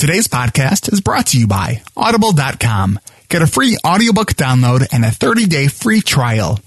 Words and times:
Today's 0.00 0.28
podcast 0.28 0.90
is 0.90 1.02
brought 1.02 1.26
to 1.26 1.38
you 1.38 1.46
by 1.46 1.82
Audible.com. 1.94 2.98
Get 3.28 3.42
a 3.42 3.46
free 3.46 3.76
audiobook 3.86 4.28
download 4.32 4.88
and 4.94 5.04
a 5.04 5.08
30-day 5.08 5.68
free 5.68 6.00
trial. 6.00 6.58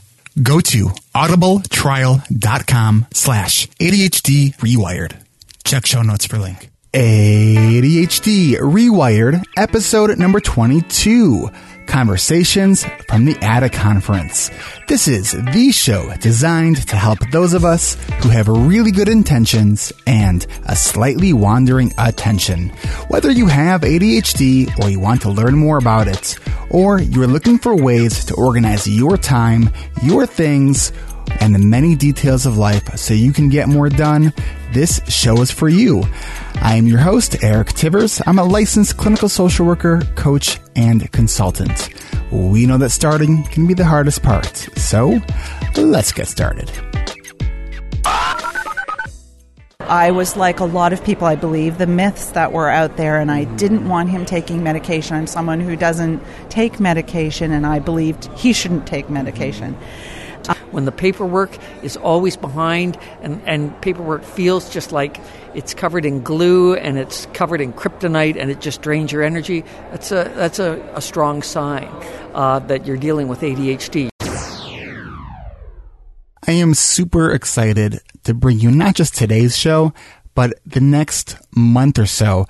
Go 0.44 0.60
to 0.60 0.90
audibletrial.com 1.16 3.08
slash 3.12 3.68
ADHD 3.80 4.56
Rewired. 4.58 5.16
Check 5.64 5.88
show 5.88 6.04
notes 6.04 6.28
for 6.28 6.38
link. 6.38 6.70
ADHD 6.94 8.56
Rewired, 8.60 9.44
episode 9.58 10.16
number 10.20 10.40
22. 10.40 11.50
Conversations 11.88 12.86
from 13.10 13.26
the 13.26 13.34
ADDA 13.34 13.74
Conference. 13.74 14.52
This 14.88 15.08
is 15.08 15.32
the 15.32 15.72
show 15.72 16.14
designed 16.22 16.88
to 16.88 16.96
help 16.96 17.18
those 17.32 17.56
of 17.56 17.66
us 17.66 17.96
who 18.22 18.30
have 18.30 18.48
really 18.48 18.92
good 18.92 19.10
intentions 19.10 19.92
and 20.06 20.46
a 20.68 20.76
slightly 20.76 21.34
wandering 21.34 21.92
attention. 21.98 22.70
Whether 23.08 23.32
you 23.32 23.48
have 23.48 23.82
ADHD 23.82 24.80
or 24.80 24.88
you 24.88 25.00
want 25.00 25.24
to 25.24 25.32
learn 25.32 25.56
more 25.56 25.80
about 25.80 26.08
it, 26.08 26.38
or 26.70 27.02
you're 27.02 27.26
looking 27.26 27.58
for 27.58 27.76
ways 27.76 28.24
to 28.26 28.36
organize 28.36 28.88
your 28.88 29.18
time, 29.18 29.72
your 30.04 30.28
things, 30.28 30.94
and 31.40 31.54
the 31.54 31.60
many 31.60 31.96
details 31.96 32.46
of 32.46 32.58
life 32.58 32.98
so 32.98 33.14
you 33.14 33.34
can 33.34 33.50
get 33.50 33.68
more 33.68 33.90
done, 33.90 34.34
this 34.72 35.02
show 35.08 35.42
is 35.42 35.52
for 35.52 35.70
you. 35.70 36.04
I 36.56 36.76
am 36.76 36.88
your 36.88 37.00
host, 37.00 37.44
Eric 37.44 37.70
Tivers. 37.70 38.22
I'm 38.26 38.40
a 38.40 38.44
licensed 38.44 38.98
clinical 38.98 39.30
social 39.30 39.66
worker, 39.66 40.02
coach, 40.16 40.60
and 40.76 41.12
consultant. 41.12 41.90
We 42.32 42.66
know 42.66 42.78
that 42.78 42.90
starting 42.90 43.44
can 43.44 43.68
be 43.68 43.74
the 43.74 43.86
hardest 43.86 44.24
part, 44.24 44.56
so 44.76 45.20
let's 45.76 46.12
get 46.12 46.28
started. 46.28 46.72
I 49.82 50.12
was 50.12 50.38
like 50.38 50.60
a 50.60 50.66
lot 50.66 50.94
of 50.94 51.04
people, 51.04 51.28
I 51.28 51.36
believe, 51.36 51.78
the 51.78 51.86
myths 51.86 52.32
that 52.32 52.54
were 52.54 52.70
out 52.70 52.96
there, 52.96 53.20
and 53.20 53.30
I 53.30 53.44
didn't 53.44 53.88
want 53.88 54.10
him 54.10 54.26
taking 54.26 54.64
medication. 54.64 55.18
I'm 55.18 55.28
someone 55.28 55.60
who 55.60 55.76
doesn't 55.76 56.24
take 56.50 56.80
medication, 56.80 57.52
and 57.52 57.68
I 57.68 57.80
believed 57.80 58.26
he 58.38 58.54
shouldn't 58.54 58.88
take 58.88 59.10
medication 59.10 59.78
when 60.74 60.86
the 60.86 60.92
paperwork 60.92 61.58
is 61.84 61.96
always 61.96 62.36
behind 62.36 62.98
and, 63.22 63.42
and 63.46 63.80
paperwork 63.82 64.24
feels 64.24 64.70
just 64.74 64.92
like 64.92 65.20
it's 65.54 65.74
covered 65.74 66.06
in 66.06 66.24
glue 66.24 66.74
and 66.74 66.98
it's 66.98 67.28
covered 67.28 67.62
in 67.62 67.72
kryptonite 67.72 68.36
and 68.38 68.50
it 68.50 68.60
just 68.60 68.82
drains 68.82 69.12
your 69.12 69.22
energy, 69.22 69.64
that's 69.92 70.12
a, 70.12 70.32
that's 70.36 70.60
a, 70.60 70.82
a 70.96 71.02
strong 71.02 71.44
sign 71.44 71.88
uh, 72.34 72.60
that 72.60 72.86
you're 72.88 72.98
dealing 72.98 73.28
with 73.28 73.42
ADHD. 73.42 74.10
I 76.46 76.52
am 76.52 76.74
super 76.74 77.32
excited 77.32 78.00
to 78.24 78.34
bring 78.34 78.60
you 78.60 78.72
not 78.72 78.96
just 78.96 79.16
today's 79.16 79.56
show, 79.56 79.94
but 80.36 80.60
the 80.66 80.82
next 80.82 81.38
month 81.56 82.00
or 82.00 82.06
so. 82.06 82.48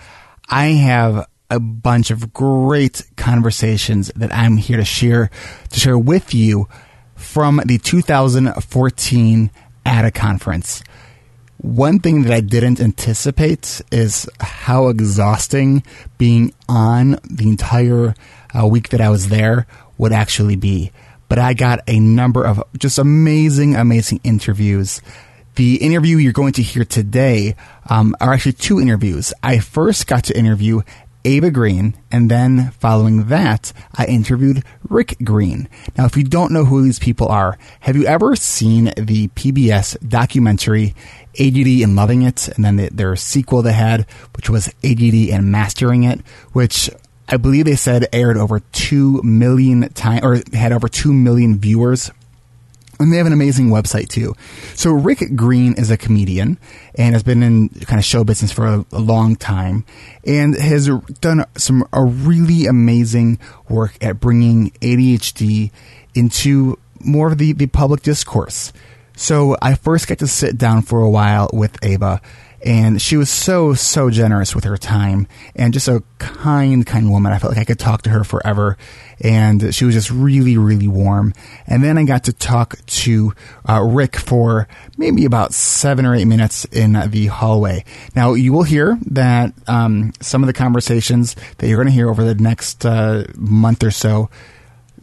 I 0.49 0.67
have 0.67 1.27
a 1.49 1.59
bunch 1.59 2.09
of 2.09 2.33
great 2.33 3.03
conversations 3.17 4.11
that 4.15 4.33
I'm 4.33 4.57
here 4.57 4.77
to 4.77 4.85
share 4.85 5.29
to 5.69 5.79
share 5.79 5.97
with 5.97 6.33
you 6.33 6.67
from 7.23 7.61
the 7.65 7.77
2014 7.77 9.51
ADDA 9.85 10.13
conference. 10.13 10.83
One 11.57 11.99
thing 11.99 12.23
that 12.23 12.33
I 12.33 12.41
didn't 12.41 12.81
anticipate 12.81 13.81
is 13.91 14.29
how 14.39 14.89
exhausting 14.89 15.83
being 16.17 16.53
on 16.67 17.19
the 17.23 17.47
entire 17.47 18.15
uh, 18.53 18.67
week 18.67 18.89
that 18.89 19.01
I 19.01 19.09
was 19.09 19.29
there 19.29 19.65
would 19.97 20.11
actually 20.11 20.57
be. 20.57 20.91
But 21.29 21.39
I 21.39 21.53
got 21.53 21.79
a 21.87 21.99
number 21.99 22.45
of 22.45 22.61
just 22.77 22.99
amazing, 22.99 23.75
amazing 23.75 24.19
interviews. 24.23 25.01
The 25.55 25.75
interview 25.77 26.17
you're 26.17 26.33
going 26.33 26.53
to 26.53 26.63
hear 26.63 26.83
today 26.83 27.55
um, 27.89 28.15
are 28.19 28.33
actually 28.33 28.53
two 28.53 28.81
interviews. 28.81 29.33
I 29.41 29.59
first 29.59 30.07
got 30.07 30.25
to 30.25 30.37
interview 30.37 30.81
Ava 31.25 31.51
Green, 31.51 31.95
and 32.11 32.29
then 32.29 32.71
following 32.71 33.25
that, 33.27 33.71
I 33.95 34.05
interviewed 34.05 34.63
Rick 34.87 35.17
Green. 35.23 35.69
Now, 35.97 36.05
if 36.05 36.17
you 36.17 36.23
don't 36.23 36.51
know 36.51 36.65
who 36.65 36.83
these 36.83 36.99
people 36.99 37.27
are, 37.27 37.57
have 37.81 37.95
you 37.95 38.05
ever 38.05 38.35
seen 38.35 38.85
the 38.97 39.29
PBS 39.29 40.07
documentary 40.07 40.93
ADD 41.39 41.81
and 41.83 41.95
Loving 41.95 42.21
It, 42.23 42.49
and 42.49 42.63
then 42.63 42.75
the, 42.75 42.89
their 42.89 43.15
sequel 43.15 43.61
they 43.61 43.73
had, 43.73 44.05
which 44.35 44.49
was 44.49 44.67
ADD 44.83 45.29
and 45.31 45.51
Mastering 45.51 46.03
It, 46.03 46.21
which 46.51 46.89
I 47.27 47.37
believe 47.37 47.65
they 47.65 47.75
said 47.75 48.07
aired 48.11 48.37
over 48.37 48.59
2 48.59 49.21
million 49.23 49.89
times, 49.93 50.21
or 50.23 50.41
had 50.53 50.71
over 50.71 50.87
2 50.87 51.13
million 51.13 51.57
viewers 51.57 52.11
and 53.03 53.11
they 53.11 53.17
have 53.17 53.27
an 53.27 53.33
amazing 53.33 53.69
website 53.69 54.07
too. 54.07 54.35
So 54.75 54.91
Rick 54.91 55.35
Green 55.35 55.73
is 55.73 55.91
a 55.91 55.97
comedian 55.97 56.57
and 56.95 57.13
has 57.13 57.23
been 57.23 57.43
in 57.43 57.69
kind 57.69 57.99
of 57.99 58.05
show 58.05 58.23
business 58.23 58.51
for 58.51 58.65
a, 58.65 58.85
a 58.91 58.99
long 58.99 59.35
time 59.35 59.85
and 60.25 60.55
has 60.55 60.89
done 61.19 61.45
some 61.57 61.85
a 61.93 62.03
really 62.03 62.65
amazing 62.65 63.39
work 63.69 63.97
at 64.01 64.19
bringing 64.19 64.71
ADHD 64.81 65.71
into 66.15 66.79
more 66.99 67.31
of 67.31 67.37
the, 67.37 67.53
the 67.53 67.67
public 67.67 68.01
discourse. 68.01 68.71
So 69.15 69.57
I 69.61 69.75
first 69.75 70.07
got 70.07 70.19
to 70.19 70.27
sit 70.27 70.57
down 70.57 70.81
for 70.81 71.01
a 71.01 71.09
while 71.09 71.49
with 71.53 71.77
Ava 71.83 72.21
and 72.63 73.01
she 73.01 73.17
was 73.17 73.29
so 73.29 73.73
so 73.73 74.09
generous 74.09 74.55
with 74.55 74.63
her 74.63 74.77
time 74.77 75.27
and 75.55 75.73
just 75.73 75.87
a 75.87 76.01
kind 76.17 76.85
kind 76.85 77.11
woman. 77.11 77.33
I 77.33 77.39
felt 77.39 77.51
like 77.53 77.61
i 77.61 77.65
could 77.65 77.79
talk 77.79 78.03
to 78.03 78.09
her 78.09 78.23
forever. 78.23 78.77
And 79.21 79.73
she 79.73 79.85
was 79.85 79.95
just 79.95 80.09
really 80.09 80.57
really 80.57 80.87
warm. 80.87 81.33
And 81.67 81.83
then 81.83 81.97
i 81.97 82.03
got 82.03 82.25
to 82.25 82.33
talk 82.33 82.77
to 82.85 83.33
uh, 83.67 83.81
rick 83.81 84.15
for 84.15 84.67
maybe 84.97 85.25
about 85.25 85.53
seven 85.53 86.05
or 86.05 86.15
eight 86.15 86.25
minutes 86.25 86.65
in 86.65 86.93
the 87.09 87.27
hallway. 87.27 87.83
Now 88.15 88.33
you 88.33 88.53
will 88.53 88.63
hear 88.63 88.97
that 89.07 89.53
um, 89.67 90.13
some 90.21 90.41
of 90.41 90.47
the 90.47 90.53
conversations 90.53 91.35
that 91.57 91.67
you're 91.67 91.77
going 91.77 91.87
to 91.87 91.93
hear 91.93 92.09
over 92.09 92.23
the 92.23 92.35
next 92.35 92.85
uh, 92.85 93.25
month 93.35 93.83
or 93.83 93.91
so 93.91 94.29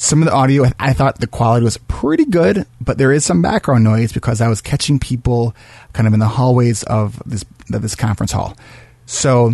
some 0.02 0.22
of 0.22 0.26
the 0.26 0.34
audio, 0.34 0.64
I 0.80 0.94
thought 0.94 1.20
the 1.20 1.26
quality 1.26 1.62
was 1.62 1.76
pretty 1.76 2.24
good, 2.24 2.66
but 2.80 2.96
there 2.96 3.12
is 3.12 3.22
some 3.22 3.42
background 3.42 3.84
noise 3.84 4.12
because 4.12 4.40
I 4.40 4.48
was 4.48 4.62
catching 4.62 4.98
people 4.98 5.54
kind 5.92 6.08
of 6.08 6.14
in 6.14 6.20
the 6.20 6.26
hallways 6.26 6.82
of 6.84 7.22
this 7.26 7.44
of 7.70 7.82
this 7.82 7.94
conference 7.94 8.32
hall. 8.32 8.56
So 9.04 9.52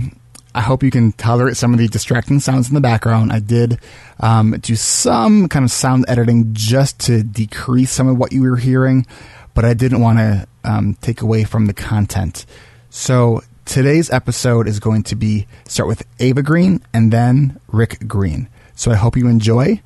I 0.54 0.60
hope 0.60 0.84
you 0.84 0.92
can 0.92 1.10
tolerate 1.10 1.56
some 1.56 1.72
of 1.72 1.80
the 1.80 1.88
distracting 1.88 2.38
sounds 2.38 2.68
in 2.68 2.74
the 2.74 2.80
background. 2.80 3.32
I 3.32 3.40
did 3.40 3.80
um, 4.20 4.52
do 4.60 4.76
some 4.76 5.48
kind 5.48 5.64
of 5.64 5.72
sound 5.72 6.04
editing 6.06 6.54
just 6.54 7.00
to 7.00 7.24
decrease 7.24 7.90
some 7.90 8.06
of 8.06 8.16
what 8.16 8.30
you 8.30 8.42
were 8.42 8.56
hearing, 8.56 9.04
but 9.52 9.64
I 9.64 9.74
didn't 9.74 10.00
want 10.00 10.18
to 10.20 10.46
um, 10.62 10.96
take 11.00 11.22
away 11.22 11.42
from 11.42 11.66
the 11.66 11.74
content. 11.74 12.46
So 12.88 13.42
today's 13.64 14.10
episode 14.10 14.68
is 14.68 14.78
going 14.78 15.02
to 15.04 15.16
be 15.16 15.48
start 15.66 15.88
with 15.88 16.06
Ava 16.20 16.44
Green 16.44 16.84
and 16.94 17.12
then 17.12 17.60
Rick 17.66 18.06
Green. 18.06 18.48
So 18.76 18.92
I 18.92 18.94
hope 18.94 19.16
you 19.16 19.26
enjoy 19.26 19.80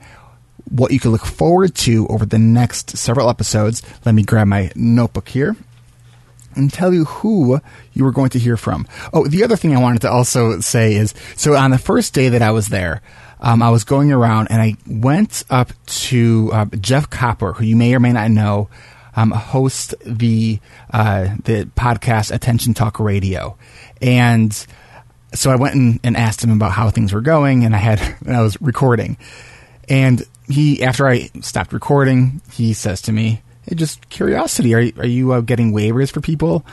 what 0.70 0.92
you 0.92 1.00
can 1.00 1.10
look 1.10 1.26
forward 1.26 1.74
to 1.74 2.06
over 2.08 2.24
the 2.24 2.38
next 2.38 2.96
several 2.96 3.28
episodes. 3.28 3.82
Let 4.04 4.14
me 4.14 4.22
grab 4.22 4.46
my 4.46 4.70
notebook 4.74 5.28
here 5.28 5.56
and 6.54 6.72
tell 6.72 6.92
you 6.92 7.04
who 7.04 7.60
you 7.92 8.04
were 8.04 8.12
going 8.12 8.30
to 8.30 8.38
hear 8.38 8.56
from. 8.56 8.86
Oh, 9.12 9.26
the 9.26 9.44
other 9.44 9.56
thing 9.56 9.74
I 9.74 9.80
wanted 9.80 10.02
to 10.02 10.10
also 10.10 10.60
say 10.60 10.94
is 10.94 11.14
so 11.36 11.54
on 11.54 11.70
the 11.70 11.78
first 11.78 12.14
day 12.14 12.28
that 12.30 12.42
I 12.42 12.50
was 12.50 12.68
there, 12.68 13.02
um, 13.40 13.62
I 13.62 13.70
was 13.70 13.84
going 13.84 14.12
around 14.12 14.48
and 14.50 14.60
I 14.60 14.76
went 14.86 15.44
up 15.50 15.72
to 15.86 16.50
uh, 16.52 16.64
Jeff 16.80 17.08
Copper, 17.08 17.54
who 17.54 17.64
you 17.64 17.76
may 17.76 17.94
or 17.94 18.00
may 18.00 18.12
not 18.12 18.30
know, 18.30 18.68
um, 19.16 19.30
hosts 19.32 19.94
the 20.04 20.60
uh, 20.92 21.36
the 21.44 21.68
podcast 21.76 22.32
Attention 22.32 22.74
Talk 22.74 23.00
Radio, 23.00 23.56
and 24.00 24.66
so 25.34 25.50
I 25.50 25.56
went 25.56 25.74
and, 25.74 26.00
and 26.04 26.16
asked 26.16 26.44
him 26.44 26.50
about 26.50 26.72
how 26.72 26.90
things 26.90 27.12
were 27.12 27.20
going, 27.20 27.64
and 27.64 27.74
I 27.74 27.78
had 27.78 28.00
and 28.24 28.36
I 28.36 28.42
was 28.42 28.60
recording, 28.60 29.16
and 29.88 30.22
he 30.50 30.82
after 30.82 31.06
I 31.06 31.30
stopped 31.40 31.72
recording, 31.72 32.40
he 32.52 32.72
says 32.72 33.02
to 33.02 33.12
me, 33.12 33.42
"Hey, 33.62 33.74
just 33.74 34.08
curiosity, 34.08 34.74
are 34.74 34.82
are 34.98 35.06
you 35.06 35.32
uh, 35.32 35.40
getting 35.40 35.72
waivers 35.72 36.10
for 36.10 36.20
people?" 36.20 36.64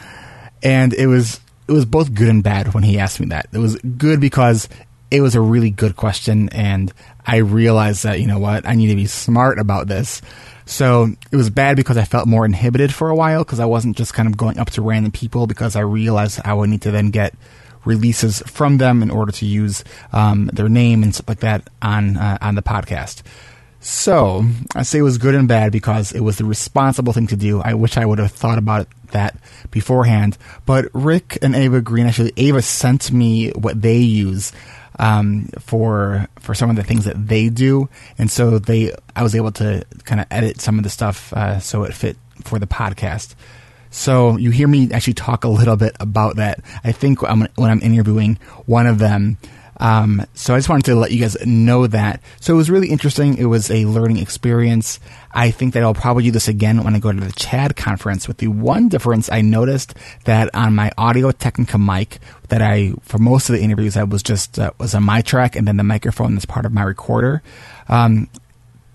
And 0.63 0.93
it 0.93 1.07
was 1.07 1.39
it 1.67 1.71
was 1.71 1.85
both 1.85 2.13
good 2.13 2.29
and 2.29 2.43
bad 2.43 2.73
when 2.73 2.83
he 2.83 2.99
asked 2.99 3.19
me 3.19 3.27
that. 3.27 3.47
It 3.51 3.59
was 3.59 3.75
good 3.77 4.19
because 4.19 4.69
it 5.09 5.21
was 5.21 5.35
a 5.35 5.41
really 5.41 5.69
good 5.69 5.95
question, 5.95 6.49
and 6.49 6.91
I 7.25 7.37
realized 7.37 8.03
that 8.03 8.19
you 8.19 8.27
know 8.27 8.39
what 8.39 8.67
I 8.67 8.73
need 8.73 8.87
to 8.87 8.95
be 8.95 9.05
smart 9.05 9.59
about 9.59 9.87
this. 9.87 10.21
So 10.65 11.07
it 11.31 11.35
was 11.35 11.49
bad 11.49 11.77
because 11.77 11.95
I 11.95 12.03
felt 12.03 12.27
more 12.27 12.45
inhibited 12.45 12.93
for 12.93 13.09
a 13.09 13.15
while 13.15 13.43
because 13.43 13.61
I 13.61 13.65
wasn't 13.65 13.95
just 13.95 14.13
kind 14.13 14.27
of 14.27 14.35
going 14.35 14.59
up 14.59 14.69
to 14.71 14.81
random 14.81 15.13
people 15.13 15.47
because 15.47 15.77
I 15.77 15.81
realized 15.81 16.41
I 16.43 16.53
would 16.53 16.69
need 16.69 16.81
to 16.81 16.91
then 16.91 17.09
get 17.09 17.33
releases 17.85 18.41
from 18.41 18.77
them 18.77 19.01
in 19.01 19.09
order 19.09 19.31
to 19.31 19.45
use 19.45 19.83
um, 20.11 20.47
their 20.47 20.67
name 20.67 21.03
and 21.03 21.15
stuff 21.15 21.29
like 21.29 21.39
that 21.39 21.69
on 21.81 22.17
uh, 22.17 22.37
on 22.41 22.55
the 22.55 22.61
podcast. 22.61 23.23
So 23.89 24.43
I 24.75 24.83
say 24.83 24.99
it 24.99 25.03
was 25.03 25.17
good 25.17 25.33
and 25.33 25.47
bad 25.47 25.71
because 25.71 26.11
it 26.11 26.19
was 26.19 26.37
the 26.37 26.43
responsible 26.43 27.13
thing 27.13 27.27
to 27.27 27.37
do. 27.37 27.61
I 27.61 27.73
wish 27.73 27.95
I 27.95 28.05
would 28.05 28.19
have 28.19 28.33
thought 28.33 28.57
about 28.57 28.85
that 29.11 29.37
beforehand. 29.71 30.37
But 30.65 30.89
Rick 30.93 31.37
and 31.41 31.55
Ava 31.55 31.79
Green 31.79 32.05
actually, 32.05 32.33
Ava 32.35 32.61
sent 32.61 33.13
me 33.13 33.51
what 33.51 33.81
they 33.81 33.99
use 33.99 34.51
um, 34.99 35.47
for 35.59 36.27
for 36.41 36.53
some 36.53 36.69
of 36.69 36.75
the 36.75 36.83
things 36.83 37.05
that 37.05 37.27
they 37.29 37.47
do, 37.47 37.87
and 38.17 38.29
so 38.29 38.59
they 38.59 38.91
I 39.15 39.23
was 39.23 39.35
able 39.35 39.53
to 39.53 39.85
kind 40.03 40.19
of 40.19 40.27
edit 40.31 40.59
some 40.59 40.77
of 40.77 40.83
the 40.83 40.89
stuff 40.89 41.31
uh, 41.31 41.59
so 41.59 41.83
it 41.83 41.93
fit 41.93 42.17
for 42.43 42.59
the 42.59 42.67
podcast. 42.67 43.35
So 43.89 44.35
you 44.35 44.51
hear 44.51 44.67
me 44.67 44.91
actually 44.91 45.13
talk 45.13 45.45
a 45.45 45.47
little 45.47 45.77
bit 45.77 45.95
about 46.01 46.35
that. 46.35 46.59
I 46.83 46.91
think 46.91 47.21
when 47.21 47.49
I'm 47.57 47.81
interviewing 47.81 48.37
one 48.65 48.85
of 48.85 48.99
them, 48.99 49.37
Um, 49.79 50.25
so 50.33 50.55
I 50.55 50.57
just 50.57 50.69
wanted 50.69 50.85
to 50.85 50.95
let 50.95 51.11
you 51.11 51.21
guys 51.21 51.37
know 51.45 51.87
that. 51.87 52.21
So 52.39 52.53
it 52.53 52.57
was 52.57 52.69
really 52.69 52.89
interesting. 52.89 53.37
It 53.37 53.45
was 53.45 53.69
a 53.69 53.85
learning 53.85 54.17
experience. 54.17 54.99
I 55.31 55.51
think 55.51 55.73
that 55.73 55.83
I'll 55.83 55.93
probably 55.93 56.23
do 56.23 56.31
this 56.31 56.47
again 56.47 56.83
when 56.83 56.95
I 56.95 56.99
go 56.99 57.11
to 57.11 57.19
the 57.19 57.31
CHADD 57.33 57.75
conference. 57.75 58.27
With 58.27 58.37
the 58.37 58.47
one 58.47 58.89
difference, 58.89 59.31
I 59.31 59.41
noticed 59.41 59.93
that 60.25 60.53
on 60.55 60.75
my 60.75 60.91
Audio 60.97 61.31
Technica 61.31 61.77
mic, 61.77 62.19
that 62.49 62.61
I 62.61 62.93
for 63.01 63.17
most 63.17 63.49
of 63.49 63.55
the 63.55 63.61
interviews 63.61 63.97
I 63.97 64.03
was 64.03 64.23
just 64.23 64.57
uh, 64.57 64.71
was 64.79 64.95
on 64.95 65.03
my 65.03 65.21
track, 65.21 65.55
and 65.55 65.67
then 65.67 65.77
the 65.77 65.83
microphone 65.83 66.37
is 66.37 66.45
part 66.45 66.65
of 66.65 66.73
my 66.73 66.83
recorder. 66.83 67.43
Um, 67.87 68.29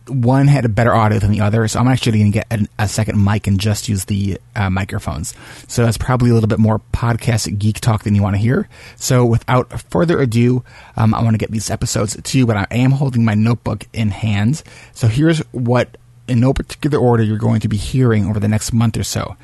one 0.08 0.48
had 0.48 0.64
a 0.64 0.68
better 0.68 0.94
audio 0.94 1.18
than 1.18 1.30
the 1.30 1.40
other, 1.40 1.66
so 1.68 1.78
I'm 1.80 1.88
actually 1.88 2.18
going 2.18 2.32
to 2.32 2.38
get 2.38 2.46
a, 2.52 2.84
a, 2.84 2.88
second 2.88 3.22
mic 3.22 3.46
and 3.46 3.58
just 3.58 3.88
use 3.88 4.06
the 4.06 4.38
uh, 4.56 4.70
microphones. 4.70 5.34
So 5.68 5.84
that's 5.84 5.98
probably 5.98 6.30
a 6.30 6.34
little 6.34 6.48
bit 6.48 6.58
more 6.58 6.80
podcast 6.92 7.58
geek 7.58 7.80
talk 7.80 8.04
than 8.04 8.14
you 8.14 8.22
want 8.22 8.34
to 8.34 8.40
hear. 8.40 8.68
So 8.96 9.24
without 9.24 9.80
further 9.90 10.20
ado, 10.20 10.64
um, 10.96 11.14
I 11.14 11.22
want 11.22 11.34
to 11.34 11.38
get 11.38 11.50
these 11.50 11.70
episodes 11.70 12.20
to 12.20 12.38
you, 12.38 12.46
but 12.46 12.56
I 12.56 12.66
am 12.70 12.92
holding 12.92 13.24
my 13.24 13.34
notebook 13.34 13.86
in 13.92 14.10
hand. 14.10 14.62
So 14.92 15.08
here's 15.08 15.38
what, 15.52 15.96
in 16.28 16.40
no 16.40 16.52
particular 16.52 16.98
order, 16.98 17.22
you're 17.22 17.38
going 17.38 17.60
to 17.60 17.68
be 17.68 17.76
hearing 17.76 18.26
over 18.26 18.40
the 18.40 18.48
next 18.48 18.72
month 18.72 18.96
or 18.96 19.04
so. 19.04 19.36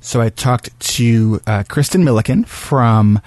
So 0.00 0.20
I 0.20 0.28
talked 0.28 0.78
to 0.80 1.40
uh, 1.46 1.64
Kristen 1.68 2.04
Milliken 2.04 2.44
from 2.44 3.20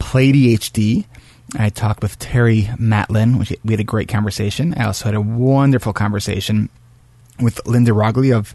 PlayDHD. 0.00 1.06
I 1.54 1.68
talked 1.68 2.02
with 2.02 2.18
Terry 2.18 2.62
Matlen. 2.78 3.38
Which 3.38 3.54
we 3.64 3.72
had 3.72 3.80
a 3.80 3.84
great 3.84 4.08
conversation. 4.08 4.74
I 4.74 4.86
also 4.86 5.04
had 5.06 5.14
a 5.14 5.20
wonderful 5.20 5.92
conversation 5.92 6.68
with 7.40 7.64
Linda 7.66 7.92
Roggli 7.92 8.34
of 8.34 8.54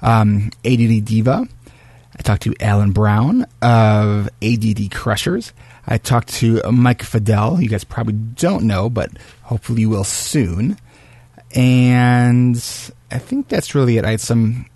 um, 0.00 0.50
ADD 0.64 1.04
Diva. 1.04 1.46
I 2.16 2.22
talked 2.22 2.42
to 2.42 2.54
Alan 2.60 2.92
Brown 2.92 3.46
of 3.62 4.28
ADD 4.42 4.90
Crushers. 4.90 5.52
I 5.86 5.98
talked 5.98 6.28
to 6.34 6.60
Mike 6.70 7.02
Fidel. 7.02 7.60
You 7.60 7.68
guys 7.68 7.84
probably 7.84 8.14
don't 8.14 8.64
know, 8.64 8.90
but 8.90 9.10
hopefully 9.42 9.82
you 9.82 9.90
will 9.90 10.04
soon. 10.04 10.76
And 11.54 12.56
I 13.10 13.18
think 13.18 13.48
that's 13.48 13.74
really 13.74 13.96
it. 13.98 14.04
I 14.04 14.12
had 14.12 14.20
some 14.20 14.66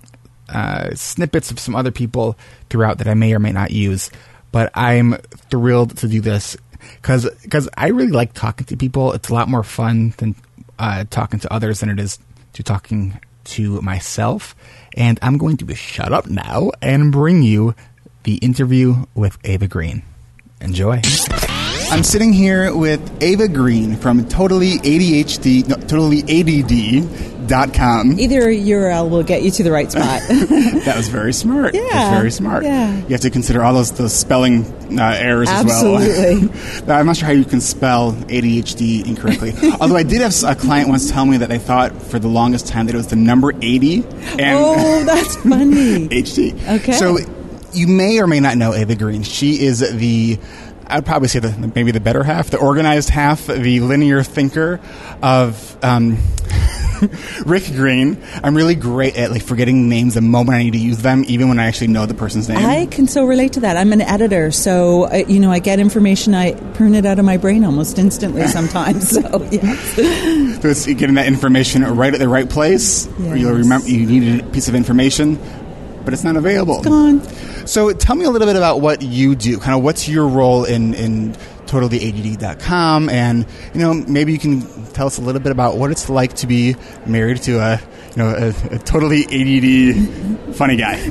uh, 0.48 0.94
snippets 0.94 1.50
of 1.50 1.58
some 1.58 1.74
other 1.74 1.90
people 1.90 2.36
throughout 2.70 2.98
that 2.98 3.08
I 3.08 3.14
may 3.14 3.34
or 3.34 3.38
may 3.38 3.52
not 3.52 3.70
use, 3.70 4.10
but 4.52 4.70
I'm 4.74 5.14
thrilled 5.50 5.96
to 5.98 6.08
do 6.08 6.20
this 6.20 6.56
because 6.96 7.28
because 7.42 7.68
I 7.76 7.88
really 7.88 8.12
like 8.12 8.32
talking 8.32 8.66
to 8.66 8.76
people. 8.76 9.12
It's 9.12 9.28
a 9.28 9.34
lot 9.34 9.48
more 9.48 9.62
fun 9.62 10.14
than 10.18 10.34
uh, 10.78 11.04
talking 11.10 11.40
to 11.40 11.52
others 11.52 11.80
than 11.80 11.90
it 11.90 11.98
is 11.98 12.18
to 12.54 12.62
talking 12.62 13.20
to 13.44 13.80
myself. 13.80 14.54
And 14.96 15.18
I'm 15.22 15.38
going 15.38 15.56
to 15.58 15.74
shut 15.74 16.12
up 16.12 16.26
now 16.26 16.70
and 16.82 17.12
bring 17.12 17.42
you 17.42 17.74
the 18.24 18.36
interview 18.36 19.06
with 19.14 19.38
Ava 19.44 19.68
Green. 19.68 20.02
Enjoy. 20.60 21.00
I'm 21.90 22.02
sitting 22.02 22.32
here 22.32 22.74
with 22.74 23.22
Ava 23.22 23.48
Green 23.48 23.96
from 23.96 24.26
Totally 24.28 24.78
ADHD, 24.78 25.68
no, 25.68 25.76
Totally 25.76 26.22
ADD.com. 26.22 28.18
Either 28.18 28.42
URL 28.42 29.08
will 29.08 29.22
get 29.22 29.42
you 29.42 29.50
to 29.52 29.62
the 29.62 29.70
right 29.70 29.90
spot. 29.90 30.20
that 30.28 30.94
was 30.96 31.08
very 31.08 31.32
smart. 31.32 31.74
Yeah. 31.74 31.82
That's 31.90 32.18
very 32.18 32.30
smart. 32.30 32.64
Yeah. 32.64 32.96
You 32.96 33.08
have 33.08 33.20
to 33.20 33.30
consider 33.30 33.62
all 33.62 33.72
those, 33.72 33.92
those 33.92 34.12
spelling 34.12 34.64
uh, 34.98 35.16
errors 35.16 35.48
Absolutely. 35.48 36.50
as 36.50 36.82
well. 36.82 36.90
I'm 36.98 37.06
not 37.06 37.16
sure 37.16 37.26
how 37.26 37.32
you 37.32 37.44
can 37.44 37.60
spell 37.60 38.12
ADHD 38.12 39.06
incorrectly. 39.06 39.52
Although 39.80 39.96
I 39.96 40.02
did 40.02 40.20
have 40.20 40.34
a 40.44 40.54
client 40.56 40.88
once 40.88 41.10
tell 41.10 41.24
me 41.24 41.36
that 41.38 41.48
they 41.48 41.58
thought 41.58 42.02
for 42.02 42.18
the 42.18 42.28
longest 42.28 42.66
time 42.66 42.86
that 42.86 42.94
it 42.94 42.98
was 42.98 43.08
the 43.08 43.16
number 43.16 43.52
80. 43.62 43.96
And 43.96 44.58
oh, 44.58 45.04
that's 45.04 45.36
funny. 45.36 46.08
HD. 46.08 46.80
Okay. 46.80 46.92
So 46.92 47.18
you 47.72 47.86
may 47.86 48.18
or 48.18 48.26
may 48.26 48.40
not 48.40 48.56
know 48.56 48.74
Ava 48.74 48.96
Green. 48.96 49.22
She 49.22 49.62
is 49.62 49.80
the 49.80 50.38
I'd 50.88 51.04
probably 51.04 51.28
say 51.28 51.40
the 51.40 51.72
maybe 51.74 51.90
the 51.90 52.00
better 52.00 52.22
half, 52.22 52.50
the 52.50 52.58
organized 52.58 53.10
half, 53.10 53.46
the 53.46 53.80
linear 53.80 54.22
thinker 54.22 54.80
of 55.22 55.76
um, 55.82 56.18
Rick 57.46 57.64
Green. 57.74 58.22
I'm 58.42 58.56
really 58.56 58.74
great 58.74 59.16
at 59.16 59.30
like 59.30 59.42
forgetting 59.42 59.88
names 59.88 60.14
the 60.14 60.20
moment 60.20 60.56
I 60.56 60.62
need 60.62 60.72
to 60.72 60.78
use 60.78 60.98
them, 60.98 61.24
even 61.26 61.48
when 61.48 61.58
I 61.58 61.66
actually 61.66 61.88
know 61.88 62.06
the 62.06 62.14
person's 62.14 62.48
name. 62.48 62.58
I 62.58 62.86
can 62.86 63.08
so 63.08 63.24
relate 63.24 63.54
to 63.54 63.60
that. 63.60 63.76
I'm 63.76 63.92
an 63.92 64.00
editor, 64.00 64.50
so 64.50 65.04
uh, 65.04 65.24
you 65.28 65.40
know 65.40 65.50
I 65.50 65.58
get 65.58 65.80
information, 65.80 66.34
I 66.34 66.54
prune 66.74 66.94
it 66.94 67.04
out 67.04 67.18
of 67.18 67.24
my 67.24 67.36
brain 67.36 67.64
almost 67.64 67.98
instantly 67.98 68.46
sometimes. 68.46 69.10
so 69.10 69.20
yes. 69.50 69.94
so 69.94 70.68
it's 70.68 70.86
getting 70.86 71.16
that 71.16 71.26
information 71.26 71.82
right 71.82 72.12
at 72.12 72.20
the 72.20 72.28
right 72.28 72.48
place. 72.48 73.08
Yes. 73.18 73.38
You'll 73.38 73.54
remember 73.54 73.88
you 73.88 74.06
needed 74.06 74.46
a 74.46 74.50
piece 74.50 74.68
of 74.68 74.74
information, 74.74 75.38
but 76.06 76.14
it's 76.14 76.24
not 76.24 76.36
available. 76.36 76.78
It's 76.78 76.88
Gone. 76.88 77.20
So 77.66 77.92
tell 77.92 78.16
me 78.16 78.24
a 78.24 78.30
little 78.30 78.46
bit 78.46 78.56
about 78.56 78.80
what 78.80 79.02
you 79.02 79.34
do. 79.34 79.58
Kind 79.58 79.76
of 79.76 79.82
what's 79.82 80.08
your 80.08 80.26
role 80.26 80.64
in 80.64 80.94
in 80.94 81.36
totallyADD.com, 81.66 83.10
and 83.10 83.44
you 83.74 83.80
know 83.80 83.92
maybe 83.92 84.32
you 84.32 84.38
can 84.38 84.62
tell 84.92 85.06
us 85.06 85.18
a 85.18 85.20
little 85.20 85.40
bit 85.40 85.52
about 85.52 85.76
what 85.76 85.90
it's 85.90 86.08
like 86.08 86.34
to 86.34 86.46
be 86.46 86.76
married 87.04 87.42
to 87.42 87.58
a 87.58 87.80
you 88.10 88.16
know 88.16 88.28
a, 88.30 88.74
a 88.74 88.78
totally 88.78 89.24
ADD 89.24 90.54
funny 90.54 90.76
guy. 90.76 91.04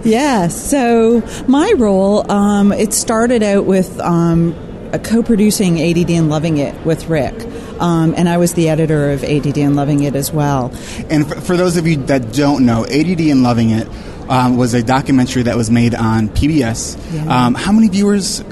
yeah. 0.04 0.48
So 0.48 1.22
my 1.46 1.72
role, 1.76 2.30
um, 2.30 2.72
it 2.72 2.94
started 2.94 3.42
out 3.42 3.66
with. 3.66 4.00
Um, 4.00 4.54
co-producing 4.98 5.80
ADD 5.80 6.10
and 6.10 6.28
Loving 6.28 6.58
It 6.58 6.74
with 6.84 7.08
Rick, 7.08 7.34
um, 7.78 8.12
and 8.16 8.28
I 8.28 8.38
was 8.38 8.54
the 8.54 8.68
editor 8.68 9.12
of 9.12 9.22
ADD 9.22 9.56
and 9.58 9.76
Loving 9.76 10.02
It 10.02 10.16
as 10.16 10.32
well. 10.32 10.72
And 11.08 11.28
for, 11.28 11.40
for 11.40 11.56
those 11.56 11.76
of 11.76 11.86
you 11.86 11.96
that 12.06 12.32
don't 12.32 12.66
know, 12.66 12.84
ADD 12.84 13.20
and 13.20 13.44
Loving 13.44 13.70
It 13.70 13.86
um, 14.30 14.56
was 14.56 14.72
a 14.74 14.82
documentary 14.82 15.42
that 15.42 15.56
was 15.56 15.70
made 15.70 15.94
on 15.94 16.28
PBS. 16.28 16.96
Yeah. 17.12 17.46
Um, 17.46 17.54
how 17.54 17.72
many 17.72 17.88
viewers? 17.88 18.42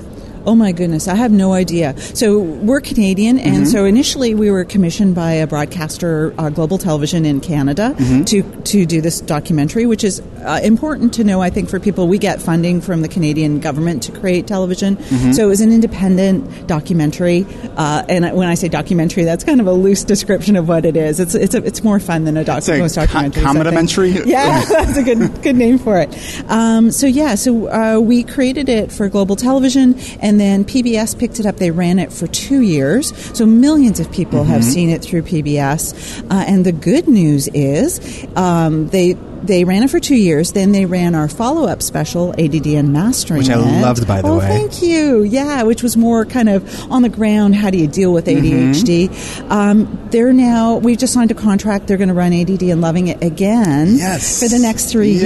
Oh 0.48 0.54
my 0.54 0.72
goodness, 0.72 1.08
I 1.08 1.14
have 1.14 1.30
no 1.30 1.52
idea. 1.52 1.94
So 2.14 2.38
we're 2.38 2.80
Canadian, 2.80 3.38
and 3.38 3.56
Mm-hmm. 3.58 3.64
so 3.66 3.84
initially 3.84 4.34
we 4.34 4.50
were 4.50 4.64
commissioned 4.64 5.14
by 5.14 5.32
a 5.32 5.46
broadcaster, 5.46 6.32
uh, 6.38 6.48
Global 6.48 6.78
Television 6.78 7.26
in 7.26 7.40
Canada, 7.40 7.94
Mm-hmm. 7.98 8.24
to 8.24 8.42
to 8.72 8.86
do 8.86 9.00
this 9.02 9.20
documentary, 9.20 9.84
which 9.84 10.04
is 10.04 10.22
uh, 10.44 10.60
important 10.64 11.12
to 11.14 11.24
know. 11.24 11.42
I 11.42 11.50
think 11.50 11.68
for 11.68 11.78
people, 11.78 12.08
we 12.08 12.16
get 12.16 12.40
funding 12.40 12.80
from 12.80 13.02
the 13.02 13.08
Canadian 13.08 13.60
government 13.60 14.02
to 14.04 14.12
create 14.12 14.46
television, 14.46 14.96
Mm-hmm. 14.96 15.32
so 15.32 15.44
it 15.44 15.48
was 15.48 15.60
an 15.60 15.70
independent 15.70 16.66
documentary. 16.66 17.44
Uh, 17.76 18.04
and 18.08 18.24
when 18.34 18.48
I 18.48 18.54
say 18.54 18.68
documentary, 18.68 19.24
that's 19.24 19.44
kind 19.44 19.60
of 19.60 19.66
a 19.66 19.72
loose 19.72 20.02
description 20.04 20.56
of 20.56 20.66
what 20.66 20.86
it 20.86 20.96
is. 20.96 21.20
It's 21.20 21.34
it's 21.34 21.54
a, 21.54 21.62
it's 21.62 21.84
more 21.84 22.00
fun 22.00 22.24
than 22.24 22.36
a 22.38 22.44
doc- 22.44 22.58
It's 22.58 22.68
a 22.70 22.78
most 22.78 22.94
co- 22.96 23.02
documentaries. 23.04 23.16
I 23.16 23.28
think. 23.30 23.46
comedimentary? 23.46 24.10
Yeah, 24.24 24.64
that's 24.68 24.96
a 24.96 25.02
good 25.02 25.42
good 25.42 25.56
name 25.56 25.76
for 25.78 25.98
it. 25.98 26.08
Um, 26.48 26.90
so 26.90 27.06
yeah, 27.06 27.34
so 27.34 27.68
uh, 27.68 28.00
we 28.00 28.22
created 28.24 28.68
it 28.70 28.90
for 28.92 29.08
Global 29.10 29.36
Television, 29.36 29.98
and 30.20 30.37
then 30.38 30.64
PBS 30.64 31.18
picked 31.18 31.40
it 31.40 31.46
up. 31.46 31.56
They 31.56 31.70
ran 31.70 31.98
it 31.98 32.12
for 32.12 32.26
two 32.26 32.60
years, 32.62 33.14
so 33.36 33.46
millions 33.46 34.00
of 34.00 34.10
people 34.12 34.44
have 34.44 34.60
Mm-hmm. 34.62 34.70
seen 34.70 34.90
it 34.90 35.02
through 35.02 35.22
PBS. 35.22 36.24
Uh, 36.30 36.44
and 36.46 36.64
the 36.64 36.72
good 36.72 37.08
news 37.08 37.48
is 37.48 38.26
um, 38.36 38.88
they. 38.88 39.16
They 39.42 39.64
ran 39.64 39.82
it 39.82 39.90
for 39.90 40.00
two 40.00 40.16
years. 40.16 40.52
Then 40.52 40.72
they 40.72 40.84
ran 40.86 41.14
our 41.14 41.28
follow-up 41.28 41.82
special, 41.82 42.32
ADD 42.38 42.66
and 42.66 42.92
Mastering 42.92 43.38
Which 43.38 43.50
I 43.50 43.54
It. 43.54 43.82
loved, 43.82 44.06
by 44.06 44.20
the 44.22 44.28
oh, 44.28 44.38
way. 44.38 44.46
thank 44.46 44.82
you. 44.82 45.22
Yeah, 45.22 45.62
which 45.62 45.82
was 45.82 45.96
more 45.96 46.24
kind 46.24 46.48
of 46.48 46.90
on 46.90 47.02
the 47.02 47.08
ground. 47.08 47.54
How 47.54 47.70
do 47.70 47.78
you 47.78 47.86
deal 47.86 48.12
with 48.12 48.26
ADHD? 48.26 49.08
Mm-hmm. 49.08 49.52
Um, 49.52 50.08
they're 50.10 50.32
now. 50.32 50.76
We've 50.76 50.98
just 50.98 51.12
signed 51.12 51.30
a 51.30 51.34
contract. 51.34 51.86
They're 51.86 51.96
going 51.96 52.08
to 52.08 52.14
run 52.14 52.32
ADD 52.32 52.62
and 52.62 52.80
Loving 52.80 53.08
It 53.08 53.22
again. 53.22 53.96
Yes. 53.96 54.40
for 54.42 54.48
the 54.48 54.58
next 54.58 54.90
three 54.90 55.12
Yes. 55.12 55.22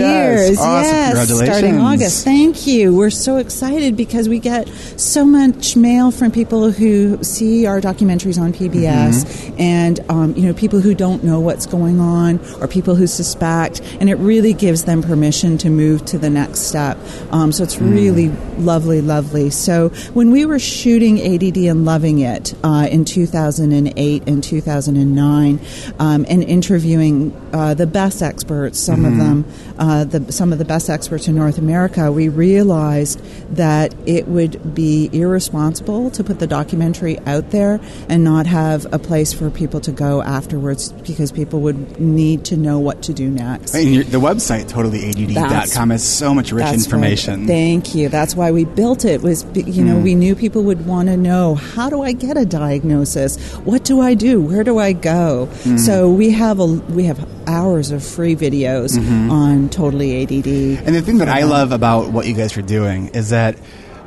years. 0.49 0.59
Awesome. 0.59 0.83
Yes, 0.93 1.09
Congratulations. 1.09 1.59
starting 1.59 1.81
August. 1.81 2.25
Thank 2.25 2.67
you. 2.67 2.95
We're 2.95 3.11
so 3.11 3.37
excited 3.39 3.97
because 3.97 4.29
we 4.29 4.39
get 4.39 4.69
so 4.97 5.25
much 5.25 5.77
mail 5.77 6.11
from 6.11 6.31
people 6.31 6.71
who 6.71 7.23
see 7.23 7.67
our 7.67 7.81
documentaries 7.81 8.41
on 8.41 8.53
PBS, 8.53 9.25
Mm-hmm. 9.25 9.61
and 9.61 10.01
um, 10.09 10.35
you 10.37 10.43
know 10.47 10.53
people 10.55 10.81
who 10.81 10.95
don't 10.95 11.23
know 11.25 11.41
what's 11.41 11.67
going 11.67 12.01
on 12.01 12.41
or 12.61 12.69
people 12.69 12.95
who 12.95 13.07
suspect, 13.07 13.81
and 14.03 14.11
it 14.11 14.17
really 14.17 14.53
gives 14.53 14.83
them 14.83 15.01
permission 15.01 15.57
to 15.57 15.71
move 15.71 16.05
to 16.05 16.19
the 16.19 16.29
next 16.29 16.63
step. 16.63 16.99
Um, 17.31 17.53
so 17.53 17.63
it's 17.63 17.77
Mm. 17.77 17.95
really 17.95 18.33
lovely, 18.59 19.01
lovely. 19.01 19.49
So 19.49 19.91
when 20.13 20.33
we 20.33 20.45
were 20.45 20.59
shooting 20.59 21.21
ADD 21.21 21.69
and 21.69 21.85
loving 21.85 22.19
it 22.19 22.53
uh, 22.65 22.89
in 22.91 23.05
2008 23.05 24.25
and 24.27 24.43
2009, 24.43 25.61
um, 26.01 26.27
and 26.29 26.43
interviewing 26.43 27.33
uh, 27.53 27.75
the 27.75 27.87
best 27.87 28.25
experts, 28.25 28.81
some 28.81 29.05
of 29.05 29.17
them, 29.19 29.45
uh, 29.79 30.03
the, 30.03 30.33
some 30.33 30.53
of 30.53 30.59
the 30.59 30.65
best 30.65 30.91
experts 30.91 31.29
in 31.29 31.37
North 31.37 31.59
America, 31.59 32.11
we 32.11 32.29
realized 32.29 33.23
that 33.55 33.95
it 34.05 34.27
would 34.27 34.75
be 34.75 35.11
irresponsible 35.13 36.11
to 36.11 36.25
put 36.25 36.41
the 36.41 36.49
documentary 36.49 37.21
out 37.21 37.51
there 37.53 37.79
and 38.09 38.25
not 38.25 38.47
have 38.47 38.85
a 38.93 38.99
place 38.99 39.33
for 39.33 39.49
people 39.49 39.79
to 39.79 39.93
go 39.93 40.23
afterwards 40.23 40.91
because 41.07 41.31
people 41.31 41.61
would 41.61 42.01
need 42.01 42.45
to 42.47 42.57
know 42.57 42.81
what 42.81 43.01
to 43.03 43.13
do 43.13 43.31
next. 43.31 43.77
And 43.77 43.92
your, 43.93 44.05
the 44.05 44.19
website 44.19 44.65
totallyADD.com 44.65 45.91
has 45.91 46.07
so 46.09 46.35
much 46.35 46.53
rich 46.53 46.73
information. 46.73 47.41
right. 47.41 47.49
Thank 47.49 47.95
you. 47.95 48.09
That's 48.09 48.35
why 48.35 48.51
we 48.51 48.65
built 48.65 49.05
it. 49.05 49.23
Was 49.23 49.45
you 49.55 49.85
know 49.85 49.97
mm. 49.97 50.03
we 50.03 50.15
knew 50.15 50.35
people 50.35 50.63
would 50.65 50.87
want 50.87 51.09
to 51.09 51.17
know 51.17 51.55
how 51.55 51.89
do 51.91 52.03
I 52.03 52.13
get 52.13 52.37
a 52.37 52.45
diagnosis? 52.45 53.39
What 53.59 53.85
do 53.85 54.01
I 54.01 54.15
do? 54.15 54.41
Where 54.41 54.65
do 54.65 54.79
I 54.79 54.93
go? 54.93 55.49
Mm. 55.63 55.79
So 55.79 56.11
we 56.11 56.31
have 56.31 56.59
a 56.59 56.67
we 56.67 57.05
have 57.05 57.27
hours 57.47 57.91
of 57.91 58.05
free 58.05 58.37
videos 58.37 58.97
mm-hmm. 58.97 59.31
on 59.31 59.69
Totally 59.69 60.23
ADD. 60.23 60.87
And 60.87 60.95
the 60.95 61.03
thing 61.03 61.19
that 61.19 61.29
I 61.29 61.43
love 61.43 61.73
about 61.73 62.11
what 62.13 62.27
you 62.27 62.35
guys 62.35 62.57
are 62.57 62.63
doing 62.63 63.09
is 63.09 63.31
that 63.31 63.57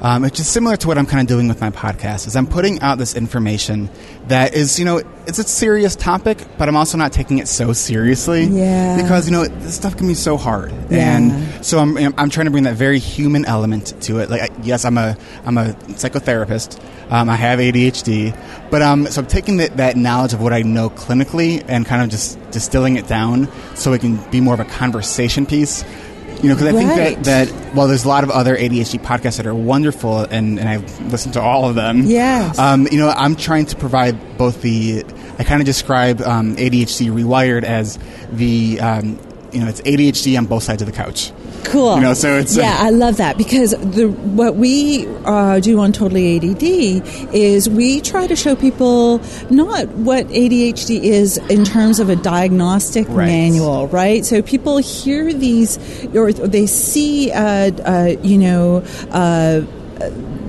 um, 0.02 0.22
which 0.24 0.40
is 0.40 0.48
similar 0.48 0.76
to 0.78 0.88
what 0.88 0.98
I'm 0.98 1.06
kind 1.06 1.22
of 1.22 1.28
doing 1.28 1.48
with 1.48 1.62
my 1.62 1.70
podcast, 1.72 2.28
is 2.28 2.36
I'm 2.36 2.48
putting 2.48 2.80
out 2.82 2.98
this 2.98 3.16
information 3.16 3.90
that 4.28 4.54
is, 4.54 4.78
you 4.80 4.86
know, 4.86 5.02
it's 5.28 5.40
a 5.40 5.44
serious 5.44 5.96
topic, 5.96 6.38
but 6.58 6.68
I'm 6.68 6.76
also 6.76 6.98
not 6.98 7.12
taking 7.14 7.40
it 7.40 7.48
so 7.48 7.74
seriously. 7.74 8.44
Yeah. 8.44 9.02
Because, 9.02 9.26
you 9.28 9.32
know, 9.32 9.46
this 9.46 9.76
stuff 9.76 9.98
can 9.98 10.08
be 10.08 10.14
so 10.14 10.38
hard. 10.38 10.72
Yeah. 10.90 11.18
And 11.18 11.66
so 11.66 11.80
I'm, 11.80 11.98
I'm 11.98 12.30
trying 12.30 12.46
to 12.46 12.52
bring 12.52 12.64
that 12.66 12.76
very 12.76 13.00
human 13.00 13.46
element 13.46 14.00
to 14.04 14.20
it. 14.20 14.30
Like, 14.30 14.42
I- 14.52 14.56
yes, 14.64 14.86
I'm 14.86 14.98
a, 14.98 15.18
I'm 15.46 15.58
a 15.58 15.74
psychotherapist. 16.10 16.80
Um, 17.10 17.30
I 17.30 17.36
have 17.36 17.60
ADHD. 17.60 18.38
But, 18.70 18.82
um, 18.82 19.06
so 19.08 19.22
I'm 19.22 19.28
taking 19.28 19.58
that, 19.58 19.78
that 19.78 19.96
knowledge 19.96 20.34
of 20.34 20.42
what 20.42 20.54
I 20.54 20.62
know 20.64 20.90
clinically 20.90 21.64
and 21.68 21.86
kind 21.86 22.02
of 22.04 22.10
just 22.10 22.40
distilling 22.52 22.98
it 22.98 23.08
down 23.08 23.48
so 23.76 23.94
it 23.94 24.02
can 24.02 24.18
be 24.32 24.42
more 24.42 24.54
of 24.54 24.60
a 24.60 24.66
conversation 24.66 25.46
piece. 25.46 25.84
You 26.42 26.50
know, 26.50 26.56
because 26.56 26.68
I 26.74 26.78
Right. 26.78 26.96
think 27.16 27.24
that, 27.26 27.48
that 27.48 27.76
well, 27.76 27.88
there's 27.88 28.06
a 28.06 28.08
lot 28.08 28.24
of 28.24 28.30
other 28.30 28.56
ADHD 28.56 29.00
podcasts 29.02 29.38
that 29.38 29.48
are 29.48 29.56
wonderful, 29.56 30.20
and, 30.20 30.60
and 30.60 30.68
I've 30.70 31.12
listened 31.12 31.34
to 31.34 31.42
all 31.42 31.68
of 31.70 31.76
them. 31.76 32.04
Yes. 32.06 32.60
Um, 32.60 32.88
you 32.92 32.98
know, 32.98 33.10
I'm 33.10 33.36
trying 33.36 33.66
to 33.68 33.76
provide 33.76 34.38
both 34.38 34.62
the. 34.62 35.04
I 35.40 35.44
kind 35.44 35.62
of 35.62 35.66
describe 35.66 36.22
um, 36.22 36.56
ADHD 36.58 37.10
rewired 37.12 37.64
as 37.64 37.98
the. 38.32 38.80
Um, 38.80 39.20
you 39.52 39.62
know, 39.62 39.68
it's 39.70 39.82
ADHD 39.82 40.38
on 40.38 40.46
both 40.48 40.64
sides 40.64 40.82
of 40.82 40.86
the 40.88 40.92
couch. 40.94 41.32
Cool. 41.66 41.96
You 41.96 42.02
know, 42.02 42.14
so 42.14 42.38
it's, 42.38 42.58
uh, 42.58 42.62
yeah, 42.62 42.78
I 42.80 42.90
love 42.92 43.18
that 43.18 43.38
because 43.38 43.72
the 43.72 44.08
what 44.10 44.56
we 44.56 45.08
uh, 45.26 45.60
do 45.60 45.80
on 45.80 45.92
Totally 45.92 46.38
ADD 46.38 46.64
is 47.34 47.70
we 47.70 48.02
try 48.02 48.28
to 48.28 48.36
show 48.36 48.56
people 48.56 49.20
not 49.50 49.88
what 49.90 50.28
ADHD 50.28 51.02
is 51.02 51.38
in 51.50 51.64
terms 51.66 52.00
of 52.00 52.10
a 52.10 52.16
diagnostic 52.16 53.08
Right. 53.10 53.28
manual, 53.28 53.88
right? 53.88 54.26
So 54.26 54.42
people 54.42 54.78
hear 54.78 55.34
these 55.34 55.78
or 56.16 56.32
they 56.32 56.66
see, 56.68 57.32
uh, 57.32 57.72
uh, 57.84 58.16
you 58.22 58.38
know. 58.38 58.84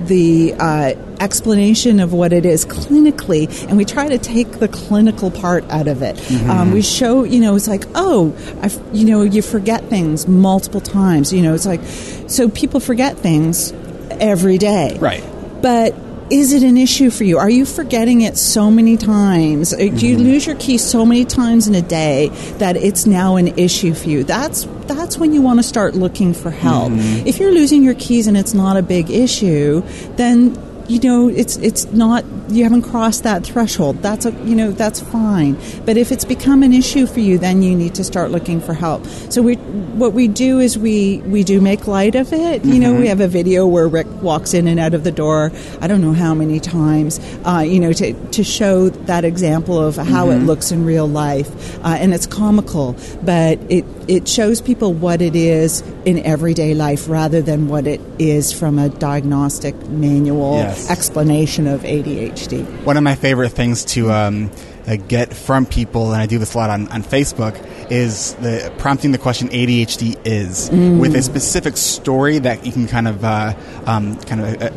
The 0.07 0.53
uh, 0.57 0.93
explanation 1.19 1.99
of 1.99 2.13
what 2.13 2.31
it 2.31 2.45
is 2.45 2.65
clinically, 2.65 3.47
and 3.67 3.77
we 3.77 3.85
try 3.85 4.07
to 4.07 4.17
take 4.17 4.59
the 4.59 4.67
clinical 4.67 5.31
part 5.31 5.63
out 5.69 5.87
of 5.87 6.01
it. 6.01 6.19
Um, 6.49 6.71
we 6.71 6.81
show, 6.81 7.23
you 7.23 7.39
know, 7.39 7.55
it's 7.55 7.67
like, 7.67 7.85
oh, 7.95 8.33
I 8.61 8.65
f 8.67 8.79
you 8.93 9.05
know, 9.05 9.23
you 9.23 9.41
forget 9.41 9.83
things 9.85 10.27
multiple 10.27 10.81
times. 10.81 11.33
You 11.33 11.41
know, 11.41 11.53
it's 11.53 11.65
like, 11.65 11.81
so 12.29 12.49
people 12.49 12.79
forget 12.79 13.17
things 13.17 13.73
every 14.11 14.57
day, 14.57 14.97
Right. 14.99 15.23
But 15.61 15.93
is 16.29 16.53
it 16.53 16.63
an 16.63 16.77
issue 16.77 17.09
for 17.09 17.23
you? 17.23 17.37
Are 17.37 17.49
you 17.49 17.65
forgetting 17.65 18.21
it 18.21 18.37
so 18.37 18.69
many 18.69 18.97
times? 18.97 19.73
Uh, 19.73 19.77
Do 19.77 20.07
you 20.07 20.17
lose 20.17 20.45
your 20.45 20.55
key 20.57 20.77
so 20.77 21.05
many 21.05 21.25
times 21.25 21.67
in 21.67 21.75
a 21.75 21.81
day 21.81 22.29
that 22.57 22.75
it's 22.75 23.05
now 23.05 23.35
an 23.37 23.47
issue 23.59 23.93
for 23.93 24.09
you? 24.09 24.23
That's 24.23 24.67
that's 24.87 25.17
when 25.17 25.33
you 25.33 25.41
want 25.41 25.59
to 25.59 25.63
start 25.63 25.95
looking 25.95 26.33
for 26.33 26.49
help. 26.49 26.91
If 27.25 27.39
you're 27.39 27.51
losing 27.51 27.83
your 27.83 27.95
keys 27.95 28.27
and 28.27 28.37
it's 28.37 28.53
not 28.53 28.77
a 28.77 28.81
big 28.81 29.09
issue, 29.09 29.83
then 30.15 30.57
you 30.87 30.99
know 30.99 31.27
it's 31.27 31.57
it's 31.57 31.85
not 31.91 32.23
you 32.49 32.63
haven't 32.63 32.83
crossed 32.83 33.23
that 33.23 33.45
threshold. 33.45 34.01
That's 34.01 34.25
a 34.25 34.31
you 34.45 34.55
know 34.55 34.71
that's 34.71 35.01
fine. 35.01 35.57
But 35.85 35.97
if 35.97 36.11
it's 36.11 36.25
become 36.25 36.63
an 36.63 36.73
issue 36.73 37.05
for 37.05 37.19
you, 37.19 37.37
then 37.37 37.61
you 37.61 37.75
need 37.75 37.95
to 37.95 38.03
start 38.03 38.31
looking 38.31 38.61
for 38.61 38.73
help. 38.73 39.05
So 39.29 39.41
we 39.41 39.55
what 39.55 40.13
we 40.13 40.27
do 40.27 40.59
is 40.59 40.77
we 40.77 41.17
we 41.25 41.43
do 41.43 41.59
make 41.59 41.87
light 41.87 42.15
of 42.15 42.31
it. 42.31 42.63
You 42.63 42.79
know, 42.79 42.93
we 42.93 43.07
have 43.07 43.21
a 43.21 43.27
video 43.27 43.67
where 43.67 43.87
Rick 43.87 44.07
walks 44.21 44.53
in 44.53 44.67
and 44.67 44.79
out 44.79 44.93
of 44.93 45.03
the 45.03 45.11
door. 45.11 45.51
I 45.81 45.87
don't 45.87 46.01
know 46.01 46.13
how 46.13 46.33
many 46.33 46.59
times. 46.59 47.19
Uh, 47.43 47.63
you 47.65 47.79
know, 47.79 47.91
to 47.93 48.13
to 48.31 48.43
show 48.43 48.89
that 48.89 49.25
example 49.25 49.79
of 49.79 49.97
how 49.97 50.29
it 50.29 50.39
looks 50.39 50.71
in 50.71 50.85
real 50.85 51.07
life, 51.07 51.77
uh, 51.83 51.97
and 51.99 52.13
it's 52.13 52.27
comical, 52.27 52.95
but 53.23 53.59
it 53.69 53.85
it 54.07 54.27
shows 54.27 54.61
people 54.61 54.93
what 54.93 55.21
it 55.21 55.35
is 55.35 55.83
in 56.07 56.25
everyday 56.25 56.73
life 56.73 57.09
rather 57.09 57.41
than 57.41 57.67
what 57.67 57.85
it 57.85 57.99
is 58.17 58.53
from 58.53 58.79
a 58.79 58.87
diagnostic 58.87 59.75
manual 59.89 60.55
Yes. 60.55 60.89
explanation 60.89 61.67
of 61.67 61.81
ADHD. 61.81 62.63
One 62.85 62.95
of 62.95 63.03
my 63.03 63.15
favorite 63.15 63.49
things 63.49 63.83
to 63.95 64.09
um, 64.09 64.49
uh, 64.87 64.95
get 64.95 65.33
from 65.33 65.65
people, 65.65 66.13
and 66.13 66.21
I 66.21 66.25
do 66.25 66.39
this 66.39 66.53
a 66.53 66.57
lot 66.59 66.69
on, 66.69 66.87
on 66.87 67.03
Facebook, 67.03 67.55
is 67.91 68.35
the 68.35 68.71
prompting 68.77 69.11
the 69.11 69.17
question 69.17 69.49
ADHD 69.49 70.17
is 70.25 70.69
with 70.71 71.13
a 71.13 71.21
specific 71.21 71.75
story 71.75 72.39
that 72.39 72.65
you 72.65 72.71
can 72.71 72.87
kind 72.87 73.09
of 73.09 73.25
uh, 73.25 73.53
um, 73.85 74.15
kind 74.21 74.41
of. 74.41 74.61
Uh, 74.61 74.69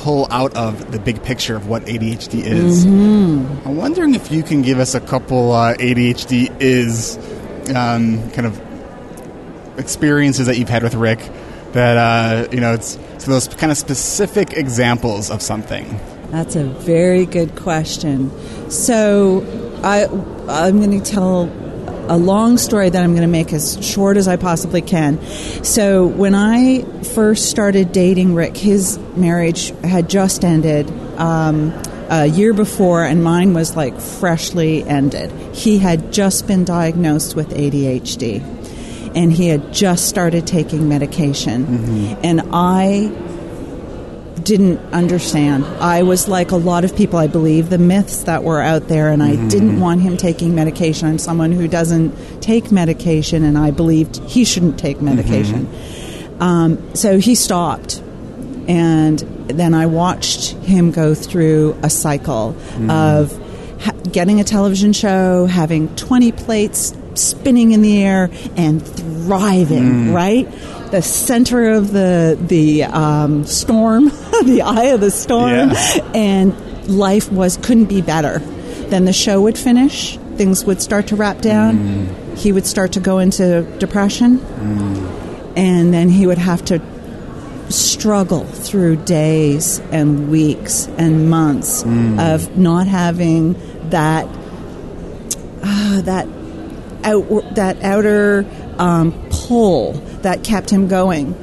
pull 0.00 0.28
out 0.30 0.54
of 0.54 0.92
the 0.92 1.00
big 1.00 1.20
picture 1.24 1.56
of 1.56 1.66
what 1.68 1.82
ADHD 1.86 2.44
is. 2.44 2.84
I'm 2.84 3.76
wondering 3.76 4.14
if 4.14 4.30
you 4.30 4.42
can 4.44 4.60
give 4.62 4.78
us 4.78 4.94
a 4.94 5.00
couple 5.00 5.50
uh, 5.52 5.74
ADHD 5.74 6.54
is 6.60 7.16
um, 7.74 8.30
kind 8.32 8.46
of 8.46 8.60
experiences 9.78 10.46
that 10.46 10.58
you've 10.58 10.68
had 10.68 10.82
with 10.82 10.94
Rick 10.94 11.20
that 11.72 11.96
uh, 11.96 12.48
you 12.50 12.60
know 12.60 12.74
it's 12.74 12.96
those 13.26 13.48
kind 13.48 13.70
of 13.70 13.78
specific 13.78 14.52
examples 14.54 15.30
of 15.30 15.42
something. 15.42 16.00
That's 16.30 16.56
a 16.56 16.64
very 16.64 17.26
good 17.26 17.56
question. 17.56 18.30
So, 18.70 19.44
I 19.82 20.04
I'm 20.48 20.78
going 20.78 21.00
to 21.00 21.10
tell 21.10 21.50
a 22.08 22.16
long 22.16 22.56
story 22.56 22.88
that 22.88 23.02
I'm 23.02 23.10
going 23.10 23.22
to 23.22 23.28
make 23.28 23.52
as 23.52 23.84
short 23.84 24.16
as 24.16 24.28
I 24.28 24.36
possibly 24.36 24.80
can. 24.80 25.20
So, 25.64 26.06
when 26.06 26.34
I 26.34 26.82
first 27.02 27.50
started 27.50 27.92
dating 27.92 28.34
Rick, 28.34 28.56
his 28.56 28.98
marriage 29.16 29.70
had 29.82 30.08
just 30.08 30.44
ended. 30.44 30.90
Um, 31.18 31.72
a 32.08 32.26
year 32.26 32.52
before, 32.52 33.04
and 33.04 33.24
mine 33.24 33.52
was 33.52 33.74
like 33.74 33.98
freshly 33.98 34.84
ended. 34.84 35.32
He 35.52 35.78
had 35.78 36.12
just 36.12 36.46
been 36.46 36.64
diagnosed 36.64 37.34
with 37.34 37.48
ADHD, 37.50 38.55
and 39.16 39.32
he 39.32 39.48
had 39.48 39.72
just 39.72 40.08
started 40.08 40.46
taking 40.46 40.88
medication. 40.88 41.66
Mm-hmm. 41.66 42.20
And 42.22 42.42
I 42.52 43.10
didn't 44.42 44.78
understand. 44.92 45.64
I 45.80 46.02
was 46.02 46.28
like 46.28 46.52
a 46.52 46.56
lot 46.56 46.84
of 46.84 46.94
people, 46.94 47.18
I 47.18 47.26
believe, 47.26 47.70
the 47.70 47.78
myths 47.78 48.24
that 48.24 48.44
were 48.44 48.60
out 48.60 48.88
there, 48.88 49.10
and 49.10 49.22
I 49.22 49.32
mm-hmm. 49.32 49.48
didn't 49.48 49.80
want 49.80 50.02
him 50.02 50.18
taking 50.18 50.54
medication. 50.54 51.08
I'm 51.08 51.18
someone 51.18 51.50
who 51.50 51.66
doesn't 51.66 52.42
take 52.42 52.70
medication, 52.70 53.42
and 53.42 53.56
I 53.56 53.70
believed 53.70 54.18
he 54.18 54.44
shouldn't 54.44 54.78
take 54.78 54.98
mm-hmm. 54.98 55.16
medication. 55.16 55.68
Um, 56.38 56.94
so 56.94 57.18
he 57.18 57.34
stopped. 57.34 58.02
And 58.68 59.20
then 59.48 59.74
I 59.74 59.86
watched 59.86 60.50
him 60.50 60.90
go 60.90 61.14
through 61.14 61.78
a 61.82 61.88
cycle 61.88 62.56
of 62.90 63.32
ha- 63.80 63.92
getting 64.12 64.40
a 64.40 64.44
television 64.44 64.92
show, 64.92 65.46
having 65.46 65.94
20 65.96 66.32
plates 66.32 66.92
spinning 67.16 67.72
in 67.72 67.82
the 67.82 68.02
air, 68.02 68.30
and 68.56 68.86
thriving, 68.86 70.12
right? 70.12 70.50
The 70.90 71.02
center 71.02 71.70
of 71.70 71.92
the, 71.92 72.38
the 72.40 72.84
um, 72.84 73.44
storm, 73.44 74.04
the 74.44 74.62
eye 74.64 74.84
of 74.94 75.00
the 75.00 75.10
storm. 75.10 75.70
Yeah. 75.70 76.10
And 76.14 76.88
life 76.88 77.30
was 77.30 77.56
couldn't 77.56 77.86
be 77.86 78.02
better. 78.02 78.38
Then 78.38 79.04
the 79.04 79.12
show 79.12 79.42
would 79.42 79.58
finish, 79.58 80.16
things 80.36 80.64
would 80.64 80.80
start 80.80 81.08
to 81.08 81.16
wrap 81.16 81.40
down. 81.40 81.76
He 82.36 82.52
would 82.52 82.66
start 82.66 82.92
to 82.92 83.00
go 83.00 83.18
into 83.18 83.62
depression. 83.78 84.40
And 85.56 85.92
then 85.92 86.08
he 86.08 86.26
would 86.26 86.38
have 86.38 86.64
to 86.66 86.80
struggle 87.70 88.44
through 88.44 88.96
days 88.96 89.80
and 89.90 90.30
weeks 90.30 90.86
and 90.98 91.28
months 91.28 91.82
of 91.82 92.56
not 92.56 92.86
having 92.86 93.56
that 93.90 94.28
uh, 95.62 96.00
that 96.02 96.28
out, 97.06 97.54
that 97.54 97.82
outer 97.82 98.44
um, 98.78 99.12
pull 99.30 99.92
that 100.22 100.42
kept 100.44 100.68
him 100.70 100.88
going. 100.88 101.34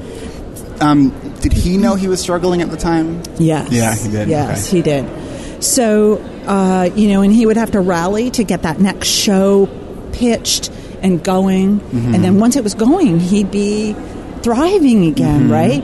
Um, 0.80 1.10
did 1.40 1.52
he 1.52 1.76
know 1.78 1.94
he 1.94 2.08
was 2.08 2.20
struggling 2.20 2.60
at 2.62 2.70
the 2.70 2.76
time? 2.76 3.22
Yes. 3.38 3.70
Yeah, 3.72 3.94
he 3.94 4.10
did. 4.10 4.28
Yes, 4.28 4.68
Okay. 4.68 4.76
he 4.76 4.82
did. 4.82 5.62
So, 5.64 6.18
uh, 6.46 6.90
you 6.94 7.08
know, 7.08 7.22
and 7.22 7.32
he 7.32 7.46
would 7.46 7.56
have 7.56 7.70
to 7.72 7.80
rally 7.80 8.30
to 8.32 8.44
get 8.44 8.62
that 8.62 8.80
next 8.80 9.08
show 9.08 9.68
pitched 10.12 10.70
and 11.02 11.22
going. 11.22 11.80
Mm-hmm. 11.80 12.14
And 12.14 12.24
then 12.24 12.38
once 12.40 12.56
it 12.56 12.64
was 12.64 12.74
going, 12.74 13.20
he'd 13.20 13.50
be 13.50 13.94
thriving 14.42 15.06
again, 15.06 15.42
Mm-hmm. 15.44 15.52
right? 15.52 15.82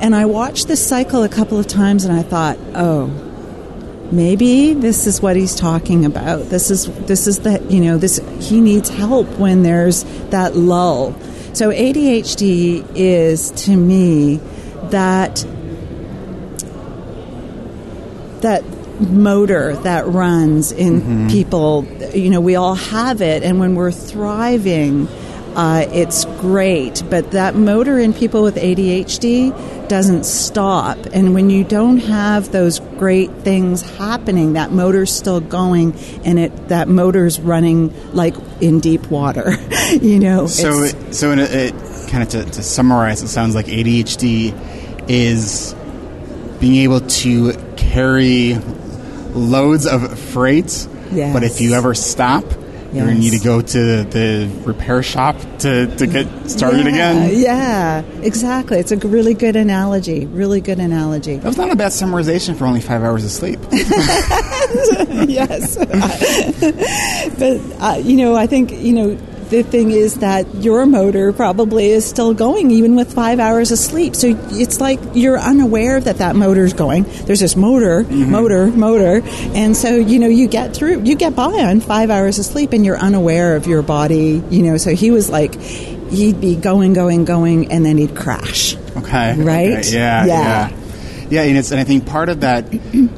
And 0.00 0.16
I 0.16 0.24
watched 0.24 0.66
this 0.66 0.84
cycle 0.84 1.22
a 1.22 1.28
couple 1.28 1.58
of 1.58 1.68
times 1.68 2.04
and 2.04 2.12
I 2.16 2.22
thought, 2.22 2.58
oh, 2.74 3.06
maybe 4.12 4.74
this 4.74 5.06
is 5.06 5.20
what 5.20 5.36
he's 5.36 5.54
talking 5.54 6.04
about. 6.04 6.50
This 6.50 6.70
is 6.70 6.86
this 7.06 7.26
is 7.26 7.40
the 7.40 7.64
you 7.68 7.80
know 7.80 7.96
this 7.96 8.20
he 8.40 8.60
needs 8.60 8.88
help 8.88 9.26
when 9.38 9.62
there's 9.62 10.04
that 10.30 10.54
lull. 10.54 11.14
So 11.54 11.70
ADHD 11.70 12.84
is 12.94 13.50
to 13.64 13.76
me 13.76 14.36
that 14.90 15.44
that 18.40 18.62
motor 19.00 19.76
that 19.76 20.06
runs 20.06 20.72
in 20.72 21.28
people. 21.28 21.84
You 22.14 22.30
know, 22.30 22.40
we 22.40 22.56
all 22.56 22.74
have 22.74 23.22
it, 23.22 23.42
and 23.42 23.58
when 23.58 23.74
we're 23.74 23.92
thriving, 23.92 25.08
uh, 25.54 25.86
it's 25.92 26.24
great. 26.40 27.02
But 27.08 27.32
that 27.32 27.54
motor 27.54 27.98
in 27.98 28.12
people 28.12 28.42
with 28.42 28.56
ADHD 28.56 29.88
doesn't 29.88 30.24
stop, 30.24 30.98
and 31.12 31.34
when 31.34 31.50
you 31.50 31.64
don't 31.64 31.98
have 31.98 32.52
those 32.52 32.80
great 33.02 33.32
things 33.38 33.82
happening, 33.98 34.52
that 34.52 34.70
motor's 34.70 35.12
still 35.12 35.40
going, 35.40 35.92
and 36.24 36.38
it 36.38 36.68
that 36.68 36.86
motor's 36.86 37.40
running 37.40 37.92
like 38.14 38.32
in 38.60 38.78
deep 38.78 39.04
water. 39.10 39.56
you 40.00 40.20
know, 40.20 40.46
So, 40.46 40.84
it, 40.84 41.12
so 41.12 41.32
in 41.32 41.40
a, 41.40 41.42
it 41.42 41.72
kind 42.08 42.22
of 42.22 42.28
to, 42.28 42.44
to 42.44 42.62
summarize, 42.62 43.20
it 43.20 43.26
sounds 43.26 43.56
like 43.56 43.66
ADHD 43.66 44.54
is 45.10 45.74
being 46.60 46.76
able 46.76 47.00
to 47.00 47.54
carry 47.76 48.54
loads 49.34 49.84
of 49.84 50.16
freight. 50.16 50.86
Yes. 51.10 51.32
But 51.32 51.42
if 51.42 51.60
you 51.60 51.74
ever 51.74 51.94
stop, 51.94 52.44
you're 52.92 53.06
going 53.06 53.16
to 53.16 53.22
need 53.22 53.38
to 53.38 53.44
go 53.44 53.62
to 53.62 54.04
the 54.04 54.50
repair 54.64 55.02
shop 55.02 55.36
to, 55.60 55.86
to 55.96 56.06
get 56.06 56.26
started 56.50 56.84
yeah, 56.84 56.88
again. 56.88 57.40
Yeah, 57.40 58.02
exactly. 58.22 58.78
It's 58.78 58.92
a 58.92 58.96
really 58.98 59.34
good 59.34 59.56
analogy. 59.56 60.26
Really 60.26 60.60
good 60.60 60.78
analogy. 60.78 61.36
That 61.36 61.46
was 61.46 61.56
not 61.56 61.70
a 61.72 61.76
bad 61.76 61.92
summarization 61.92 62.56
for 62.56 62.66
only 62.66 62.80
five 62.82 63.02
hours 63.02 63.24
of 63.24 63.30
sleep. 63.30 63.60
yes. 65.26 65.76
but, 67.38 67.60
uh, 67.82 67.98
you 67.98 68.16
know, 68.16 68.34
I 68.34 68.46
think, 68.46 68.72
you 68.72 68.92
know, 68.92 69.18
the 69.52 69.62
thing 69.62 69.90
is 69.90 70.16
that 70.16 70.52
your 70.56 70.86
motor 70.86 71.32
probably 71.32 71.90
is 71.90 72.04
still 72.04 72.32
going 72.32 72.70
even 72.70 72.96
with 72.96 73.12
five 73.12 73.38
hours 73.38 73.70
of 73.70 73.78
sleep. 73.78 74.16
So 74.16 74.34
it's 74.50 74.80
like 74.80 74.98
you're 75.12 75.38
unaware 75.38 76.00
that 76.00 76.18
that 76.18 76.34
motor's 76.34 76.72
going. 76.72 77.04
There's 77.26 77.40
this 77.40 77.54
motor, 77.54 78.02
mm-hmm. 78.02 78.30
motor, 78.30 78.66
motor. 78.68 79.20
And 79.54 79.76
so, 79.76 79.94
you 79.94 80.18
know, 80.18 80.28
you 80.28 80.48
get 80.48 80.74
through, 80.74 81.02
you 81.02 81.14
get 81.14 81.36
by 81.36 81.52
on 81.52 81.80
five 81.80 82.10
hours 82.10 82.38
of 82.38 82.46
sleep 82.46 82.72
and 82.72 82.84
you're 82.84 82.98
unaware 82.98 83.54
of 83.54 83.66
your 83.66 83.82
body, 83.82 84.42
you 84.50 84.62
know. 84.62 84.78
So 84.78 84.94
he 84.94 85.10
was 85.10 85.28
like, 85.28 85.54
he'd 85.60 86.40
be 86.40 86.56
going, 86.56 86.94
going, 86.94 87.24
going, 87.26 87.70
and 87.70 87.84
then 87.84 87.98
he'd 87.98 88.16
crash. 88.16 88.74
Okay. 88.96 89.40
Right? 89.40 89.78
Okay. 89.78 89.92
Yeah, 89.92 90.24
Yeah. 90.24 90.70
yeah. 90.70 90.81
Yeah, 91.32 91.44
and, 91.44 91.56
it's, 91.56 91.70
and 91.70 91.80
I 91.80 91.84
think 91.84 92.04
part 92.04 92.28
of 92.28 92.40
that 92.42 92.66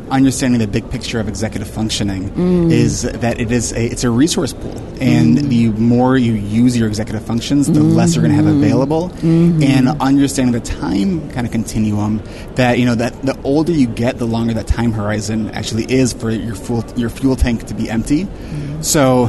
understanding 0.08 0.60
the 0.60 0.68
big 0.68 0.88
picture 0.88 1.18
of 1.18 1.26
executive 1.28 1.68
functioning 1.68 2.30
Mm. 2.30 2.70
is 2.70 3.02
that 3.02 3.40
it 3.40 3.50
is 3.50 3.72
a, 3.72 3.84
it's 3.84 4.04
a 4.04 4.10
resource 4.10 4.52
pool, 4.52 4.76
and 5.00 5.36
Mm. 5.36 5.48
the 5.48 5.68
more 5.70 6.16
you 6.16 6.32
use 6.34 6.76
your 6.78 6.86
executive 6.86 7.24
functions, 7.26 7.66
the 7.66 7.82
less 7.82 8.14
you're 8.14 8.22
going 8.22 8.30
to 8.30 8.40
have 8.40 8.44
Mm-hmm. 8.46 8.62
available. 8.62 9.10
And 9.24 9.88
understanding 10.00 10.52
the 10.52 10.60
time 10.60 11.28
kind 11.32 11.44
of 11.44 11.52
continuum 11.52 12.22
that 12.54 12.78
you 12.78 12.86
know 12.86 12.94
that 12.94 13.20
the 13.22 13.36
older 13.42 13.72
you 13.72 13.88
get, 13.88 14.18
the 14.18 14.26
longer 14.28 14.54
that 14.54 14.68
time 14.68 14.92
horizon 14.92 15.50
actually 15.50 15.84
is 15.90 16.12
for 16.12 16.30
your 16.30 16.54
fuel 16.54 16.84
your 16.96 17.10
fuel 17.10 17.34
tank 17.34 17.64
to 17.66 17.74
be 17.74 17.90
empty. 17.90 18.26
Mm. 18.26 18.84
So, 18.84 19.28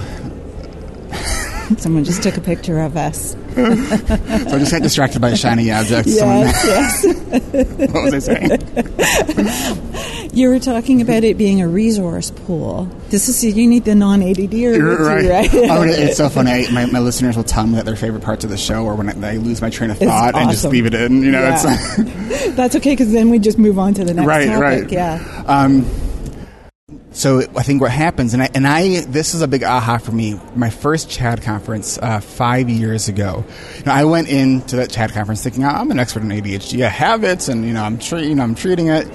Someone 1.79 2.03
just 2.03 2.21
took 2.21 2.37
a 2.37 2.41
picture 2.41 2.79
of 2.81 2.95
us. 2.95 3.35
so 3.55 4.55
I 4.55 4.59
just 4.59 4.71
got 4.71 4.81
distracted 4.81 5.21
by 5.21 5.29
a 5.29 5.35
shiny 5.37 5.71
object. 5.71 6.07
Yes, 6.09 7.03
yes. 7.05 7.05
What 7.93 8.03
was 8.11 8.13
I 8.13 8.19
saying? 8.19 9.81
You 10.35 10.49
were 10.49 10.59
talking 10.59 10.99
about 11.01 11.23
it 11.23 11.37
being 11.37 11.61
a 11.61 11.67
resource 11.67 12.29
pool. 12.29 12.89
This 13.07 13.29
is 13.29 13.41
you 13.55 13.67
need 13.67 13.85
the 13.85 13.95
non-ADD 13.95 14.37
with 14.37 14.51
you, 14.53 14.97
right? 14.97 15.49
oh, 15.53 15.81
and 15.83 15.91
it's 15.91 16.17
so 16.17 16.27
funny. 16.27 16.51
I, 16.51 16.69
my, 16.71 16.85
my 16.87 16.99
listeners 16.99 17.37
will 17.37 17.45
tell 17.45 17.65
me 17.65 17.75
that 17.75 17.85
their 17.85 17.95
favorite 17.95 18.21
parts 18.21 18.43
of 18.43 18.49
the 18.49 18.57
show 18.57 18.85
are 18.87 18.95
when 18.95 19.23
I, 19.23 19.31
I 19.31 19.37
lose 19.37 19.61
my 19.61 19.69
train 19.69 19.91
of 19.91 19.97
thought 19.97 20.35
and 20.35 20.51
just 20.51 20.65
leave 20.65 20.85
it 20.87 20.93
in. 20.93 21.23
You 21.23 21.31
know, 21.31 21.41
Yeah. 21.41 21.63
it's 21.97 22.55
That's 22.57 22.75
okay 22.75 22.91
because 22.91 23.13
then 23.13 23.29
we 23.29 23.39
just 23.39 23.57
move 23.57 23.79
on 23.79 23.93
to 23.93 24.03
the 24.03 24.13
next 24.13 24.27
right, 24.27 24.47
topic. 24.47 24.61
right. 24.61 24.91
Yeah. 24.91 25.43
Um, 25.47 25.85
so 27.15 27.39
I 27.55 27.63
think 27.63 27.81
what 27.81 27.91
happens, 27.91 28.33
and 28.33 28.43
I, 28.43 28.49
and 28.53 28.67
I, 28.67 28.99
this 29.05 29.33
is 29.33 29.41
a 29.41 29.47
big 29.47 29.63
aha 29.63 29.99
for 29.99 30.11
me. 30.11 30.37
My 30.53 30.69
first 30.69 31.09
CHADD 31.09 31.43
conference 31.43 31.97
uh, 31.97 32.19
five 32.19 32.69
years 32.69 33.07
ago, 33.07 33.45
you 33.77 33.85
know, 33.85 33.93
I 33.93 34.03
went 34.03 34.27
into 34.27 34.75
that 34.75 34.89
CHADD 34.89 35.13
conference 35.13 35.41
thinking 35.41 35.63
"Oh, 35.63 35.69
I'm 35.69 35.89
an 35.91 35.97
expert 35.97 36.23
in 36.23 36.29
ADHD. 36.29 36.85
I 36.85 36.89
have 36.89 37.23
it, 37.23 37.47
and 37.47 37.65
you 37.65 37.71
know, 37.71 37.83
I'm 37.83 37.99
tre- 37.99 38.27
you 38.27 38.35
know, 38.35 38.43
I'm 38.43 38.53
treating 38.53 38.87
it. 38.87 39.07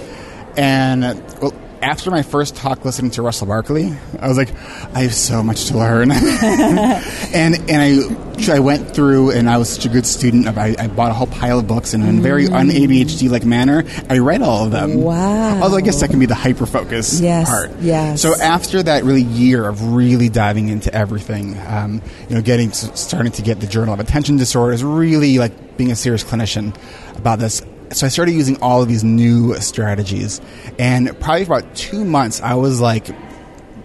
And 0.57 1.03
well, 1.43 1.53
after 1.83 2.11
my 2.11 2.23
first 2.23 2.57
talk, 2.57 2.85
listening 2.85 3.11
to 3.13 3.23
Russell 3.23 3.47
Barkley, 3.47 3.93
I 4.19 4.29
was 4.29 4.37
like, 4.37 4.53
I 4.95 5.01
have 5.03 5.15
so 5.15 5.43
much 5.43 5.67
to 5.67 5.79
learn. 5.79 6.11
and 6.13 7.55
and 7.71 7.71
I 7.71 8.53
I 8.53 8.59
went 8.61 8.95
through, 8.95 9.31
and 9.33 9.49
I 9.51 9.59
was 9.59 9.69
such 9.69 9.85
a 9.87 9.89
good 9.89 10.07
student. 10.07 10.49
Of, 10.49 10.57
I, 10.59 10.75
I 10.79 10.87
bought 10.89 11.11
a 11.11 11.15
whole 11.15 11.27
pile 11.27 11.59
of 11.59 11.67
books, 11.67 11.93
and 11.95 12.03
in 12.05 12.19
a 12.19 12.23
very 12.23 12.47
un 12.49 12.69
ADHD 12.69 13.29
like 13.31 13.45
manner, 13.45 13.85
I 14.09 14.19
read 14.19 14.43
all 14.43 14.65
of 14.65 14.71
them. 14.71 15.03
Wow. 15.03 15.63
Although 15.63 15.77
I 15.77 15.81
guess 15.83 16.01
that 16.01 16.11
can 16.11 16.19
be 16.19 16.27
the 16.27 16.35
hyper 16.35 16.67
focus 16.67 17.21
Yes, 17.21 17.49
part. 17.49 17.71
yes. 17.81 18.21
So 18.23 18.35
after 18.35 18.83
that 18.83 19.05
really 19.05 19.23
year 19.23 19.69
of 19.69 19.95
really 19.95 20.29
diving 20.29 20.69
into 20.69 20.93
everything, 20.95 21.59
um, 21.67 22.03
you 22.29 22.35
know, 22.37 22.43
getting 22.43 22.73
starting 22.73 23.33
to 23.33 23.43
get 23.43 23.61
the 23.61 23.67
Journal 23.67 23.95
of 23.95 24.01
Attention 24.01 24.37
Disorders, 24.37 24.83
really 24.83 25.39
like 25.39 25.77
being 25.77 25.91
a 25.91 25.97
serious 25.97 26.25
clinician 26.25 26.75
about 27.19 27.39
this. 27.39 27.63
So 27.93 28.07
I 28.07 28.09
started 28.09 28.33
using 28.33 28.61
all 28.63 28.83
of 28.83 28.89
these 28.89 29.03
new 29.03 29.55
strategies, 29.57 30.41
and 30.79 31.19
probably 31.21 31.45
for 31.45 31.59
about 31.59 31.75
two 31.75 32.05
months, 32.05 32.41
I 32.41 32.55
was 32.55 32.81
like 32.81 33.09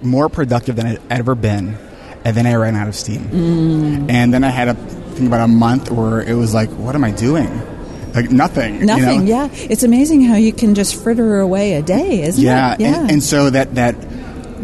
more 0.03 0.29
productive 0.29 0.75
than 0.75 0.85
I'd 0.85 1.01
ever 1.09 1.33
been, 1.33 1.75
and 2.23 2.37
then 2.37 2.45
I 2.45 2.53
ran 2.53 2.75
out 2.75 2.87
of 2.87 2.95
steam, 2.95 3.21
Mm. 3.25 4.11
and 4.11 4.33
then 4.33 4.43
I 4.43 4.49
had 4.49 4.67
a 4.67 4.73
think 5.15 5.27
about 5.27 5.41
a 5.41 5.47
month 5.47 5.89
where 5.89 6.21
it 6.21 6.33
was 6.35 6.53
like, 6.53 6.69
what 6.71 6.93
am 6.93 7.03
I 7.03 7.11
doing? 7.11 7.49
Like 8.13 8.29
nothing. 8.31 8.79
you 8.81 8.85
know? 8.85 8.95
Nothing. 8.97 9.27
Yeah. 9.27 9.49
It's 9.51 9.83
amazing 9.83 10.21
how 10.21 10.35
you 10.35 10.53
can 10.53 10.75
just 10.75 11.01
fritter 11.01 11.39
away 11.39 11.73
a 11.73 11.81
day, 11.81 12.21
isn't 12.21 12.43
yeah, 12.43 12.73
it? 12.75 12.81
Yeah. 12.81 13.01
And, 13.01 13.11
and 13.11 13.23
so 13.23 13.49
that 13.49 13.75
that 13.75 13.95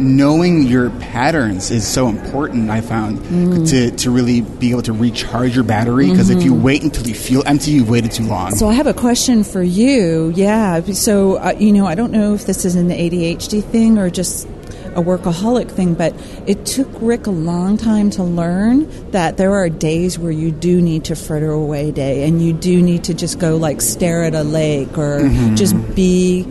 knowing 0.01 0.63
your 0.63 0.89
patterns 0.89 1.71
is 1.71 1.87
so 1.87 2.09
important. 2.09 2.69
I 2.69 2.81
found 2.81 3.19
Mm. 3.19 3.69
to 3.69 3.91
to 3.91 4.11
really 4.11 4.41
be 4.41 4.71
able 4.71 4.81
to 4.83 4.93
recharge 4.93 5.55
your 5.55 5.63
battery 5.63 6.09
because 6.09 6.29
if 6.29 6.43
you 6.43 6.53
wait 6.53 6.83
until 6.83 7.07
you 7.07 7.13
feel 7.13 7.43
empty, 7.45 7.71
you've 7.71 7.89
waited 7.89 8.11
too 8.11 8.23
long. 8.25 8.47
Mm-hmm. 8.47 8.57
So 8.57 8.67
I 8.67 8.73
have 8.73 8.87
a 8.87 8.93
question 8.93 9.43
for 9.43 9.61
you. 9.63 10.33
Yeah. 10.35 10.81
So 10.91 11.35
uh, 11.35 11.53
you 11.57 11.71
know, 11.71 11.85
I 11.85 11.95
don't 11.95 12.11
know 12.11 12.33
if 12.33 12.45
this 12.45 12.65
is 12.65 12.75
an 12.75 12.89
ADHD 12.89 13.61
thing 13.63 13.97
or 13.97 14.09
just 14.09 14.47
a 14.93 15.01
workaholic 15.01 15.71
thing, 15.71 15.93
but 15.93 16.13
it 16.47 16.65
took 16.65 16.89
Rick 16.99 17.25
a 17.27 17.31
long 17.31 17.77
time 17.77 18.09
to 18.11 18.23
learn 18.23 18.89
that 19.11 19.37
there 19.37 19.53
are 19.55 19.69
days 19.69 20.19
where 20.19 20.33
you 20.33 20.51
do 20.51 20.81
need 20.81 21.05
to 21.05 21.15
fritter 21.15 21.49
away 21.51 21.91
day, 21.91 22.27
and 22.27 22.41
you 22.41 22.51
do 22.51 22.81
need 22.81 23.05
to 23.05 23.13
just 23.13 23.39
go 23.39 23.55
like 23.55 23.79
stare 23.79 24.23
at 24.25 24.35
a 24.35 24.43
lake 24.43 24.97
or 24.97 25.19
Mm-hmm. 25.21 25.55
just 25.55 25.75
be, 25.95 26.45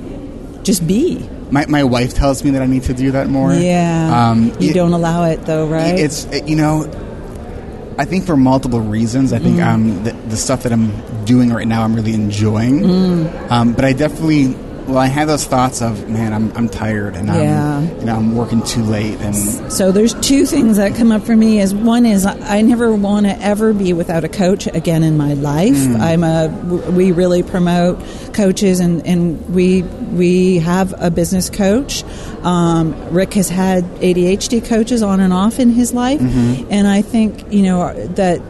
just 0.63 0.87
be. 0.87 1.29
My 1.51 1.67
my 1.67 1.85
wife 1.85 2.15
tells 2.15 2.43
me 2.45 2.51
that 2.51 2.63
I 2.63 2.67
need 2.67 2.85
to 2.85 2.95
do 2.95 3.11
that 3.13 3.29
more. 3.29 3.53
Yeah. 3.53 4.31
Um, 4.31 4.53
you 4.61 4.71
it- 4.71 4.75
don't 4.75 4.93
allow 4.93 5.25
it 5.25 5.45
though, 5.47 5.67
right? 5.67 5.99
It's 5.99 6.25
it- 6.27 6.49
you 6.49 6.57
know. 6.57 6.91
I 7.99 8.07
think 8.07 8.25
for 8.25 8.35
multiple 8.35 8.81
reasons. 8.81 9.31
I 9.35 9.39
think 9.41 9.57
Mm. 9.59 9.67
um, 9.67 10.05
the, 10.05 10.13
the 10.31 10.37
stuff 10.39 10.63
that 10.63 10.73
I'm 10.73 10.91
doing 11.27 11.53
right 11.53 11.69
now, 11.69 11.83
I'm 11.83 11.95
really 11.95 12.15
enjoying. 12.15 12.81
Mm. 12.81 13.51
Um, 13.51 13.73
but 13.75 13.85
I 13.85 13.93
definitely, 13.93 14.57
well, 14.91 14.99
I 14.99 15.07
have 15.07 15.29
those 15.29 15.45
thoughts 15.45 15.81
of, 15.83 16.09
man, 16.09 16.33
I'm, 16.33 16.51
I'm 16.57 16.69
tired 16.69 17.15
and 17.15 17.29
Yeah. 17.29 17.79
I'm, 17.79 17.99
you 18.01 18.05
know, 18.07 18.17
I'm 18.17 18.35
working 18.35 18.63
too 18.63 18.83
late, 18.83 19.19
and 19.21 19.73
So 19.73 19.93
there's 19.93 20.15
two 20.15 20.47
things 20.47 20.77
that 20.79 20.95
come 20.97 21.13
up 21.13 21.23
for 21.23 21.37
me. 21.37 21.61
Is 21.61 21.75
one 21.75 22.05
is 22.07 22.27
I 22.27 22.59
I 22.59 22.63
never 22.63 22.93
want 22.95 23.27
to 23.27 23.41
ever 23.41 23.73
be 23.73 23.93
without 23.93 24.25
a 24.25 24.29
coach 24.29 24.67
again 24.67 25.03
in 25.03 25.17
my 25.17 25.35
life. 25.35 25.77
I'm 26.01 26.25
a 26.25 26.49
we 26.91 27.13
really 27.13 27.43
promote 27.43 27.99
coaches 28.35 28.81
and, 28.81 29.07
and 29.07 29.55
we 29.55 29.83
we 29.83 30.59
have 30.59 30.93
a 30.99 31.11
business 31.11 31.49
coach. 31.51 32.03
Um, 32.43 32.95
Rick 33.13 33.35
has 33.35 33.49
had 33.49 33.85
ADHD 34.01 34.65
coaches 34.65 35.03
on 35.03 35.21
and 35.21 35.33
off 35.33 35.59
in 35.61 35.71
his 35.71 35.93
life, 35.93 36.21
and 36.21 36.87
I 36.89 37.03
think 37.03 37.53
you 37.53 37.63
know 37.63 37.95
that 38.15 38.41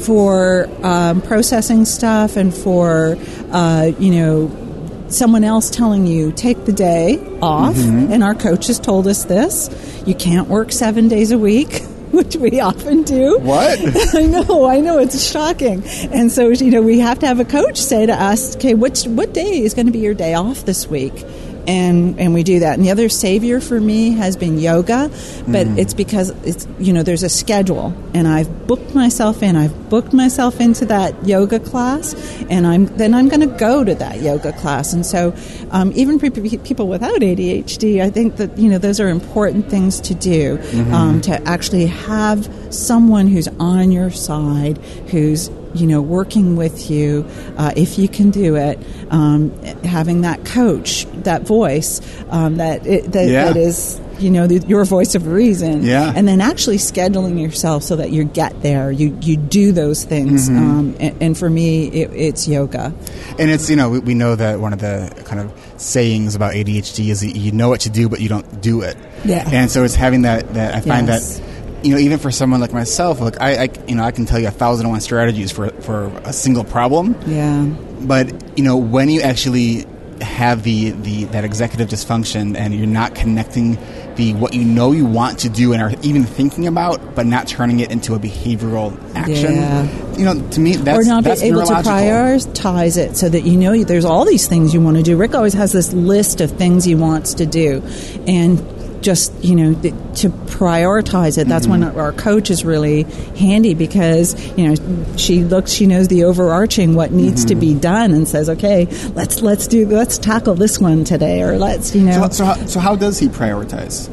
for 0.00 0.68
um, 0.82 1.20
processing 1.22 1.84
stuff 1.84 2.36
and 2.36 2.52
for 2.54 3.16
uh, 3.52 3.92
you 3.98 4.10
know 4.10 4.66
someone 5.10 5.44
else 5.44 5.70
telling 5.70 6.06
you 6.06 6.32
take 6.32 6.64
the 6.64 6.72
day 6.72 7.18
off. 7.42 7.74
Mm-hmm. 7.74 8.12
And 8.12 8.22
our 8.22 8.34
coaches 8.34 8.78
told 8.78 9.06
us 9.06 9.24
this. 9.24 9.70
You 10.06 10.14
can't 10.14 10.48
work 10.48 10.72
seven 10.72 11.08
days 11.08 11.32
a 11.32 11.38
week 11.38 11.82
which 12.10 12.36
we 12.36 12.60
often 12.60 13.02
do. 13.02 13.38
What? 13.38 13.78
i 14.14 14.22
know 14.22 14.66
i 14.66 14.80
know. 14.80 14.98
It's 14.98 15.30
shocking. 15.30 15.82
And 16.12 16.30
so 16.32 16.48
you 16.48 16.70
know 16.70 16.82
we 16.82 16.98
have 16.98 17.20
to 17.20 17.26
have 17.26 17.40
a 17.40 17.44
coach 17.44 17.76
say 17.76 18.06
to 18.06 18.12
us 18.12 18.56
okay 18.56 18.74
which 18.74 19.04
what 19.04 19.32
day 19.32 19.60
is 19.60 19.74
going 19.74 19.86
to 19.86 19.92
be 19.92 20.00
your 20.00 20.14
day 20.14 20.34
off 20.34 20.64
this 20.64 20.86
week 20.88 21.24
and 21.70 22.18
and 22.18 22.34
we 22.34 22.42
do 22.42 22.60
that. 22.60 22.74
And 22.74 22.84
the 22.84 22.90
other 22.90 23.08
savior 23.08 23.60
for 23.60 23.80
me 23.80 24.10
has 24.12 24.36
been 24.36 24.58
yoga, 24.58 25.08
but 25.46 25.66
it's 25.78 25.94
because 25.94 26.30
it's 26.44 26.66
you 26.80 26.92
know 26.92 27.02
there's 27.02 27.22
a 27.22 27.28
schedule, 27.28 27.94
and 28.12 28.26
I've 28.26 28.66
booked 28.66 28.94
myself 28.94 29.42
in. 29.42 29.54
I've 29.54 29.88
booked 29.88 30.12
myself 30.12 30.60
into 30.60 30.84
that 30.86 31.26
yoga 31.26 31.60
class, 31.60 32.14
and 32.50 32.66
I'm 32.66 32.86
then 32.96 33.14
I'm 33.14 33.28
going 33.28 33.48
to 33.48 33.54
go 33.58 33.84
to 33.84 33.94
that 33.94 34.20
yoga 34.20 34.52
class. 34.52 34.92
And 34.92 35.06
so 35.06 35.32
um, 35.70 35.92
even 35.94 36.18
for 36.18 36.30
pe- 36.30 36.56
people 36.58 36.88
without 36.88 37.20
ADHD, 37.20 38.02
I 38.02 38.10
think 38.10 38.36
that 38.36 38.58
you 38.58 38.68
know 38.68 38.78
those 38.78 38.98
are 38.98 39.08
important 39.08 39.70
things 39.70 40.00
to 40.02 40.14
do 40.14 40.58
um, 40.92 41.20
to 41.22 41.40
actually 41.48 41.86
have 41.86 42.48
someone 42.74 43.28
who's 43.28 43.48
on 43.60 43.92
your 43.92 44.10
side, 44.10 44.78
who's 45.10 45.50
you 45.74 45.86
know, 45.86 46.00
working 46.02 46.56
with 46.56 46.90
you, 46.90 47.26
uh, 47.56 47.72
if 47.76 47.98
you 47.98 48.08
can 48.08 48.30
do 48.30 48.56
it, 48.56 48.78
um, 49.10 49.50
having 49.84 50.22
that 50.22 50.44
coach, 50.44 51.06
that 51.22 51.42
voice, 51.42 52.00
um, 52.30 52.56
that, 52.56 52.86
it, 52.86 53.12
that, 53.12 53.28
Yeah. 53.28 53.44
that 53.46 53.56
is, 53.56 54.00
you 54.18 54.30
know, 54.30 54.46
the, 54.46 54.58
your 54.66 54.84
voice 54.84 55.14
of 55.14 55.26
reason. 55.26 55.82
Yeah. 55.82 56.12
And 56.14 56.28
then 56.28 56.40
actually 56.40 56.76
scheduling 56.76 57.40
yourself 57.40 57.82
so 57.82 57.96
that 57.96 58.10
you 58.10 58.24
get 58.24 58.60
there, 58.62 58.90
you, 58.92 59.16
you 59.22 59.36
do 59.36 59.72
those 59.72 60.04
things. 60.04 60.48
Mm-hmm. 60.50 60.58
Um, 60.58 60.96
and, 61.00 61.22
and 61.22 61.38
for 61.38 61.48
me, 61.48 61.88
it, 61.88 62.10
it's 62.12 62.46
yoga. 62.46 62.92
And 63.38 63.50
it's 63.50 63.70
you 63.70 63.76
know 63.76 63.88
we, 63.88 63.98
we 64.00 64.14
know 64.14 64.34
that 64.36 64.60
one 64.60 64.72
of 64.74 64.80
the 64.80 65.22
kind 65.24 65.40
of 65.40 65.52
sayings 65.80 66.34
about 66.34 66.52
ADHD 66.52 67.08
is 67.08 67.24
you 67.24 67.52
know 67.52 67.70
what 67.70 67.80
to 67.82 67.90
do 67.90 68.08
but 68.10 68.20
you 68.20 68.28
don't 68.28 68.60
do 68.60 68.82
it. 68.82 68.96
Yeah. 69.24 69.48
And 69.50 69.70
so 69.70 69.84
it's 69.84 69.94
having 69.94 70.22
that 70.22 70.52
that 70.54 70.74
I 70.74 70.80
find 70.80 71.06
Yes. 71.06 71.38
that 71.38 71.49
you 71.82 71.92
know 71.92 71.98
even 71.98 72.18
for 72.18 72.30
someone 72.30 72.60
like 72.60 72.72
myself, 72.72 73.20
like 73.20 73.40
I, 73.40 73.64
I 73.64 73.68
you 73.86 73.94
know 73.94 74.04
I 74.04 74.10
can 74.10 74.26
tell 74.26 74.38
you 74.38 74.48
a 74.48 74.50
thousand 74.52 74.86
and 74.86 74.92
one 74.92 75.00
strategies 75.00 75.50
for 75.52 75.70
for 75.82 76.06
a 76.24 76.32
single 76.32 76.64
problem, 76.64 77.16
Yeah. 77.26 77.64
but 78.00 78.58
you 78.58 78.64
know 78.64 78.76
when 78.76 79.08
you 79.08 79.20
actually 79.22 79.86
have 80.20 80.62
the, 80.64 80.90
the 80.90 81.24
that 81.24 81.44
executive 81.44 81.88
dysfunction 81.88 82.54
and 82.54 82.74
you're 82.74 82.86
not 82.86 83.14
connecting 83.14 83.78
the 84.16 84.34
what 84.34 84.52
you 84.52 84.62
know 84.66 84.92
you 84.92 85.06
want 85.06 85.38
to 85.38 85.48
do 85.48 85.72
and 85.72 85.80
are 85.80 85.92
even 86.02 86.24
thinking 86.24 86.66
about, 86.66 87.14
but 87.14 87.24
not 87.24 87.48
turning 87.48 87.80
it 87.80 87.90
into 87.90 88.14
a 88.14 88.18
behavioral 88.18 88.92
action. 89.14 89.54
Yeah. 89.54 90.16
You 90.18 90.24
know, 90.26 90.48
to 90.50 90.60
me, 90.60 90.76
that's 90.76 90.98
or 90.98 91.08
not 91.08 91.24
that's 91.24 91.40
be 91.40 91.46
able 91.48 91.64
to 91.64 91.72
prioritize 91.72 92.98
it 92.98 93.16
so 93.16 93.30
that 93.30 93.42
you 93.42 93.56
know 93.56 93.82
there's 93.82 94.04
all 94.04 94.26
these 94.26 94.46
things 94.46 94.74
you 94.74 94.80
want 94.82 94.98
to 94.98 95.02
do. 95.02 95.16
Rick 95.16 95.34
always 95.34 95.54
has 95.54 95.72
this 95.72 95.92
list 95.94 96.42
of 96.42 96.50
things 96.50 96.84
he 96.84 96.94
wants 96.94 97.32
to 97.34 97.46
do, 97.46 97.82
and 98.26 98.58
just 99.02 99.32
you 99.44 99.54
know 99.56 99.74
th- 99.80 99.94
to 100.16 100.28
prioritize 100.30 101.38
it. 101.38 101.48
That's 101.48 101.66
Mm-hmm. 101.66 101.82
when 101.84 101.96
our 101.98 102.12
coach 102.12 102.50
is 102.50 102.64
really 102.64 103.02
handy 103.36 103.74
because 103.74 104.34
you 104.56 104.68
know 104.68 105.16
she 105.16 105.42
looks, 105.44 105.72
she 105.72 105.86
knows 105.86 106.08
the 106.08 106.24
overarching 106.24 106.94
what 106.94 107.12
needs 107.12 107.44
to 107.46 107.54
Mm-hmm. 107.54 107.60
be 107.60 107.74
done, 107.74 108.12
and 108.12 108.26
says, 108.28 108.48
okay, 108.50 108.86
let's 109.14 109.40
let's 109.42 109.66
do 109.66 109.86
let's 109.86 110.18
tackle 110.18 110.54
this 110.54 110.78
one 110.78 111.04
today, 111.04 111.42
or 111.42 111.58
let's 111.58 111.94
you 111.94 112.02
know. 112.02 112.28
So, 112.28 112.28
so, 112.30 112.44
how, 112.44 112.54
so 112.66 112.80
how 112.80 112.96
does 112.96 113.18
he 113.18 113.28
prioritize? 113.28 114.08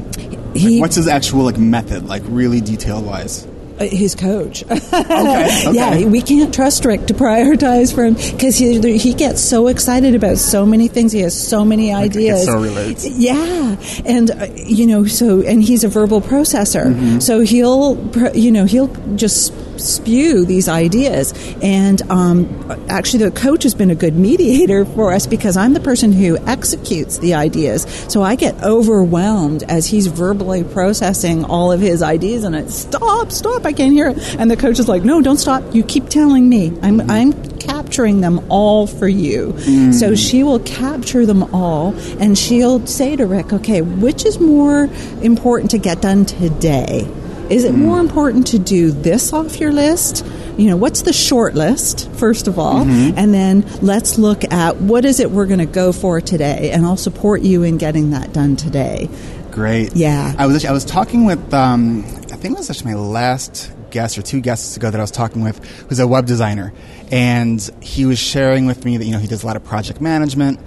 he, 0.56 0.80
What's 0.80 0.96
his 0.96 1.06
actual 1.08 1.44
like 1.44 1.58
method, 1.58 2.06
like 2.06 2.22
really 2.26 2.60
detail 2.60 3.02
wise? 3.02 3.46
Uh, 3.80 3.84
his 3.84 4.14
coach. 4.14 4.64
Okay, 4.98 5.68
okay. 5.68 5.72
Yeah, 5.72 6.04
we 6.06 6.20
can't 6.22 6.52
trust 6.54 6.84
Rick 6.84 7.06
to 7.06 7.14
prioritize 7.14 7.94
for 7.94 8.04
him 8.04 8.14
because 8.14 8.56
he 8.58 8.98
he 8.98 9.14
gets 9.14 9.40
so 9.40 9.68
excited 9.68 10.14
about 10.14 10.38
so 10.38 10.64
many 10.66 10.88
things. 10.88 11.12
He 11.12 11.20
has 11.20 11.34
so 11.38 11.64
many 11.64 11.92
ideas. 11.92 12.44
so 12.44 12.58
relates. 12.60 13.06
Yeah, 13.06 13.76
and 14.04 14.30
uh, 14.30 14.46
you 14.56 14.86
know, 14.86 15.04
so 15.06 15.42
and 15.42 15.62
he's 15.62 15.84
a 15.84 15.88
verbal 15.88 16.20
processor, 16.20 16.86
Mm-hmm. 16.92 17.18
so 17.20 17.40
he'll 17.40 17.96
you 18.34 18.50
know 18.52 18.64
he'll 18.64 18.88
just 19.16 19.52
spew 19.78 20.44
these 20.44 20.68
ideas. 20.68 21.32
And 21.62 22.02
um, 22.10 22.46
actually, 22.88 23.24
the 23.24 23.30
coach 23.30 23.62
has 23.62 23.74
been 23.74 23.90
a 23.90 23.94
good 23.94 24.16
mediator 24.16 24.84
for 24.84 25.12
us 25.12 25.26
because 25.26 25.56
I'm 25.56 25.72
the 25.74 25.80
person 25.80 26.12
who 26.12 26.36
executes 26.46 27.18
the 27.18 27.34
ideas. 27.34 27.82
So 28.08 28.22
I 28.22 28.34
get 28.34 28.60
overwhelmed 28.64 29.62
as 29.64 29.86
he's 29.86 30.06
verbally 30.08 30.64
processing 30.64 31.44
all 31.44 31.70
of 31.72 31.80
his 31.80 32.02
ideas, 32.02 32.42
and 32.44 32.56
it 32.56 32.70
stop, 32.70 33.30
stop, 33.30 33.64
I 33.68 33.72
can't 33.74 33.92
hear 33.92 34.08
it. 34.08 34.36
And 34.38 34.50
the 34.50 34.56
coach 34.56 34.78
is 34.78 34.88
like, 34.88 35.04
"No, 35.04 35.20
don't 35.20 35.36
stop. 35.36 35.62
You 35.74 35.82
keep 35.82 36.08
telling 36.08 36.48
me. 36.48 36.72
I'm 36.82 37.10
I'm 37.10 37.34
capturing 37.58 38.22
them 38.22 38.40
all 38.48 38.86
for 38.86 39.06
you." 39.06 39.52
So 39.92 40.12
mm. 40.12 40.16
she 40.30 40.42
will 40.42 40.60
capture 40.60 41.26
them 41.26 41.42
all, 41.54 41.94
and 42.18 42.36
she'll 42.36 42.86
say 42.86 43.14
to 43.16 43.26
Rick, 43.26 43.52
"Okay, 43.52 43.82
which 43.82 44.24
is 44.24 44.40
more 44.40 44.88
important 45.20 45.70
to 45.72 45.78
get 45.78 46.00
done 46.00 46.24
today?" 46.24 47.06
Is 47.50 47.64
it 47.64 47.74
mm. 47.74 47.78
more 47.78 48.00
important 48.00 48.46
to 48.48 48.58
do 48.58 48.90
this 48.90 49.32
off 49.34 49.60
your 49.60 49.72
list? 49.72 50.24
You 50.56 50.70
know, 50.70 50.76
what's 50.76 51.02
the 51.02 51.12
short 51.12 51.54
list, 51.54 52.10
first 52.12 52.48
of 52.48 52.58
all? 52.58 52.84
Mm-hmm. 52.84 53.18
And 53.18 53.32
then 53.32 53.64
let's 53.80 54.18
look 54.18 54.50
at 54.50 54.76
what 54.76 55.04
is 55.04 55.20
it 55.20 55.30
we're 55.30 55.46
going 55.46 55.60
to 55.60 55.66
go 55.66 55.92
for 55.92 56.20
today, 56.22 56.70
and 56.72 56.86
I'll 56.86 56.96
support 56.96 57.42
you 57.42 57.64
in 57.64 57.76
getting 57.76 58.10
that 58.10 58.32
done 58.32 58.56
today. 58.56 59.08
Great. 59.50 59.94
Yeah. 59.94 60.34
I 60.38 60.46
was 60.46 60.64
I 60.64 60.72
was 60.72 60.84
talking 60.84 61.24
with 61.24 61.52
um, 61.52 62.04
think 62.38 62.54
it 62.54 62.58
was 62.58 62.70
actually 62.70 62.94
my 62.94 63.00
last 63.00 63.72
guest 63.90 64.16
or 64.16 64.22
two 64.22 64.40
guests 64.40 64.76
ago 64.76 64.90
that 64.90 64.98
I 64.98 65.02
was 65.02 65.10
talking 65.10 65.42
with, 65.42 65.64
who's 65.88 65.98
a 65.98 66.06
web 66.06 66.26
designer, 66.26 66.72
and 67.10 67.60
he 67.82 68.06
was 68.06 68.18
sharing 68.18 68.66
with 68.66 68.84
me 68.84 68.96
that 68.96 69.04
you 69.04 69.12
know 69.12 69.18
he 69.18 69.26
does 69.26 69.42
a 69.42 69.46
lot 69.46 69.56
of 69.56 69.64
project 69.64 70.00
management, 70.00 70.60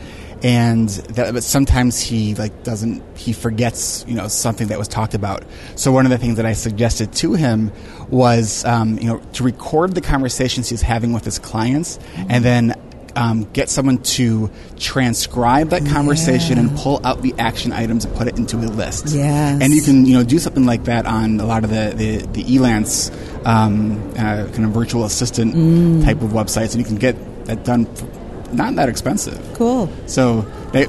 and 0.44 0.90
that 0.90 1.34
but 1.34 1.44
sometimes 1.44 2.00
he 2.00 2.36
like 2.36 2.64
doesn't 2.64 3.04
he 3.18 3.34
forgets 3.34 4.06
you 4.08 4.16
know 4.16 4.28
something 4.28 4.68
that 4.68 4.78
was 4.78 4.88
talked 4.88 5.14
about. 5.14 5.44
So 5.76 5.92
one 5.92 6.06
of 6.06 6.12
the 6.12 6.18
things 6.18 6.38
that 6.38 6.46
I 6.46 6.54
suggested 6.54 7.14
to 7.14 7.34
him 7.34 7.72
was 8.10 8.66
um, 8.66 8.98
you 8.98 9.06
know 9.06 9.20
to 9.34 9.44
record 9.44 9.96
the 9.96 10.02
conversations 10.02 10.70
he's 10.70 10.82
having 10.82 11.14
with 11.14 11.26
his 11.26 11.40
clients, 11.40 12.00
and 12.30 12.44
then 12.44 12.76
um, 13.16 13.44
get 13.54 13.70
someone 13.70 14.00
to 14.00 14.50
transcribe 14.78 15.70
that 15.70 15.86
conversation 15.86 16.58
and 16.58 16.76
pull 16.78 17.00
out 17.06 17.22
the 17.22 17.34
action 17.38 17.72
items 17.74 18.06
and 18.06 18.16
put 18.16 18.28
it 18.28 18.38
into 18.38 18.58
a 18.58 18.70
list. 18.70 19.08
Yes. 19.08 19.62
And 19.62 19.74
you 19.74 19.82
can 19.82 20.06
you 20.06 20.18
know 20.18 20.24
do 20.24 20.40
something 20.40 20.66
like 20.66 20.86
that 20.86 21.06
on 21.06 21.40
a 21.40 21.46
lot 21.46 21.64
of 21.64 21.70
the 21.70 21.94
the, 21.96 22.18
the 22.34 22.44
Elance 22.58 23.12
um, 23.46 24.00
uh, 24.12 24.48
kind 24.52 24.66
of 24.66 24.72
virtual 24.72 25.06
assistant 25.06 25.56
Mm. 25.56 26.04
type 26.06 26.22
of 26.22 26.32
websites, 26.32 26.72
and 26.74 26.80
you 26.80 26.86
can 26.86 26.96
get 26.98 27.16
that 27.46 27.64
done 27.66 27.88
not 28.54 28.76
that 28.76 28.90
expensive. 28.90 29.40
Cool. 29.56 29.90
So 30.08 30.42
they 30.74 30.88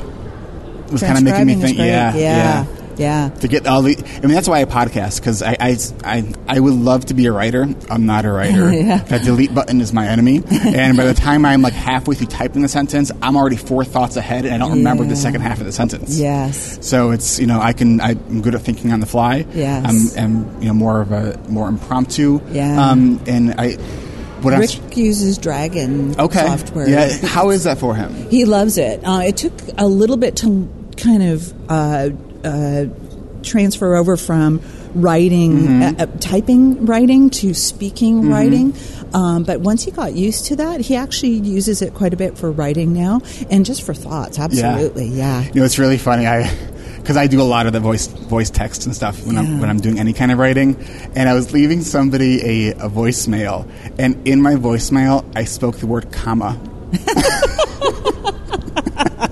was 0.91 1.01
kind 1.01 1.17
of 1.19 1.25
making 1.25 1.47
me 1.47 1.55
think, 1.55 1.77
great. 1.77 1.87
yeah, 1.87 2.15
yeah, 2.15 2.65
yeah. 2.97 3.31
to 3.41 3.49
get 3.49 3.67
all 3.67 3.83
the. 3.83 3.97
I 3.97 4.21
mean, 4.21 4.35
that's 4.35 4.49
why 4.49 4.61
I 4.61 4.65
podcast 4.65 5.19
because 5.21 5.43
I, 5.43 5.57
I, 5.59 5.77
I, 6.05 6.33
I 6.49 6.61
would 6.61 6.75
love 6.75 7.07
to 7.07 7.15
be 7.15 7.27
a 7.27 7.33
writer. 7.33 7.67
I'm 7.91 8.07
not 8.07 8.25
a 8.25 8.33
writer. 8.33 8.73
Yeah. 8.83 8.99
That 8.99 9.23
delete 9.23 9.55
button 9.55 9.81
is 9.81 9.93
my 9.93 10.09
enemy. 10.09 10.43
and 10.51 10.97
by 10.97 11.05
the 11.05 11.15
time 11.15 11.45
I'm 11.45 11.63
like 11.63 11.73
halfway 11.75 12.15
through 12.17 12.29
typing 12.29 12.63
the 12.63 12.69
sentence, 12.69 13.13
I'm 13.21 13.37
already 13.37 13.57
four 13.57 13.85
thoughts 13.85 14.17
ahead, 14.17 14.45
and 14.45 14.55
I 14.55 14.59
don't 14.59 14.79
remember 14.79 15.05
the 15.05 15.15
second 15.15 15.43
half 15.43 15.61
of 15.61 15.67
the 15.67 15.73
sentence. 15.73 16.19
Yes. 16.19 16.79
So 16.87 17.11
it's 17.11 17.39
you 17.39 17.47
know 17.47 17.61
I 17.61 17.73
can 17.75 18.01
I'm 18.01 18.41
good 18.43 18.55
at 18.55 18.63
thinking 18.63 18.93
on 18.93 19.01
the 19.01 19.07
fly. 19.07 19.47
Yes. 19.53 20.17
I'm, 20.17 20.25
I'm 20.25 20.63
you 20.63 20.69
know 20.69 20.75
more 20.75 21.01
of 21.01 21.13
a 21.13 21.39
more 21.49 21.69
impromptu. 21.69 22.41
Yeah. 22.51 22.91
Um, 22.91 23.21
and 23.27 23.55
I 23.59 23.77
what 24.43 24.55
else? 24.55 24.77
Rick 24.79 24.97
uses 24.97 25.39
Dragon 25.39 26.19
Okay. 26.19 26.45
software. 26.47 26.89
Yeah. 26.89 27.17
How 27.27 27.51
is 27.51 27.65
that 27.65 27.79
for 27.79 27.95
him? 27.95 28.13
He 28.29 28.45
loves 28.45 28.77
it. 28.79 29.01
Uh, 29.05 29.23
it 29.25 29.37
took 29.37 29.53
a 29.79 29.87
little 29.87 30.17
bit 30.17 30.37
to 30.39 30.69
kind 30.97 31.23
of 31.23 31.55
uh, 31.71 32.11
uh, 32.45 32.87
transfer 33.43 33.97
over 33.97 34.17
from 34.17 34.61
writing, 34.95 35.53
Mm-hmm. 35.53 36.01
uh, 36.01 36.05
uh, 36.05 36.07
typing 36.21 36.87
writing 36.87 37.31
to 37.31 37.55
speaking 37.55 38.31
writing. 38.31 38.75
Um, 39.15 39.45
but 39.45 39.61
once 39.61 39.83
he 39.83 39.91
got 39.91 40.15
used 40.15 40.47
to 40.47 40.57
that, 40.57 40.81
he 40.81 40.97
actually 40.97 41.33
uses 41.39 41.83
it 41.83 41.95
quite 41.95 42.15
a 42.15 42.17
bit 42.17 42.39
for 42.39 42.51
writing 42.51 42.93
now 42.93 43.21
and 43.51 43.65
just 43.67 43.83
for 43.83 43.95
thoughts. 43.95 44.39
Absolutely, 44.39 45.07
yeah. 45.07 45.43
You 45.45 45.55
know, 45.61 45.65
it's 45.65 45.79
really 45.79 45.99
funny. 45.99 46.27
I 46.27 46.51
because 46.99 47.17
I 47.17 47.27
do 47.27 47.41
a 47.41 47.43
lot 47.43 47.67
of 47.67 47.73
the 47.73 47.81
voice 47.81 48.07
voice 48.07 48.49
text 48.49 48.87
and 48.87 48.95
stuff 48.95 49.27
when 49.27 49.35
Yeah. 49.35 49.41
I'm 49.43 49.61
when 49.61 49.71
I'm 49.71 49.81
doing 49.81 49.99
any 49.99 50.13
kind 50.13 50.31
of 50.31 50.39
writing. 50.39 50.77
And 51.17 51.29
I 51.29 51.35
was 51.35 51.53
leaving 51.53 51.83
somebody 51.83 52.69
a, 52.69 52.73
a 52.75 52.89
voicemail, 52.89 53.69
and 53.99 54.27
in 54.29 54.41
my 54.41 54.55
voicemail, 54.55 55.25
I 55.37 55.45
spoke 55.45 55.79
the 55.79 55.87
word 55.87 56.13
comma. 56.13 56.59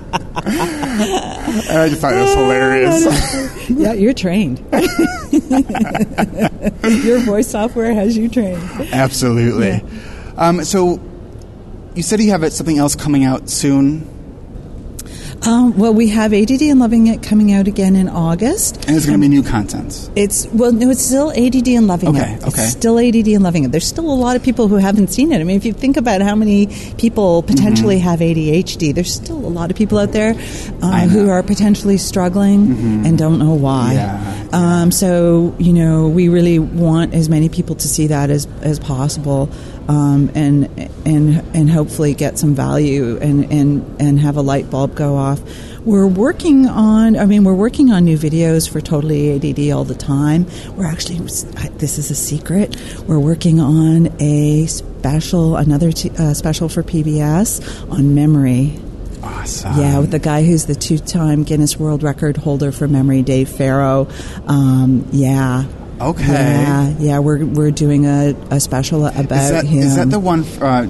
and 1.51 1.77
I 1.77 1.89
just 1.89 2.01
thought 2.01 2.13
it 2.13 2.21
was 2.21 2.33
hilarious. 2.33 3.69
yeah, 3.69 3.93
you're 3.93 4.13
trained. 4.13 4.59
Your 7.03 7.19
voice 7.19 7.47
software 7.47 7.93
has 7.93 8.17
you 8.17 8.29
trained. 8.29 8.61
Absolutely. 8.91 9.83
Um, 10.37 10.63
so, 10.63 10.99
you 11.95 12.03
said 12.03 12.21
you 12.21 12.31
have 12.31 12.51
something 12.53 12.77
else 12.77 12.95
coming 12.95 13.25
out 13.25 13.49
soon, 13.49 14.07
Um, 15.43 15.75
well, 15.75 15.91
we 15.93 16.09
have 16.09 16.33
ADD 16.33 16.61
and 16.61 16.79
Loving 16.79 17.07
It 17.07 17.23
coming 17.23 17.51
out 17.51 17.67
again 17.67 17.95
in 17.95 18.07
August. 18.07 18.75
and 18.85 18.93
there's 18.93 19.07
going 19.07 19.19
to 19.19 19.21
be 19.21 19.27
new 19.27 19.41
content. 19.41 20.09
It's 20.15 20.45
well, 20.53 20.71
no, 20.71 20.91
it's 20.91 21.03
still 21.03 21.31
ADD 21.31 21.67
and 21.69 21.87
loving 21.87 22.09
Okay, 22.09 22.33
it. 22.33 22.43
okay. 22.47 22.61
It's 22.61 22.71
still 22.73 22.99
ADD 22.99 23.27
and 23.27 23.41
loving 23.43 23.63
it. 23.63 23.71
There's 23.71 23.87
still 23.87 24.05
a 24.11 24.13
lot 24.13 24.35
of 24.35 24.43
people 24.43 24.67
who 24.67 24.75
haven't 24.75 25.07
seen 25.07 25.31
it. 25.31 25.41
I 25.41 25.43
mean, 25.43 25.57
if 25.57 25.65
you 25.65 25.73
think 25.73 25.97
about 25.97 26.21
how 26.21 26.35
many 26.35 26.67
people 26.97 27.41
potentially 27.41 27.97
have 27.99 28.19
ADHD, 28.19 28.93
there's 28.93 29.11
still 29.13 29.37
a 29.37 29.49
lot 29.49 29.71
of 29.71 29.77
people 29.77 29.97
out 29.97 30.11
there 30.11 30.33
Mm-hmm. 30.35 30.83
Uh. 30.83 30.91
Mm-hmm. 30.91 31.09
who 31.09 31.29
are 31.29 31.41
potentially 31.41 31.97
struggling 31.97 33.05
and 33.05 33.17
don't 33.17 33.39
know 33.39 33.53
why. 33.55 33.93
Yeah, 33.93 34.40
Um, 34.53 34.91
so 34.91 35.55
you 35.59 35.73
know, 35.73 36.07
we 36.09 36.27
really 36.27 36.59
want 36.59 37.13
as 37.13 37.29
many 37.29 37.49
people 37.49 37.75
to 37.75 37.87
see 37.87 38.07
that 38.07 38.29
as 38.29 38.47
as 38.61 38.79
possible, 38.79 39.49
um, 39.87 40.29
and 40.35 40.65
and 41.05 41.43
and 41.55 41.69
hopefully 41.69 42.13
get 42.13 42.37
some 42.37 42.53
value 42.53 43.17
and 43.21 43.51
and 43.51 44.01
and 44.01 44.19
have 44.19 44.35
a 44.37 44.41
light 44.41 44.69
bulb 44.69 44.95
go 44.95 45.15
off. 45.15 45.41
We're 45.85 46.07
working 46.07 46.67
on. 46.67 47.17
I 47.17 47.25
mean, 47.25 47.43
we're 47.43 47.55
working 47.55 47.91
on 47.91 48.05
new 48.05 48.17
videos 48.17 48.69
for 48.69 48.81
Totally 48.81 49.35
ADD 49.35 49.71
all 49.71 49.83
the 49.83 49.95
time. 49.95 50.45
We're 50.75 50.85
actually. 50.85 51.19
This 51.77 51.97
is 51.97 52.11
a 52.11 52.15
secret. 52.15 52.75
We're 53.07 53.19
working 53.19 53.59
on 53.59 54.13
a 54.21 54.67
special, 54.67 55.55
another 55.55 55.91
t- 55.91 56.11
uh, 56.11 56.33
special 56.33 56.69
for 56.69 56.83
PBS 56.83 57.89
on 57.91 58.13
memory. 58.13 58.79
Awesome. 59.23 59.79
Yeah, 59.79 59.99
with 59.99 60.11
the 60.11 60.19
guy 60.19 60.43
who's 60.43 60.65
the 60.65 60.75
two-time 60.75 61.43
Guinness 61.43 61.77
World 61.77 62.03
Record 62.03 62.37
holder 62.37 62.71
for 62.71 62.87
memory, 62.87 63.21
Dave 63.21 63.49
Farrow. 63.49 64.07
Um, 64.47 65.07
yeah. 65.11 65.65
Okay. 65.99 66.25
Yeah, 66.27 66.95
yeah. 66.99 67.19
We're 67.19 67.45
we're 67.45 67.69
doing 67.71 68.05
a, 68.07 68.35
a 68.49 68.59
special 68.59 69.05
about 69.05 69.31
Is 69.31 69.51
that, 69.51 69.65
him. 69.65 69.79
is 69.81 69.95
that 69.97 70.09
the 70.09 70.19
one, 70.19 70.43
uh, 70.59 70.87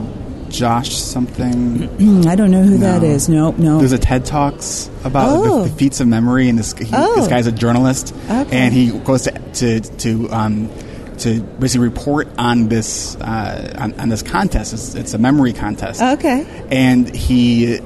Josh 0.49 0.95
something? 0.95 1.83
I 2.27 2.35
don't 2.35 2.51
know 2.51 2.63
who 2.63 2.77
that 2.77 3.01
No. 3.01 3.07
is. 3.09 3.27
No, 3.27 3.51
no. 3.51 3.79
There's 3.79 3.91
a 3.91 3.97
TED 3.97 4.23
Talks 4.25 4.89
about 5.03 5.29
Oh. 5.29 5.63
the, 5.63 5.69
the 5.69 5.75
feats 5.75 5.99
of 5.99 6.07
memory, 6.07 6.47
and 6.47 6.57
this 6.57 6.71
he, 6.73 6.85
Oh. 6.93 7.15
this 7.17 7.27
guy's 7.27 7.47
a 7.47 7.51
journalist, 7.51 8.13
Okay. 8.29 8.57
and 8.57 8.73
he 8.73 8.91
goes 8.99 9.23
to 9.23 9.31
to 9.55 9.79
to 9.81 10.29
um, 10.31 10.69
to 11.17 11.41
basically 11.41 11.87
report 11.89 12.29
on 12.37 12.69
this 12.69 13.15
uh, 13.17 13.75
on, 13.77 13.99
on 13.99 14.07
this 14.09 14.21
contest. 14.23 14.71
It's, 14.73 14.95
it's 14.95 15.13
a 15.13 15.17
memory 15.17 15.51
contest, 15.51 16.01
okay. 16.01 16.45
and 16.71 17.13
he 17.13 17.79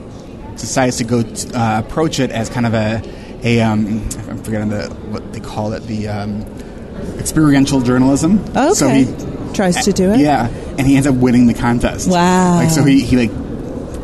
decides 0.58 0.98
to 0.98 1.04
go 1.04 1.24
t- 1.24 1.52
uh, 1.54 1.80
approach 1.80 2.20
it 2.20 2.32
as 2.32 2.50
kind 2.50 2.66
of 2.66 2.74
a 2.74 3.02
a 3.44 3.62
um, 3.62 4.08
I'm 4.30 4.44
forgetting 4.44 4.70
the 4.70 4.88
what 5.10 5.34
they 5.34 5.40
call 5.40 5.74
it 5.74 5.84
the 5.84 6.08
um, 6.08 6.42
experiential 7.20 7.82
journalism. 7.82 8.40
Okay. 8.50 8.74
So 8.74 8.90
he 8.90 9.06
Tries 9.54 9.86
to 9.86 9.94
do 9.94 10.12
it. 10.12 10.20
yeah, 10.20 10.48
and 10.78 10.82
he 10.82 10.96
ends 10.98 11.08
up 11.08 11.16
winning 11.16 11.48
the 11.48 11.54
contest. 11.54 12.10
Wow. 12.10 12.56
Like 12.56 12.70
so, 12.70 12.84
he, 12.84 13.02
he 13.02 13.16
like 13.16 13.32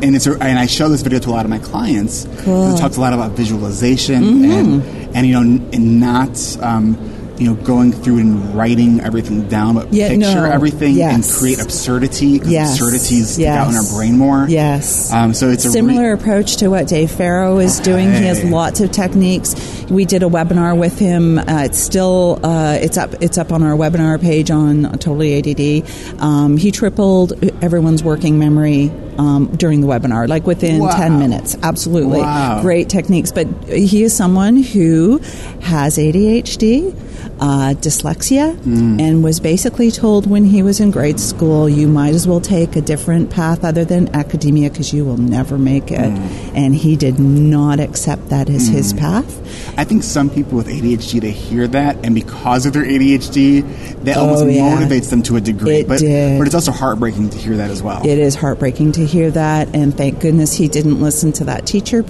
and 0.02 0.16
it's 0.16 0.26
a, 0.26 0.32
and 0.32 0.58
I 0.58 0.66
show 0.66 0.88
this 0.88 1.02
video 1.02 1.18
to 1.20 1.28
a 1.28 1.32
lot 1.32 1.44
of 1.44 1.50
my 1.50 1.58
clients. 1.58 2.26
Cool. 2.38 2.74
It 2.74 2.78
talks 2.78 2.96
a 2.96 3.00
lot 3.00 3.12
about 3.12 3.32
visualization 3.32 4.44
and 4.50 4.82
and 5.14 5.26
you 5.26 5.32
know 5.34 5.40
and 5.72 6.00
not. 6.00 6.56
Um, 6.62 7.11
you 7.38 7.46
know, 7.46 7.54
going 7.54 7.92
through 7.92 8.18
and 8.18 8.54
writing 8.54 9.00
everything 9.00 9.48
down, 9.48 9.74
but 9.74 9.92
Yeah, 9.92 10.08
picture 10.08 10.18
no. 10.42 10.44
everything 10.44 10.94
Yes. 10.94 11.14
and 11.14 11.24
create 11.24 11.60
absurdity 11.60 12.40
Yes. 12.44 12.72
absurdities 12.72 13.30
stick 13.30 13.46
out 13.46 13.68
in 13.70 13.76
our 13.76 13.82
brain 13.96 14.18
more. 14.18 14.46
Yes. 14.48 15.12
Um, 15.12 15.34
so 15.34 15.48
it's 15.50 15.64
a 15.64 15.68
re- 15.68 15.72
similar 15.72 16.12
approach 16.12 16.56
to 16.58 16.68
what 16.68 16.86
Dave 16.88 17.10
Farrow 17.10 17.58
is 17.58 17.80
doing. 17.80 18.12
He 18.12 18.24
has 18.24 18.44
lots 18.44 18.80
of 18.80 18.90
techniques. 18.92 19.54
We 19.90 20.04
did 20.04 20.22
a 20.22 20.26
webinar 20.26 20.76
with 20.76 20.98
him. 20.98 21.38
Uh, 21.38 21.62
it's 21.64 21.78
still 21.78 22.38
uh, 22.42 22.78
it's 22.80 22.96
up 22.96 23.14
it's 23.20 23.38
up 23.38 23.52
on 23.52 23.62
our 23.62 23.76
webinar 23.76 24.20
page 24.20 24.50
on 24.50 24.82
Totally 24.98 25.34
ADD. 25.38 25.84
Um, 26.20 26.56
he 26.56 26.70
tripled 26.70 27.32
everyone's 27.62 28.02
working 28.04 28.38
memory 28.38 28.90
um, 29.18 29.46
during 29.56 29.80
the 29.80 29.86
webinar, 29.86 30.28
like 30.28 30.46
within 30.46 30.80
Wow. 30.80 30.90
ten 30.96 31.18
minutes. 31.18 31.56
Absolutely, 31.62 32.18
Wow. 32.20 32.60
great 32.62 32.88
techniques. 32.88 33.32
But 33.32 33.46
he 33.68 34.02
is 34.04 34.12
someone 34.14 34.56
who 34.56 35.20
has 35.60 35.98
ADHD. 35.98 36.94
Uh, 37.40 37.74
dyslexia 37.74 38.54
Hmm. 38.56 39.00
and 39.00 39.24
was 39.24 39.40
basically 39.40 39.90
told 39.90 40.28
when 40.30 40.44
he 40.44 40.62
was 40.62 40.78
in 40.78 40.92
grade 40.92 41.18
school 41.18 41.68
you 41.68 41.88
might 41.88 42.14
as 42.14 42.24
well 42.26 42.40
take 42.40 42.76
a 42.76 42.80
different 42.80 43.30
path 43.30 43.64
other 43.64 43.84
than 43.84 44.08
academia 44.14 44.70
because 44.70 44.92
you 44.92 45.04
will 45.04 45.16
never 45.16 45.58
make 45.58 45.90
it 45.90 45.98
Hmm. 46.10 46.22
and 46.54 46.74
he 46.74 46.94
did 46.94 47.18
not 47.18 47.80
accept 47.80 48.28
that 48.30 48.48
as 48.48 48.68
his 48.68 48.92
path 48.92 49.40
I 49.76 49.82
think 49.84 50.02
some 50.04 50.30
people 50.30 50.56
with 50.56 50.68
ADHD 50.68 51.18
they 51.20 51.30
hear 51.30 51.66
that, 51.68 51.96
and 52.04 52.14
because 52.14 52.64
of 52.66 52.72
their 52.74 52.84
ADHD, 52.84 53.64
that 54.04 54.16
almost 54.18 54.44
Oh, 54.44 54.46
yeah. 54.46 54.76
motivates 54.76 55.08
them 55.10 55.22
to 55.22 55.36
a 55.36 55.40
degree. 55.40 55.76
It 55.80 55.88
but 55.88 55.98
did. 55.98 56.38
but 56.38 56.46
it's 56.46 56.54
also 56.54 56.72
heartbreaking 56.72 57.30
to 57.30 57.38
hear 57.38 57.56
that 57.56 57.70
as 57.70 57.82
well. 57.82 58.00
it 58.04 58.18
is 58.18 58.34
heartbreaking 58.34 58.92
to 58.92 59.01
hear 59.06 59.30
that 59.30 59.74
and 59.74 59.96
thank 59.96 60.20
goodness 60.20 60.52
he 60.54 60.68
didn't 60.68 61.00
listen 61.00 61.32
to 61.32 61.44
that 61.44 61.66
teacher. 61.66 62.04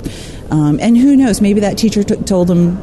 Um, 0.50 0.78
and 0.80 0.96
who 0.96 1.16
knows 1.16 1.40
maybe 1.40 1.60
that 1.60 1.78
teacher 1.78 2.02
t- 2.02 2.16
told 2.16 2.50
him 2.50 2.80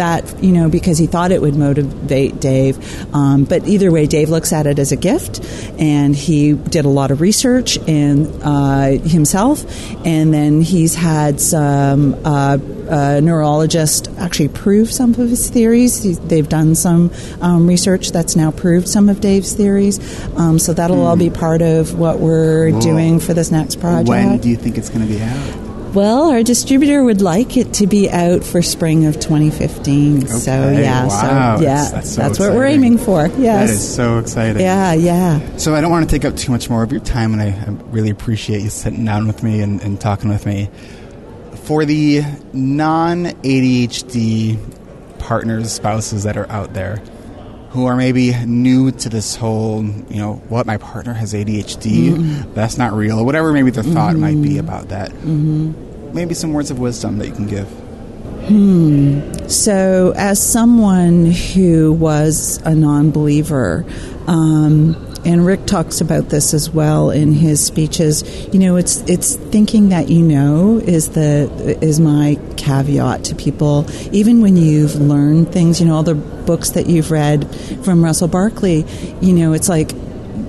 that 0.00 0.42
you 0.42 0.52
know 0.52 0.70
because 0.70 0.96
he 0.96 1.06
thought 1.06 1.30
it 1.30 1.42
would 1.42 1.54
motivate 1.54 2.40
Dave. 2.40 2.76
Um, 3.14 3.44
but 3.44 3.68
either 3.68 3.92
way 3.92 4.06
Dave 4.06 4.30
looks 4.30 4.50
at 4.52 4.66
it 4.66 4.78
as 4.78 4.92
a 4.92 4.96
gift 4.96 5.44
and 5.78 6.16
he 6.16 6.54
did 6.54 6.86
a 6.86 6.88
lot 6.88 7.10
of 7.10 7.20
research 7.20 7.76
in 7.86 8.26
uh, 8.42 8.98
himself. 8.98 9.64
And 10.06 10.32
then 10.32 10.62
he's 10.62 10.94
had 10.94 11.38
some 11.38 12.14
uh, 12.24 12.56
uh, 12.88 13.20
neurologist 13.22 14.08
actually 14.18 14.48
prove 14.48 14.90
some 14.90 15.10
of 15.10 15.28
his 15.28 15.50
theories. 15.50 16.18
They've 16.20 16.48
done 16.48 16.74
some 16.74 17.12
um, 17.42 17.66
research 17.66 18.10
that's 18.10 18.36
now 18.36 18.50
proved 18.50 18.88
some 18.88 19.10
of 19.10 19.20
Dave's 19.20 19.52
theories. 19.52 19.98
Um, 20.36 20.58
so 20.58 20.72
that'll 20.72 21.02
all 21.02 21.16
be 21.16 21.30
part 21.30 21.60
of 21.60 21.98
what 21.98 22.20
we're 22.20 22.70
doing 22.80 23.20
for 23.20 23.34
this 23.34 23.50
next 23.50 23.80
project. 23.80 24.08
When 24.08 24.38
do 24.38 24.48
you 24.48 24.56
think 24.56 24.78
it's 24.78 24.88
going 24.88 25.06
to 25.06 25.12
be 25.12 25.20
out? 25.22 25.69
Well, 25.94 26.30
our 26.30 26.42
distributor 26.42 27.02
would 27.02 27.20
like 27.20 27.56
it 27.56 27.74
to 27.74 27.86
be 27.86 28.10
out 28.10 28.44
for 28.44 28.62
spring 28.62 29.06
of 29.06 29.16
2015. 29.16 30.26
So 30.28 30.70
yeah, 30.70 31.06
wow, 31.06 31.56
so 31.56 31.62
yeah, 31.62 31.90
that's 31.90 32.14
so 32.14 32.28
what 32.28 32.54
we're 32.54 32.66
aiming 32.66 32.98
for. 32.98 33.26
Yes. 33.26 33.38
That 33.38 33.70
is 33.70 33.94
so 33.94 34.18
exciting. 34.18 34.62
yeah, 34.62 34.92
yeah. 34.92 35.56
So 35.56 35.74
I 35.74 35.80
don't 35.80 35.90
want 35.90 36.08
to 36.08 36.14
take 36.14 36.24
up 36.24 36.36
too 36.36 36.52
much 36.52 36.70
more 36.70 36.82
of 36.82 36.92
your 36.92 37.00
time, 37.00 37.32
and 37.32 37.42
I, 37.42 37.48
I 37.48 37.70
really 37.90 38.10
appreciate 38.10 38.62
you 38.62 38.70
sitting 38.70 39.04
down 39.04 39.26
with 39.26 39.42
me 39.42 39.60
and, 39.60 39.80
and 39.82 40.00
talking 40.00 40.30
with 40.30 40.46
me. 40.46 40.70
For 41.64 41.84
the 41.84 42.22
non-ADHD 42.52 44.58
partners, 45.18 45.72
spouses 45.72 46.22
that 46.24 46.36
are 46.36 46.50
out 46.50 46.74
there 46.74 47.02
who 47.70 47.86
are 47.86 47.96
maybe 47.96 48.34
new 48.46 48.90
to 48.90 49.08
this 49.08 49.36
whole, 49.36 49.84
you 49.84 50.16
know, 50.16 50.34
what 50.48 50.66
my 50.66 50.76
partner 50.76 51.12
has 51.14 51.32
ADHD, 51.34 52.10
Mm-hmm. 52.10 52.54
that's 52.54 52.76
not 52.76 52.92
real, 52.92 53.18
or 53.20 53.24
whatever 53.24 53.52
maybe 53.52 53.70
the 53.70 53.82
thought 53.82 54.16
might 54.16 54.40
be 54.42 54.58
about 54.58 54.88
that. 54.88 55.10
Mm-hmm. 55.10 56.14
Maybe 56.14 56.34
some 56.34 56.52
words 56.52 56.70
of 56.70 56.78
wisdom 56.80 57.18
that 57.18 57.28
you 57.28 57.32
can 57.34 57.46
give. 57.46 57.68
So, 59.48 60.12
as 60.16 60.42
someone 60.42 61.26
who 61.26 61.92
was 61.92 62.58
a 62.64 62.74
non 62.74 63.10
believer, 63.12 63.84
um, 64.26 64.94
and 65.24 65.44
Rick 65.44 65.66
talks 65.66 66.00
about 66.00 66.30
this 66.30 66.54
as 66.54 66.70
well 66.70 67.10
in 67.10 67.32
his 67.32 67.64
speeches. 67.64 68.24
You 68.52 68.58
know, 68.58 68.76
it's 68.76 69.00
it's 69.02 69.36
thinking 69.36 69.90
that 69.90 70.08
you 70.08 70.22
know 70.22 70.78
is 70.78 71.10
the 71.10 71.50
is 71.82 72.00
my 72.00 72.38
caveat 72.56 73.24
to 73.24 73.34
people. 73.34 73.86
Even 74.12 74.40
when 74.40 74.56
you've 74.56 74.94
learned 74.96 75.52
things, 75.52 75.80
you 75.80 75.86
know, 75.86 75.96
all 75.96 76.02
the 76.02 76.14
books 76.14 76.70
that 76.70 76.86
you've 76.86 77.10
read 77.10 77.54
from 77.84 78.02
Russell 78.02 78.28
Barkley, 78.28 78.84
you 79.20 79.32
know, 79.32 79.52
it's 79.52 79.68
like 79.68 79.92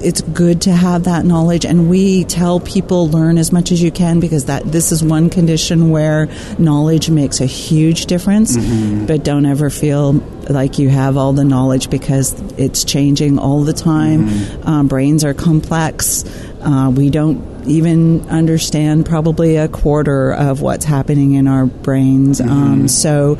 it's 0.01 0.21
good 0.21 0.61
to 0.63 0.71
have 0.71 1.05
that 1.05 1.25
knowledge 1.25 1.65
and 1.65 1.89
we 1.89 2.23
tell 2.25 2.59
people 2.59 3.09
learn 3.09 3.37
as 3.37 3.51
much 3.51 3.71
as 3.71 3.81
you 3.81 3.91
can 3.91 4.19
because 4.19 4.45
that 4.45 4.63
this 4.63 4.91
is 4.91 5.03
one 5.03 5.29
condition 5.29 5.89
where 5.89 6.27
knowledge 6.57 7.09
makes 7.09 7.41
a 7.41 7.45
huge 7.45 8.05
difference. 8.07 8.57
But 9.05 9.23
don't 9.23 9.45
ever 9.45 9.69
feel 9.69 10.13
like 10.49 10.79
you 10.79 10.89
have 10.89 11.17
all 11.17 11.33
the 11.33 11.43
knowledge 11.43 11.89
because 11.89 12.33
it's 12.57 12.83
changing 12.83 13.39
all 13.39 13.63
the 13.63 13.73
time. 13.73 14.27
Um, 14.65 14.87
brains 14.87 15.23
are 15.23 15.33
complex. 15.33 16.23
Uh, 16.61 16.91
we 16.95 17.09
don't 17.09 17.67
even 17.67 18.27
understand 18.29 19.05
probably 19.05 19.55
a 19.57 19.67
quarter 19.67 20.31
of 20.33 20.61
what's 20.61 20.85
happening 20.85 21.33
in 21.33 21.47
our 21.47 21.65
brains. 21.65 22.41
Um, 22.41 22.87
so 22.87 23.37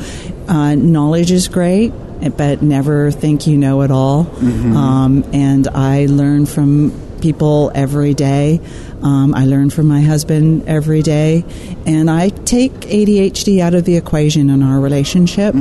uh, 0.47 0.76
knowledge 0.76 1.32
is 1.32 1.47
great 1.47 1.91
but 2.38 2.62
never 2.62 3.12
think 3.12 3.47
you 3.47 3.57
know 3.57 3.81
it 3.81 3.91
all. 3.91 4.27
Um, 4.77 5.23
and 5.34 5.67
I 5.67 6.05
learn 6.07 6.45
from 6.45 6.91
people 7.21 7.71
every 7.75 8.13
day. 8.13 8.60
Um, 9.03 9.34
I 9.36 9.45
learn 9.45 9.69
from 9.69 9.88
my 9.88 10.01
husband 10.01 10.63
every 10.67 11.01
day. 11.01 11.43
And 11.86 12.10
I 12.10 12.29
take 12.29 12.73
ADHD 12.73 13.60
out 13.60 13.73
of 13.73 13.86
the 13.86 13.95
equation 13.97 14.49
in 14.49 14.62
our 14.63 14.79
relationship. 14.79 15.53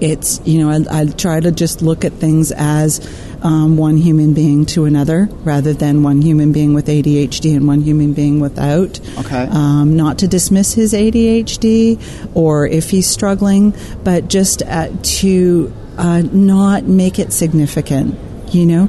It's, 0.00 0.40
you 0.44 0.58
know, 0.60 0.70
I, 0.70 1.00
I 1.02 1.06
try 1.06 1.40
to 1.40 1.50
just 1.52 1.80
look 1.82 2.04
at 2.04 2.12
things 2.14 2.52
as 2.52 3.00
um, 3.42 3.76
one 3.76 3.96
human 3.96 4.34
being 4.34 4.66
to 4.66 4.84
another 4.86 5.28
rather 5.44 5.72
than 5.72 6.02
one 6.02 6.20
human 6.22 6.52
being 6.52 6.74
with 6.74 6.86
ADHD 6.86 7.54
and 7.56 7.66
one 7.66 7.82
human 7.82 8.12
being 8.12 8.40
without 8.40 9.00
Okay. 9.18 9.46
um, 9.50 9.96
not 9.96 10.18
to 10.18 10.28
dismiss 10.28 10.72
his 10.74 10.92
ADHD 10.92 12.00
or 12.34 12.66
if 12.66 12.90
he's 12.90 13.06
struggling, 13.06 13.74
but 14.02 14.28
just 14.28 14.62
uh, 14.62 14.88
to 15.02 15.72
uh, 15.98 16.22
not 16.32 16.84
make 16.84 17.18
it 17.18 17.32
significant. 17.32 18.14
You 18.52 18.66
know, 18.66 18.84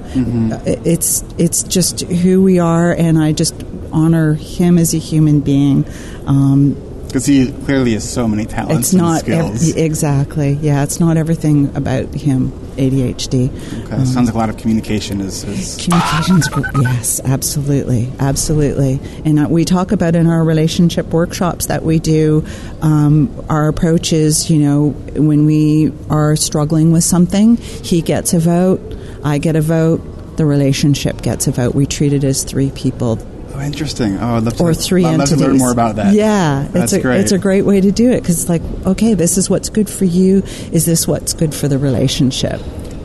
Uh, 0.53 0.59
it's 0.85 1.23
it's 1.39 1.63
just 1.63 2.01
who 2.01 2.43
we 2.43 2.59
are, 2.59 2.91
and 2.91 3.17
I 3.17 3.31
just 3.31 3.55
honor 3.91 4.35
him 4.35 4.77
as 4.77 4.93
a 4.93 4.99
human 4.99 5.39
being. 5.39 5.85
Um, 6.27 6.75
Because 7.07 7.25
he 7.25 7.51
clearly 7.65 7.93
has 7.93 8.09
so 8.09 8.27
many 8.27 8.45
talents 8.45 8.87
it's 8.87 8.93
and 8.93 9.01
not 9.01 9.27
ev- 9.27 9.57
skills. 9.57 9.75
exactly, 9.75 10.53
yeah. 10.53 10.83
It's 10.83 10.99
not 10.99 11.17
everything 11.17 11.75
about 11.75 12.13
him. 12.13 12.51
ADHD. 12.75 13.49
okay. 13.85 14.05
Sounds 14.05 14.27
like 14.27 14.35
a 14.35 14.37
lot 14.37 14.49
of 14.49 14.57
communication 14.57 15.21
is, 15.21 15.43
is 15.45 15.77
Communications, 15.77 16.49
yes, 16.81 17.21
absolutely, 17.23 18.11
absolutely. 18.19 18.99
And 19.23 19.39
uh, 19.39 19.47
we 19.49 19.65
talk 19.65 19.91
about 19.91 20.15
in 20.15 20.27
our 20.27 20.43
relationship 20.43 21.07
workshops 21.07 21.67
that 21.67 21.83
we 21.83 21.99
do. 21.99 22.45
Um, 22.81 23.45
our 23.49 23.67
approach 23.67 24.13
is, 24.13 24.49
you 24.49 24.59
know, 24.59 24.89
when 24.89 25.45
we 25.45 25.93
are 26.09 26.35
struggling 26.35 26.91
with 26.91 27.03
something, 27.03 27.57
he 27.57 28.01
gets 28.01 28.33
a 28.33 28.39
vote, 28.39 28.81
I 29.23 29.37
get 29.37 29.55
a 29.55 29.61
vote, 29.61 30.37
the 30.37 30.45
relationship 30.45 31.21
gets 31.21 31.47
a 31.47 31.51
vote. 31.51 31.73
We 31.75 31.85
treat 31.85 32.13
it 32.13 32.23
as 32.23 32.43
three 32.43 32.71
people 32.71 33.15
Oh, 33.55 33.61
interesting. 33.61 34.17
Oh, 34.17 34.35
I'd 34.35 34.43
love 34.43 34.57
to, 34.57 34.63
or 34.63 34.73
three 34.73 35.05
I'd 35.05 35.17
love 35.17 35.29
to 35.29 35.37
learn 35.37 35.57
more 35.57 35.71
about 35.71 35.95
that. 35.95 36.13
Yeah, 36.13 36.67
That's 36.71 36.91
it's 36.91 36.99
a 36.99 37.01
great. 37.01 37.21
it's 37.21 37.31
a 37.31 37.37
great 37.37 37.61
way 37.63 37.79
to 37.79 37.91
do 37.91 38.11
it 38.11 38.21
because 38.21 38.41
it's 38.41 38.49
like, 38.49 38.61
okay, 38.85 39.13
this 39.13 39.37
is 39.37 39.49
what's 39.49 39.69
good 39.69 39.89
for 39.89 40.05
you. 40.05 40.39
Is 40.71 40.85
this 40.85 41.07
what's 41.07 41.33
good 41.33 41.55
for 41.55 41.67
the 41.67 41.77
relationship? 41.77 42.59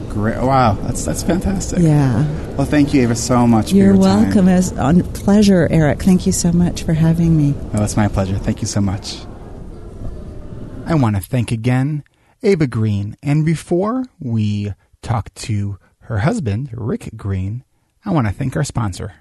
Great. 0.08 0.38
Wow, 0.38 0.72
that's 0.72 1.04
that's 1.04 1.22
fantastic. 1.22 1.78
Yeah. 1.78 2.24
Well, 2.56 2.66
thank 2.66 2.92
you, 2.92 3.02
Ava, 3.02 3.14
so 3.14 3.46
much. 3.46 3.72
You're 3.72 3.92
your 3.94 3.96
welcome. 3.96 4.48
It's 4.48 4.72
a 4.72 4.92
pleasure, 5.14 5.68
Eric. 5.70 6.02
Thank 6.02 6.26
you 6.26 6.32
so 6.32 6.52
much 6.52 6.82
for 6.82 6.94
having 6.94 7.36
me. 7.36 7.54
Oh, 7.74 7.84
it's 7.84 7.96
my 7.96 8.08
pleasure. 8.08 8.36
Thank 8.36 8.60
you 8.60 8.66
so 8.66 8.80
much. 8.80 9.18
I 10.84 10.94
want 10.94 11.14
to 11.14 11.22
thank 11.22 11.52
again 11.52 12.02
Ava 12.42 12.66
Green. 12.66 13.16
And 13.22 13.46
before 13.46 14.04
we 14.18 14.72
talk 15.00 15.32
to 15.34 15.78
her 16.00 16.18
husband, 16.18 16.70
Rick 16.72 17.10
Green, 17.16 17.62
I 18.04 18.10
want 18.10 18.26
to 18.26 18.32
thank 18.32 18.56
our 18.56 18.64
sponsor. 18.64 19.12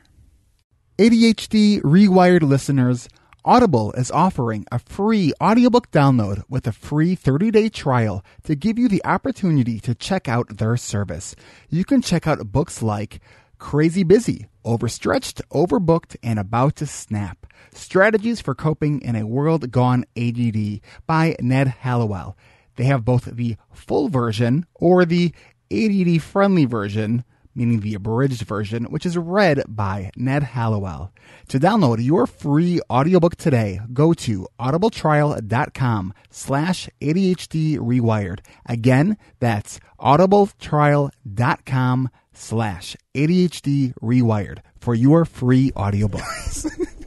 ADHD 0.99 1.81
Rewired 1.81 2.41
listeners, 2.41 3.07
Audible 3.45 3.93
is 3.93 4.11
offering 4.11 4.65
a 4.69 4.79
free 4.79 5.31
audiobook 5.41 5.89
download 5.91 6.43
with 6.49 6.67
a 6.67 6.73
free 6.73 7.15
30-day 7.15 7.69
trial 7.69 8.21
to 8.43 8.53
give 8.53 8.77
you 8.77 8.89
the 8.89 9.01
opportunity 9.05 9.79
to 9.79 9.95
check 9.95 10.27
out 10.27 10.57
their 10.57 10.75
service. 10.75 11.37
You 11.69 11.85
can 11.85 12.01
check 12.01 12.27
out 12.27 12.51
books 12.51 12.81
like 12.81 13.21
Crazy 13.59 14.03
Busy, 14.03 14.47
Overstretched, 14.65 15.41
Overbooked, 15.51 16.17
and 16.21 16.37
About 16.37 16.75
to 16.75 16.85
Snap. 16.85 17.45
Strategies 17.73 18.41
for 18.41 18.53
Coping 18.53 19.01
in 19.01 19.15
a 19.15 19.25
World 19.25 19.71
Gone 19.71 20.03
ADD 20.17 20.81
by 21.07 21.37
Ned 21.39 21.69
Hallowell. 21.69 22.35
They 22.75 22.83
have 22.83 23.05
both 23.05 23.23
the 23.23 23.55
full 23.71 24.09
version 24.09 24.65
or 24.75 25.05
the 25.05 25.33
ADD 25.71 26.21
friendly 26.21 26.65
version, 26.65 27.23
meaning 27.55 27.79
the 27.79 27.93
abridged 27.93 28.41
version, 28.43 28.83
which 28.85 29.05
is 29.05 29.17
read 29.17 29.63
by 29.67 30.11
Ned 30.15 30.43
Hallowell. 30.43 31.11
To 31.49 31.59
download 31.59 32.03
your 32.03 32.25
free 32.27 32.79
audiobook 32.89 33.35
today, 33.35 33.81
go 33.93 34.13
to 34.13 34.47
audibletrial.com 34.59 36.13
slash 36.29 36.89
ADHD 37.01 37.77
Rewired. 37.77 38.39
Again, 38.65 39.17
that's 39.39 39.79
audibletrial.com 39.99 42.09
slash 42.33 42.95
ADHD 43.15 43.93
Rewired 44.01 44.59
for 44.79 44.95
your 44.95 45.25
free 45.25 45.71
audiobook. 45.75 46.21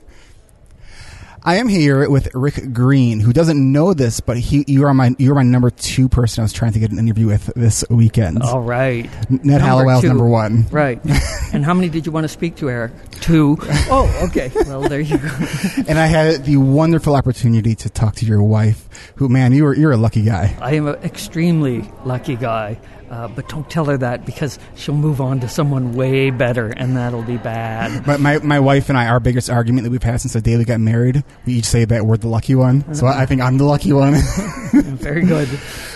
I 1.44 1.56
am 1.56 1.66
here 1.66 2.08
with 2.08 2.32
Rick 2.34 2.72
Green, 2.72 3.18
who 3.18 3.32
doesn't 3.32 3.72
know 3.72 3.94
this, 3.94 4.20
but 4.20 4.38
he 4.38 4.64
you 4.68 4.84
are 4.84 4.94
my 4.94 5.14
you 5.18 5.32
are 5.32 5.34
my 5.34 5.42
number 5.42 5.70
two 5.70 6.08
person 6.08 6.42
I 6.42 6.44
was 6.44 6.52
trying 6.52 6.72
to 6.72 6.78
get 6.78 6.92
an 6.92 7.00
interview 7.00 7.26
with 7.26 7.46
this 7.56 7.84
weekend. 7.90 8.42
All 8.42 8.60
right. 8.60 9.10
Ned 9.28 9.60
Number 9.60 10.00
two. 10.00 10.06
number 10.08 10.26
one. 10.26 10.66
Right. 10.70 11.00
and 11.52 11.64
how 11.64 11.74
many 11.74 11.88
did 11.88 12.06
you 12.06 12.12
want 12.12 12.24
to 12.24 12.28
speak 12.28 12.54
to, 12.56 12.70
Eric? 12.70 12.92
Two. 13.10 13.58
Oh, 13.94 14.08
okay. 14.28 14.50
Well, 14.66 14.82
there 14.82 15.00
you 15.00 15.18
go. 15.18 15.28
And 15.88 15.98
I 15.98 16.06
had 16.06 16.44
the 16.44 16.56
wonderful 16.58 17.16
opportunity 17.16 17.74
to 17.74 17.90
talk 17.90 18.14
to 18.16 18.26
your 18.26 18.42
wife, 18.42 19.12
who 19.16 19.28
man, 19.28 19.52
you 19.52 19.64
were 19.64 19.74
you're 19.74 19.92
a 19.92 19.96
lucky 19.96 20.22
guy. 20.22 20.56
I 20.60 20.74
am 20.74 20.86
an 20.86 20.94
extremely 21.02 21.90
lucky 22.04 22.36
guy, 22.36 22.78
uh, 23.12 23.28
but 23.28 23.46
don't 23.46 23.68
tell 23.68 23.84
her 23.84 23.98
that 23.98 24.24
because 24.24 24.58
she'll 24.74 24.94
move 24.96 25.20
on 25.20 25.38
to 25.40 25.48
someone 25.48 25.94
way 25.94 26.30
better, 26.30 26.68
and 26.68 26.96
that'll 26.96 27.22
be 27.22 27.36
bad. 27.36 28.06
But 28.06 28.20
my, 28.20 28.38
my 28.38 28.58
wife 28.58 28.88
and 28.88 28.96
I, 28.96 29.08
our 29.08 29.20
biggest 29.20 29.50
argument 29.50 29.84
that 29.84 29.90
we've 29.90 30.02
had 30.02 30.22
since 30.22 30.32
the 30.32 30.40
day 30.40 30.56
we 30.56 30.64
got 30.64 30.80
married, 30.80 31.22
we 31.44 31.52
each 31.52 31.66
say 31.66 31.84
that 31.84 32.06
we're 32.06 32.16
the 32.16 32.28
lucky 32.28 32.54
one. 32.54 32.94
So 32.94 33.06
I 33.06 33.26
think 33.26 33.42
I'm 33.42 33.58
the 33.58 33.64
lucky 33.64 33.92
one. 33.92 34.14
Very 34.72 35.26
good. 35.26 35.46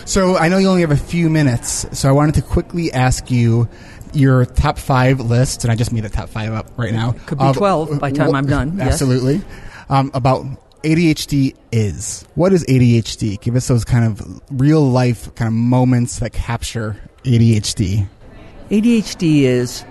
so 0.04 0.36
I 0.36 0.48
know 0.48 0.58
you 0.58 0.68
only 0.68 0.82
have 0.82 0.90
a 0.90 0.96
few 0.96 1.30
minutes, 1.30 1.86
so 1.98 2.06
I 2.06 2.12
wanted 2.12 2.34
to 2.34 2.42
quickly 2.42 2.92
ask 2.92 3.30
you 3.30 3.66
your 4.12 4.44
top 4.44 4.78
five 4.78 5.18
list, 5.18 5.64
and 5.64 5.72
I 5.72 5.74
just 5.74 5.92
made 5.92 6.04
the 6.04 6.10
top 6.10 6.28
five 6.28 6.52
up 6.52 6.70
right 6.76 6.92
now. 6.92 7.12
Could 7.24 7.38
be 7.38 7.44
of 7.44 7.56
12 7.56 7.98
by 7.98 8.10
the 8.10 8.16
time 8.18 8.32
wh- 8.32 8.36
I'm 8.36 8.46
done, 8.46 8.76
yes. 8.76 8.88
Absolutely. 8.88 9.40
Um, 9.88 10.10
about 10.12 10.44
ADHD 10.82 11.56
is. 11.72 12.24
What 12.34 12.52
is 12.52 12.64
ADHD? 12.66 13.40
Give 13.40 13.56
us 13.56 13.68
those 13.68 13.84
kind 13.84 14.04
of 14.04 14.40
real 14.50 14.82
life 14.88 15.34
kind 15.34 15.48
of 15.48 15.54
moments 15.54 16.20
that 16.20 16.32
capture 16.32 16.96
ADHD. 17.26 18.06
ADHD 18.70 19.42
is 19.42 19.84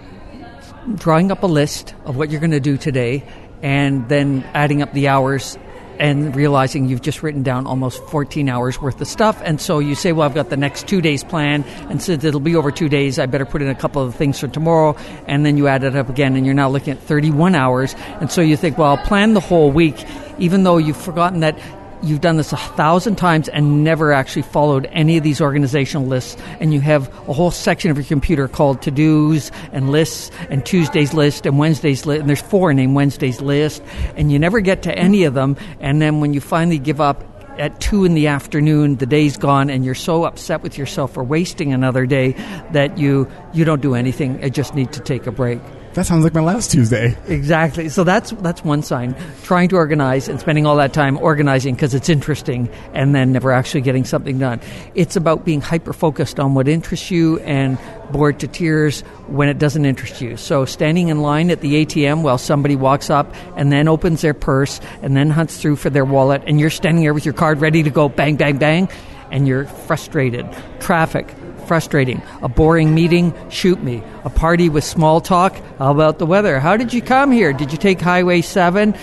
drawing 0.95 1.32
up 1.32 1.43
a 1.43 1.48
list 1.48 1.93
of 2.06 2.15
what 2.15 2.30
you're 2.30 2.39
going 2.39 2.52
to 2.52 2.60
do 2.60 2.78
today 2.78 3.24
and 3.62 4.08
then 4.10 4.43
adding 4.54 4.82
up 4.82 4.93
the 4.93 5.08
hours 5.08 5.58
and 6.00 6.36
realizing 6.36 6.89
you've 6.89 7.02
just 7.02 7.24
written 7.24 7.41
down 7.41 7.65
almost 7.65 8.04
14 8.08 8.50
hours 8.50 8.82
worth 8.82 9.00
of 9.00 9.08
stuff. 9.08 9.41
And 9.43 9.62
so 9.62 9.80
you 9.80 9.95
say, 9.95 10.12
well, 10.12 10.28
I've 10.28 10.36
got 10.36 10.50
the 10.50 10.58
next 10.58 10.88
two 10.88 11.02
days 11.02 11.24
planned. 11.24 11.65
And 11.89 12.02
since 12.02 12.24
it'll 12.24 12.39
be 12.39 12.56
over 12.56 12.71
two 12.71 12.89
days, 12.89 13.17
I 13.17 13.26
better 13.26 13.45
put 13.45 13.62
in 13.62 13.69
a 13.69 13.76
couple 13.76 14.02
of 14.02 14.13
things 14.15 14.39
for 14.39 14.48
tomorrow. 14.48 14.98
And 15.28 15.45
then 15.45 15.58
you 15.58 15.67
add 15.67 15.84
it 15.84 15.95
up 15.95 16.10
again 16.10 16.36
and 16.36 16.45
you're 16.45 16.56
now 16.56 16.69
looking 16.69 16.93
at 16.93 17.00
31 17.00 17.56
hours. 17.56 17.95
And 18.19 18.32
so 18.32 18.41
you 18.41 18.58
think, 18.58 18.78
well, 18.78 18.95
I'll 18.95 19.06
plan 19.06 19.34
the 19.34 19.39
whole 19.39 19.71
week, 19.71 20.04
even 20.38 20.63
though 20.63 20.78
you've 20.78 20.98
forgotten 20.98 21.39
that 21.41 21.58
you've 22.03 22.21
done 22.21 22.38
this 22.38 22.53
a 22.53 22.58
thousand 22.58 23.15
times 23.15 23.47
and 23.49 23.84
never 23.84 24.12
actually 24.12 24.41
followed 24.41 24.88
any 24.91 25.17
of 25.17 25.23
these 25.23 25.41
organizational 25.41 26.05
lists 26.05 26.39
and 26.60 26.73
you 26.73 26.81
have 26.81 27.08
a 27.27 27.34
whole 27.34 27.51
section 27.51 27.91
of 27.91 27.97
your 27.97 28.05
computer 28.05 28.47
called 28.47 28.81
to-dos 28.81 29.51
and 29.71 29.89
lists 29.89 30.31
and 30.49 30.65
tuesday's 30.65 31.13
list 31.13 31.45
and 31.45 31.58
wednesday's 31.58 32.05
list 32.05 32.19
and 32.19 32.29
there's 32.29 32.41
four 32.41 32.73
named 32.73 32.95
wednesday's 32.95 33.41
list 33.41 33.81
and 34.15 34.31
you 34.31 34.39
never 34.39 34.60
get 34.60 34.84
to 34.84 34.97
any 34.97 35.23
of 35.23 35.34
them 35.34 35.55
and 35.79 36.01
then 36.01 36.19
when 36.19 36.34
you 36.34 36.41
finally 36.41 36.77
give 36.79 37.01
up 37.01 37.23
at 37.60 37.79
two 37.79 38.03
in 38.03 38.13
the 38.13 38.27
afternoon 38.27 38.95
the 38.97 39.05
day's 39.05 39.38
gone 39.38 39.69
and 39.69 39.86
you're 39.86 39.95
so 39.95 40.25
upset 40.25 40.62
with 40.62 40.77
yourself 40.77 41.13
for 41.13 41.23
wasting 41.23 41.73
another 41.73 42.05
day 42.05 42.31
that 42.71 42.97
you 42.97 43.29
you 43.53 43.63
don't 43.63 43.81
do 43.81 43.95
anything 43.95 44.39
and 44.41 44.53
just 44.53 44.75
need 44.75 44.91
to 44.91 44.99
take 44.99 45.25
a 45.25 45.31
break 45.31 45.62
That 45.95 46.05
sounds 46.05 46.25
like 46.25 46.34
my 46.34 46.41
last 46.41 46.71
Tuesday. 46.71 47.15
Exactly. 47.25 47.88
So 47.88 48.03
that's 48.03 48.31
that's 48.31 48.65
one 48.65 48.84
sign. 48.84 49.15
Trying 49.43 49.69
to 49.69 49.77
organize 49.77 50.27
and 50.27 50.41
spending 50.41 50.65
all 50.65 50.75
that 50.75 50.91
time 50.91 51.17
organizing 51.17 51.73
because 51.73 51.93
it's 51.93 52.10
interesting, 52.10 52.67
and 52.93 53.15
then 53.15 53.31
never 53.31 53.53
actually 53.53 53.79
getting 53.79 54.03
something 54.03 54.38
done. 54.38 54.60
It's 54.93 55.15
about 55.15 55.45
being 55.45 55.62
hyper 55.62 55.93
focused 55.93 56.38
on 56.38 56.53
what 56.53 56.67
interests 56.67 57.12
you 57.12 57.39
and 57.39 57.77
bored 58.12 58.41
to 58.41 58.47
tears 58.47 59.03
when 59.27 59.47
it 59.47 59.58
doesn't 59.58 59.86
interest 59.86 60.19
you. 60.19 60.36
So 60.36 60.65
standing 60.65 61.08
in 61.08 61.21
line 61.21 61.49
at 61.49 61.62
the 61.62 61.86
ATM 61.86 62.23
while 62.23 62.38
somebody 62.38 62.75
walks 62.75 63.10
up 63.10 63.34
and 63.55 63.71
then 63.71 63.88
opens 63.88 64.19
their 64.19 64.34
purse 64.34 64.81
and 65.01 65.15
then 65.15 65.29
hunts 65.29 65.62
through 65.62 65.77
for 65.77 65.89
their 65.89 66.03
wallet, 66.03 66.43
and 66.45 66.60
you're 66.60 66.69
standing 66.69 67.05
there 67.05 67.13
with 67.13 67.23
your 67.23 67.34
card 67.34 67.62
ready 67.62 67.84
to 67.84 67.89
go, 67.89 68.10
bang, 68.10 68.36
bang, 68.36 68.58
bang, 68.58 68.89
and 69.31 69.47
you're 69.47 69.65
frustrated. 69.65 70.45
Traffic 70.81 71.34
frustrating. 71.65 72.21
A 72.41 72.49
boring 72.49 72.93
meeting, 72.93 73.34
shoot 73.49 73.82
me. 73.82 74.04
A 74.23 74.30
party 74.30 74.69
with 74.69 74.84
small 74.84 75.21
talk, 75.21 75.56
how 75.78 75.91
about 75.91 76.19
the 76.19 76.25
weather? 76.25 76.60
How 76.60 76.78
did 76.78 76.93
you 76.93 77.01
come 77.01 77.32
here? 77.32 77.54
Did 77.54 77.71
you 77.71 77.78
take 77.78 77.99
Highway 77.99 78.41
7? 78.41 78.95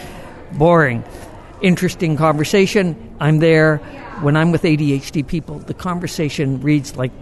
Boring. 0.53 1.05
Interesting 1.61 2.16
conversation, 2.16 3.16
I'm 3.20 3.38
there. 3.38 3.79
When 4.20 4.37
I'm 4.37 4.53
with 4.53 4.62
ADHD 4.62 5.27
people, 5.27 5.59
the 5.59 5.75
conversation 5.75 6.61
reads 6.61 6.96
like 6.96 7.12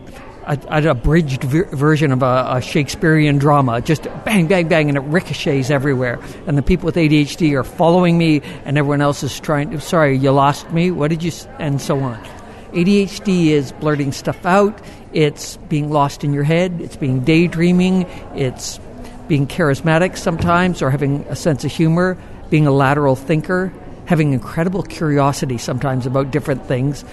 a, 0.46 0.58
an 0.68 0.86
abridged 0.86 1.44
ver- 1.44 1.64
version 1.66 2.12
of 2.12 2.22
a, 2.22 2.46
a 2.56 2.60
Shakespearean 2.60 3.38
drama. 3.38 3.80
Just 3.80 4.04
bang, 4.24 4.46
bang, 4.46 4.68
bang, 4.68 4.88
and 4.88 4.96
it 4.96 5.02
ricochets 5.02 5.70
everywhere. 5.70 6.18
And 6.46 6.58
the 6.58 6.62
people 6.62 6.86
with 6.86 6.96
ADHD 6.96 7.52
are 7.52 7.64
following 7.64 8.18
me, 8.18 8.42
and 8.64 8.76
everyone 8.76 9.00
else 9.00 9.22
is 9.22 9.38
trying. 9.38 9.70
To 9.70 9.80
sorry, 9.80 10.16
you 10.16 10.30
lost 10.32 10.70
me. 10.72 10.90
What 10.90 11.08
did 11.08 11.22
you? 11.22 11.32
And 11.58 11.80
so 11.80 11.98
on. 12.00 12.39
ADHD 12.72 13.46
is 13.46 13.72
blurting 13.72 14.12
stuff 14.12 14.44
out. 14.46 14.80
It's 15.12 15.56
being 15.68 15.90
lost 15.90 16.24
in 16.24 16.32
your 16.32 16.44
head. 16.44 16.80
It's 16.80 16.96
being 16.96 17.20
daydreaming. 17.20 18.02
It's 18.34 18.78
being 19.28 19.46
charismatic 19.46 20.16
sometimes, 20.16 20.82
or 20.82 20.90
having 20.90 21.22
a 21.28 21.36
sense 21.36 21.64
of 21.64 21.72
humor. 21.72 22.16
Being 22.48 22.66
a 22.66 22.72
lateral 22.72 23.16
thinker. 23.16 23.72
Having 24.06 24.32
incredible 24.32 24.82
curiosity 24.82 25.58
sometimes 25.58 26.06
about 26.06 26.30
different 26.30 26.66
things 26.66 27.04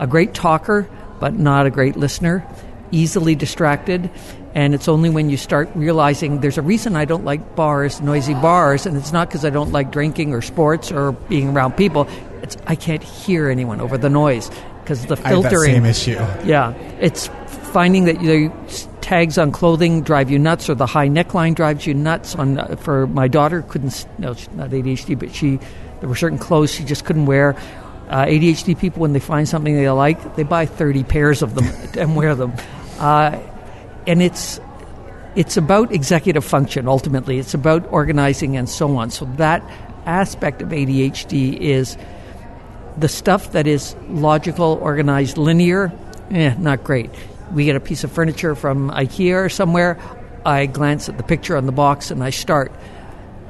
a 0.00 0.06
great 0.06 0.32
talker, 0.32 0.88
but 1.20 1.34
not 1.34 1.66
a 1.66 1.70
great 1.70 1.94
listener, 1.94 2.44
easily 2.90 3.34
distracted. 3.34 4.10
And 4.54 4.74
it's 4.74 4.88
only 4.88 5.10
when 5.10 5.30
you 5.30 5.36
start 5.36 5.68
realizing 5.74 6.40
there's 6.40 6.58
a 6.58 6.62
reason 6.62 6.96
I 6.96 7.04
don't 7.04 7.24
like 7.24 7.54
bars, 7.54 8.00
noisy 8.00 8.34
bars, 8.34 8.86
and 8.86 8.96
it's 8.96 9.12
not 9.12 9.28
because 9.28 9.44
I 9.44 9.50
don't 9.50 9.70
like 9.70 9.92
drinking 9.92 10.34
or 10.34 10.42
sports 10.42 10.90
or 10.90 11.12
being 11.12 11.50
around 11.50 11.76
people. 11.76 12.08
It's 12.42 12.56
I 12.66 12.74
can't 12.74 13.02
hear 13.02 13.48
anyone 13.48 13.80
over 13.80 13.98
the 13.98 14.08
noise 14.08 14.50
because 14.90 15.06
the 15.06 15.26
I 15.26 15.30
have 15.30 15.42
that 15.42 15.50
filtering. 15.50 15.74
same 15.74 15.84
issue. 15.84 16.16
Yeah, 16.44 16.72
it's 17.00 17.28
finding 17.72 18.06
that 18.06 18.18
the 18.18 18.52
tags 19.00 19.38
on 19.38 19.52
clothing 19.52 20.02
drive 20.02 20.30
you 20.30 20.38
nuts, 20.38 20.68
or 20.68 20.74
the 20.74 20.86
high 20.86 21.08
neckline 21.08 21.54
drives 21.54 21.86
you 21.86 21.94
nuts. 21.94 22.34
On 22.34 22.58
uh, 22.58 22.74
for 22.76 23.06
my 23.06 23.28
daughter, 23.28 23.62
couldn't 23.62 24.06
no, 24.18 24.34
she's 24.34 24.50
not 24.50 24.70
ADHD, 24.70 25.16
but 25.16 25.32
she 25.32 25.60
there 26.00 26.08
were 26.08 26.16
certain 26.16 26.38
clothes 26.38 26.72
she 26.74 26.84
just 26.84 27.04
couldn't 27.04 27.26
wear. 27.26 27.54
Uh, 28.08 28.24
ADHD 28.24 28.76
people, 28.76 29.00
when 29.00 29.12
they 29.12 29.20
find 29.20 29.48
something 29.48 29.76
they 29.76 29.88
like, 29.90 30.34
they 30.34 30.42
buy 30.42 30.66
thirty 30.66 31.04
pairs 31.04 31.42
of 31.42 31.54
them 31.54 31.66
and 31.98 32.16
wear 32.16 32.34
them, 32.34 32.52
uh, 32.98 33.38
and 34.08 34.20
it's 34.20 34.58
it's 35.36 35.56
about 35.56 35.92
executive 35.92 36.44
function 36.44 36.88
ultimately. 36.88 37.38
It's 37.38 37.54
about 37.54 37.86
organizing 37.92 38.56
and 38.56 38.68
so 38.68 38.96
on. 38.96 39.10
So 39.10 39.26
that 39.36 39.62
aspect 40.04 40.62
of 40.62 40.70
ADHD 40.70 41.56
is 41.56 41.96
the 43.00 43.08
stuff 43.08 43.52
that 43.52 43.66
is 43.66 43.96
logical, 44.08 44.78
organized, 44.80 45.38
linear, 45.38 45.92
eh, 46.30 46.54
not 46.58 46.84
great. 46.84 47.10
We 47.52 47.64
get 47.64 47.76
a 47.76 47.80
piece 47.80 48.04
of 48.04 48.12
furniture 48.12 48.54
from 48.54 48.90
IKEA 48.90 49.44
or 49.44 49.48
somewhere. 49.48 49.98
I 50.44 50.66
glance 50.66 51.08
at 51.08 51.16
the 51.16 51.22
picture 51.22 51.56
on 51.56 51.66
the 51.66 51.72
box 51.72 52.10
and 52.10 52.22
I 52.22 52.30
start. 52.30 52.72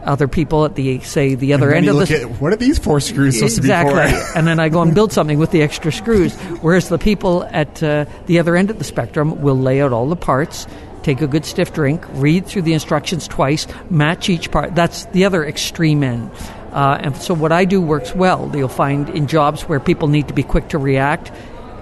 Other 0.03 0.29
people 0.29 0.65
at 0.65 0.77
the 0.77 1.01
say 1.01 1.35
the 1.35 1.53
other 1.53 1.75
end 1.75 1.87
of 1.87 1.97
the 1.97 2.23
at 2.23 2.41
what 2.41 2.55
are 2.55 2.57
these 2.57 2.79
four 2.79 3.01
screws 3.01 3.35
supposed 3.35 3.59
exactly, 3.59 3.95
to 3.95 4.09
be 4.09 4.11
for? 4.11 4.33
and 4.39 4.47
then 4.47 4.59
I 4.59 4.71
go 4.71 4.81
and 4.81 4.95
build 4.95 5.13
something 5.13 5.39
with 5.39 5.51
the 5.51 5.61
extra 5.61 5.93
screws. 5.93 6.35
Whereas 6.63 6.89
the 6.89 6.97
people 6.97 7.45
at 7.45 7.83
uh, 7.83 8.07
the 8.25 8.39
other 8.39 8.57
end 8.57 8.71
of 8.71 8.79
the 8.79 8.85
spectrum 8.85 9.43
will 9.43 9.59
lay 9.59 9.83
out 9.83 9.93
all 9.93 10.09
the 10.09 10.17
parts, 10.17 10.67
take 11.03 11.21
a 11.21 11.27
good 11.27 11.45
stiff 11.45 11.75
drink, 11.75 12.03
read 12.13 12.47
through 12.47 12.63
the 12.63 12.73
instructions 12.73 13.29
twice, 13.29 13.67
match 13.91 14.31
each 14.31 14.51
part. 14.51 14.75
That's 14.75 15.05
the 15.07 15.27
other 15.27 15.45
extreme 15.45 16.03
end. 16.03 16.31
Uh, 16.73 16.99
and 17.01 17.17
so 17.17 17.35
what 17.35 17.53
I 17.53 17.65
do 17.65 17.81
works 17.81 18.15
well. 18.15 18.51
You'll 18.55 18.69
find 18.69 19.09
in 19.11 19.27
jobs 19.27 19.63
where 19.63 19.81
people 19.81 20.09
need 20.09 20.29
to 20.29 20.35
be 20.35 20.43
quick 20.43 20.69
to 20.69 20.79
react, 20.79 21.33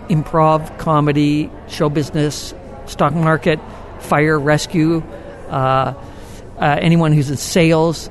improv, 0.09 0.79
comedy, 0.79 1.51
show 1.69 1.89
business, 1.89 2.55
stock 2.87 3.15
market, 3.15 3.61
fire, 4.01 4.39
rescue, 4.39 5.03
uh, 5.49 5.95
uh, 6.59 6.79
anyone 6.81 7.13
who's 7.13 7.31
in 7.31 7.37
sales, 7.37 8.11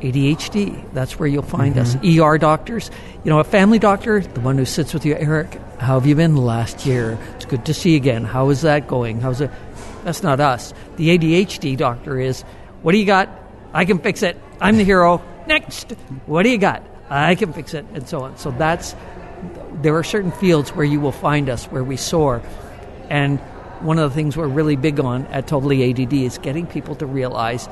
ADHD. 0.00 0.92
That's 0.92 1.18
where 1.18 1.28
you'll 1.28 1.42
find 1.42 1.78
us. 1.78 1.96
ER 2.04 2.38
doctors. 2.38 2.90
You 3.24 3.30
know, 3.30 3.38
a 3.38 3.44
family 3.44 3.78
doctor, 3.78 4.20
the 4.20 4.40
one 4.40 4.58
who 4.58 4.64
sits 4.64 4.92
with 4.92 5.06
you, 5.06 5.14
Eric, 5.14 5.58
how 5.78 5.98
have 5.98 6.06
you 6.06 6.14
been 6.14 6.36
last 6.36 6.86
year? 6.86 7.18
It's 7.36 7.44
good 7.44 7.64
to 7.66 7.74
see 7.74 7.92
you 7.92 7.96
again. 7.96 8.24
How 8.24 8.50
is 8.50 8.62
that 8.62 8.86
going? 8.86 9.20
How's 9.20 9.40
it? 9.40 9.50
That's 10.04 10.22
not 10.22 10.40
us. 10.40 10.74
The 10.96 11.16
ADHD 11.16 11.76
doctor 11.76 12.18
is, 12.18 12.42
what 12.82 12.92
do 12.92 12.98
you 12.98 13.06
got? 13.06 13.28
I 13.72 13.84
can 13.84 13.98
fix 13.98 14.22
it. 14.22 14.36
I'm 14.60 14.76
the 14.76 14.84
hero. 14.84 15.22
Next. 15.52 15.92
What 16.26 16.44
do 16.44 16.48
you 16.48 16.58
got? 16.58 16.82
I 17.10 17.34
can 17.34 17.52
fix 17.52 17.74
it. 17.74 17.84
And 17.92 18.08
so 18.08 18.22
on. 18.22 18.38
So 18.38 18.50
that's, 18.52 18.94
there 19.82 19.94
are 19.96 20.04
certain 20.04 20.32
fields 20.32 20.70
where 20.70 20.84
you 20.86 20.98
will 20.98 21.12
find 21.12 21.50
us 21.50 21.66
where 21.66 21.84
we 21.84 21.96
soar. 21.96 22.42
And 23.10 23.38
one 23.80 23.98
of 23.98 24.08
the 24.10 24.14
things 24.14 24.36
we're 24.36 24.46
really 24.48 24.76
big 24.76 24.98
on 24.98 25.26
at 25.26 25.46
Totally 25.46 25.90
ADD 25.90 26.12
is 26.14 26.38
getting 26.38 26.66
people 26.66 26.94
to 26.96 27.06
realize 27.06 27.68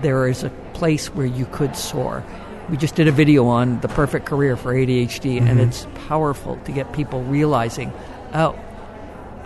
there 0.00 0.28
is 0.28 0.44
a 0.44 0.50
place 0.72 1.08
where 1.08 1.26
you 1.26 1.44
could 1.46 1.76
soar. 1.76 2.24
We 2.70 2.76
just 2.76 2.94
did 2.94 3.08
a 3.08 3.12
video 3.12 3.46
on 3.48 3.80
the 3.80 3.88
perfect 3.88 4.26
career 4.26 4.56
for 4.56 4.72
ADHD, 4.72 5.38
and 5.38 5.48
Mm-hmm. 5.48 5.60
it's 5.60 5.86
powerful 6.06 6.56
to 6.64 6.72
get 6.72 6.92
people 6.92 7.22
realizing, 7.24 7.92
oh, 8.32 8.56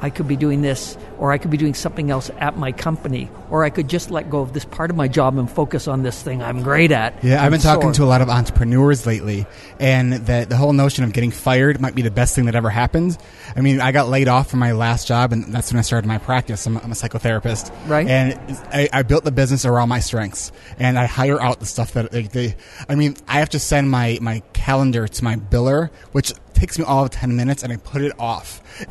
I 0.05 0.11
could 0.11 0.29
be 0.29 0.37
doing 0.37 0.61
this, 0.61 0.99
or 1.17 1.33
I 1.33 1.39
could 1.39 1.51
be 1.51 1.57
doing 1.57 1.73
something 1.73 2.11
else 2.11 2.31
at 2.37 2.59
my 2.59 2.73
company, 2.73 3.31
or 3.49 3.65
I 3.65 3.71
could 3.71 3.89
just 3.89 4.11
let 4.11 4.29
go 4.29 4.41
of 4.41 4.53
this 4.53 4.67
part 4.67 4.91
of 4.91 4.97
my 4.97 5.09
job 5.09 5.39
and 5.39 5.51
focus 5.51 5.89
on 5.89 6.03
this 6.03 6.21
thing 6.21 6.43
I'm 6.43 6.63
great 6.63 6.93
at. 6.93 7.25
Yeah, 7.25 7.43
I've 7.43 7.47
been 7.51 7.55
and 7.55 7.63
talking 7.63 7.93
to 7.93 8.05
a 8.05 8.11
lot 8.15 8.21
of 8.21 8.29
entrepreneurs 8.29 9.07
lately, 9.07 9.47
and 9.81 10.13
that 10.13 10.51
the 10.51 10.59
whole 10.59 10.75
notion 10.75 11.05
of 11.05 11.15
getting 11.15 11.31
fired 11.31 11.81
might 11.81 11.95
be 11.95 12.03
the 12.03 12.11
best 12.11 12.35
thing 12.35 12.45
that 12.45 12.55
ever 12.55 12.69
happened. 12.69 13.17
I 13.57 13.63
mean, 13.63 13.81
I 13.81 13.93
got 13.93 14.09
laid 14.11 14.29
off 14.29 14.51
from 14.51 14.61
my 14.61 14.73
last 14.73 15.09
job, 15.09 15.33
and 15.33 15.47
that's 15.47 15.73
when 15.73 15.79
I 15.79 15.83
started 15.83 16.07
my 16.07 16.19
practice. 16.19 16.67
I'm, 16.67 16.77
I'm 16.77 16.93
a 16.93 16.95
psychotherapist, 16.95 17.73
Right. 17.89 18.07
And 18.07 18.39
I, 18.75 18.91
I 18.93 19.03
built 19.05 19.25
the 19.25 19.33
business 19.33 19.65
around 19.65 19.89
my 19.89 20.01
strengths, 20.01 20.53
and 20.79 20.99
I 20.99 21.07
hire 21.07 21.41
out 21.41 21.61
the 21.61 21.67
stuff 21.67 21.95
that 21.95 22.11
they, 22.11 22.25
they. 22.25 22.57
I 22.91 22.95
mean, 22.95 23.17
I 23.27 23.39
have 23.39 23.49
to 23.51 23.59
send 23.59 23.91
my 23.91 24.19
my 24.21 24.43
calendar 24.53 25.09
to 25.09 25.25
my 25.25 25.37
biller, 25.37 25.91
which 26.13 26.35
takes 26.65 26.79
me 26.79 26.85
all 26.85 27.05
of 27.05 27.11
ten 27.11 27.37
minutes, 27.37 27.63
and 27.63 27.71
I 27.73 27.77
put 27.77 28.01
it 28.01 28.13
off. 28.19 28.63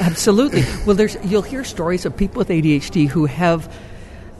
Absolutely. 0.00 0.64
Well, 0.84 0.94
there's 0.94 1.16
you'll 1.24 1.40
hear 1.40 1.64
stories 1.64 2.04
of 2.04 2.14
people 2.14 2.40
with 2.40 2.48
ADHD 2.48 3.08
who 3.08 3.24
have 3.24 3.72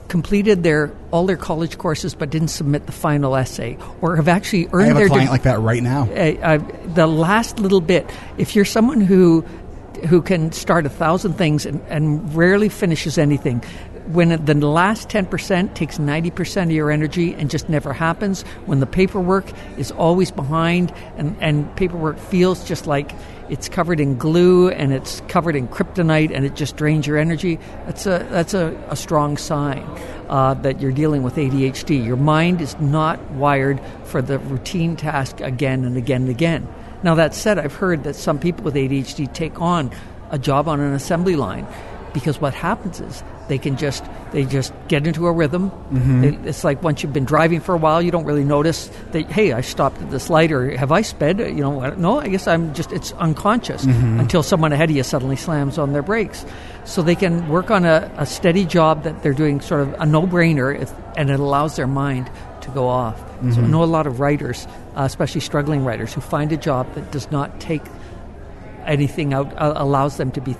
completed 0.09 0.61
their 0.61 0.93
all 1.09 1.25
their 1.25 1.37
college 1.37 1.77
courses 1.77 2.13
but 2.13 2.29
didn't 2.29 2.49
submit 2.49 2.85
the 2.85 2.91
final 2.91 3.35
essay, 3.35 3.79
or 4.01 4.15
have 4.15 4.27
actually 4.27 4.67
I 4.67 4.71
earned 4.73 4.87
have 4.89 4.97
their 4.97 5.05
a 5.07 5.09
client 5.09 5.25
deg- 5.25 5.31
like 5.31 5.43
that 5.43 5.59
right 5.59 5.81
now. 5.81 6.03
uh, 6.03 6.13
uh, 6.13 6.57
the 6.93 7.07
last 7.07 7.57
little 7.57 7.81
bit. 7.81 8.07
If 8.37 8.55
you're 8.55 8.65
someone 8.65 9.01
who 9.01 9.41
who 10.07 10.21
can 10.21 10.51
start 10.51 10.85
a 10.85 10.89
thousand 10.89 11.33
things 11.33 11.65
and, 11.65 11.81
and 11.87 12.35
rarely 12.35 12.69
finishes 12.69 13.17
anything, 13.17 13.63
when 14.13 14.29
the 14.45 14.53
last 14.67 15.09
10% 15.09 15.73
takes 15.73 15.97
90% 15.97 16.63
of 16.63 16.71
your 16.71 16.91
energy 16.91 17.33
and 17.33 17.49
just 17.49 17.69
never 17.69 17.93
happens, 17.93 18.43
when 18.65 18.79
the 18.79 18.85
paperwork 18.85 19.45
is 19.77 19.91
always 19.91 20.31
behind 20.31 20.93
and, 21.17 21.35
and 21.39 21.75
paperwork 21.75 22.17
feels 22.17 22.63
just 22.67 22.87
like 22.87 23.11
it's 23.49 23.67
covered 23.67 23.99
in 23.99 24.17
glue 24.17 24.69
and 24.69 24.93
it's 24.93 25.21
covered 25.27 25.55
in 25.55 25.67
kryptonite 25.67 26.31
and 26.33 26.45
it 26.45 26.55
just 26.55 26.77
drains 26.77 27.05
your 27.05 27.17
energy, 27.17 27.59
that's 27.85 28.05
a, 28.05 28.25
that's 28.29 28.53
a, 28.53 28.75
a 28.89 28.95
strong 28.95 29.37
sign 29.37 29.83
uh, 30.29 30.53
that 30.55 30.79
you're 30.79 30.91
dealing 30.91 31.23
with 31.23 31.35
ADHD. 31.35 32.05
Your 32.05 32.17
mind 32.17 32.61
is 32.61 32.79
not 32.79 33.19
wired 33.31 33.81
for 34.05 34.21
the 34.21 34.39
routine 34.39 34.95
task 34.95 35.41
again 35.41 35.83
and 35.83 35.97
again 35.97 36.21
and 36.21 36.31
again. 36.31 36.67
Now, 37.03 37.15
that 37.15 37.33
said, 37.33 37.57
I've 37.57 37.75
heard 37.75 38.03
that 38.03 38.15
some 38.15 38.39
people 38.39 38.63
with 38.63 38.75
ADHD 38.75 39.33
take 39.33 39.59
on 39.59 39.91
a 40.29 40.37
job 40.37 40.67
on 40.67 40.79
an 40.79 40.93
assembly 40.93 41.35
line 41.35 41.67
because 42.13 42.41
what 42.41 42.53
happens 42.53 42.99
is 42.99 43.23
they 43.47 43.57
can 43.57 43.77
just 43.77 44.03
they 44.31 44.45
just 44.45 44.73
get 44.87 45.05
into 45.07 45.27
a 45.27 45.31
rhythm. 45.31 45.71
It, 46.23 46.47
it's 46.47 46.63
like 46.63 46.81
once 46.83 47.03
you've 47.03 47.13
been 47.13 47.25
driving 47.25 47.59
for 47.59 47.73
a 47.75 47.77
while, 47.77 48.01
you 48.01 48.11
don't 48.11 48.25
really 48.25 48.43
notice 48.43 48.89
that. 49.11 49.29
Hey, 49.31 49.51
I 49.51 49.61
stopped 49.61 50.01
at 50.01 50.09
this 50.11 50.29
light, 50.29 50.51
or 50.51 50.75
have 50.77 50.91
I 50.91 51.01
sped? 51.01 51.39
You 51.39 51.61
know, 51.61 51.89
no, 51.95 52.19
I 52.19 52.27
guess 52.29 52.47
I'm 52.47 52.73
just 52.73 52.91
it's 52.91 53.11
unconscious 53.13 53.83
until 53.85 54.43
someone 54.43 54.71
ahead 54.73 54.89
of 54.89 54.95
you 54.95 55.03
suddenly 55.03 55.35
slams 55.35 55.77
on 55.77 55.93
their 55.93 56.03
brakes. 56.03 56.45
So 56.85 57.01
they 57.01 57.15
can 57.15 57.47
work 57.49 57.69
on 57.69 57.85
a, 57.85 58.11
a 58.17 58.25
steady 58.25 58.65
job 58.65 59.03
that 59.03 59.21
they're 59.21 59.33
doing, 59.33 59.61
sort 59.61 59.81
of 59.81 59.93
a 59.99 60.05
no-brainer, 60.05 60.79
if, 60.79 60.91
and 61.15 61.29
it 61.29 61.39
allows 61.39 61.75
their 61.75 61.87
mind 61.87 62.31
to 62.61 62.71
go 62.71 62.87
off. 62.87 63.19
So 63.53 63.61
I 63.61 63.65
know 63.67 63.83
a 63.83 63.85
lot 63.85 64.07
of 64.07 64.19
writers, 64.19 64.67
uh, 64.95 65.01
especially 65.03 65.41
struggling 65.41 65.83
writers, 65.83 66.13
who 66.13 66.21
find 66.21 66.51
a 66.51 66.57
job 66.57 66.91
that 66.93 67.11
does 67.11 67.29
not 67.31 67.59
take 67.59 67.81
anything 68.85 69.33
out, 69.33 69.51
uh, 69.57 69.73
allows 69.75 70.17
them 70.17 70.31
to 70.31 70.41
be 70.41 70.55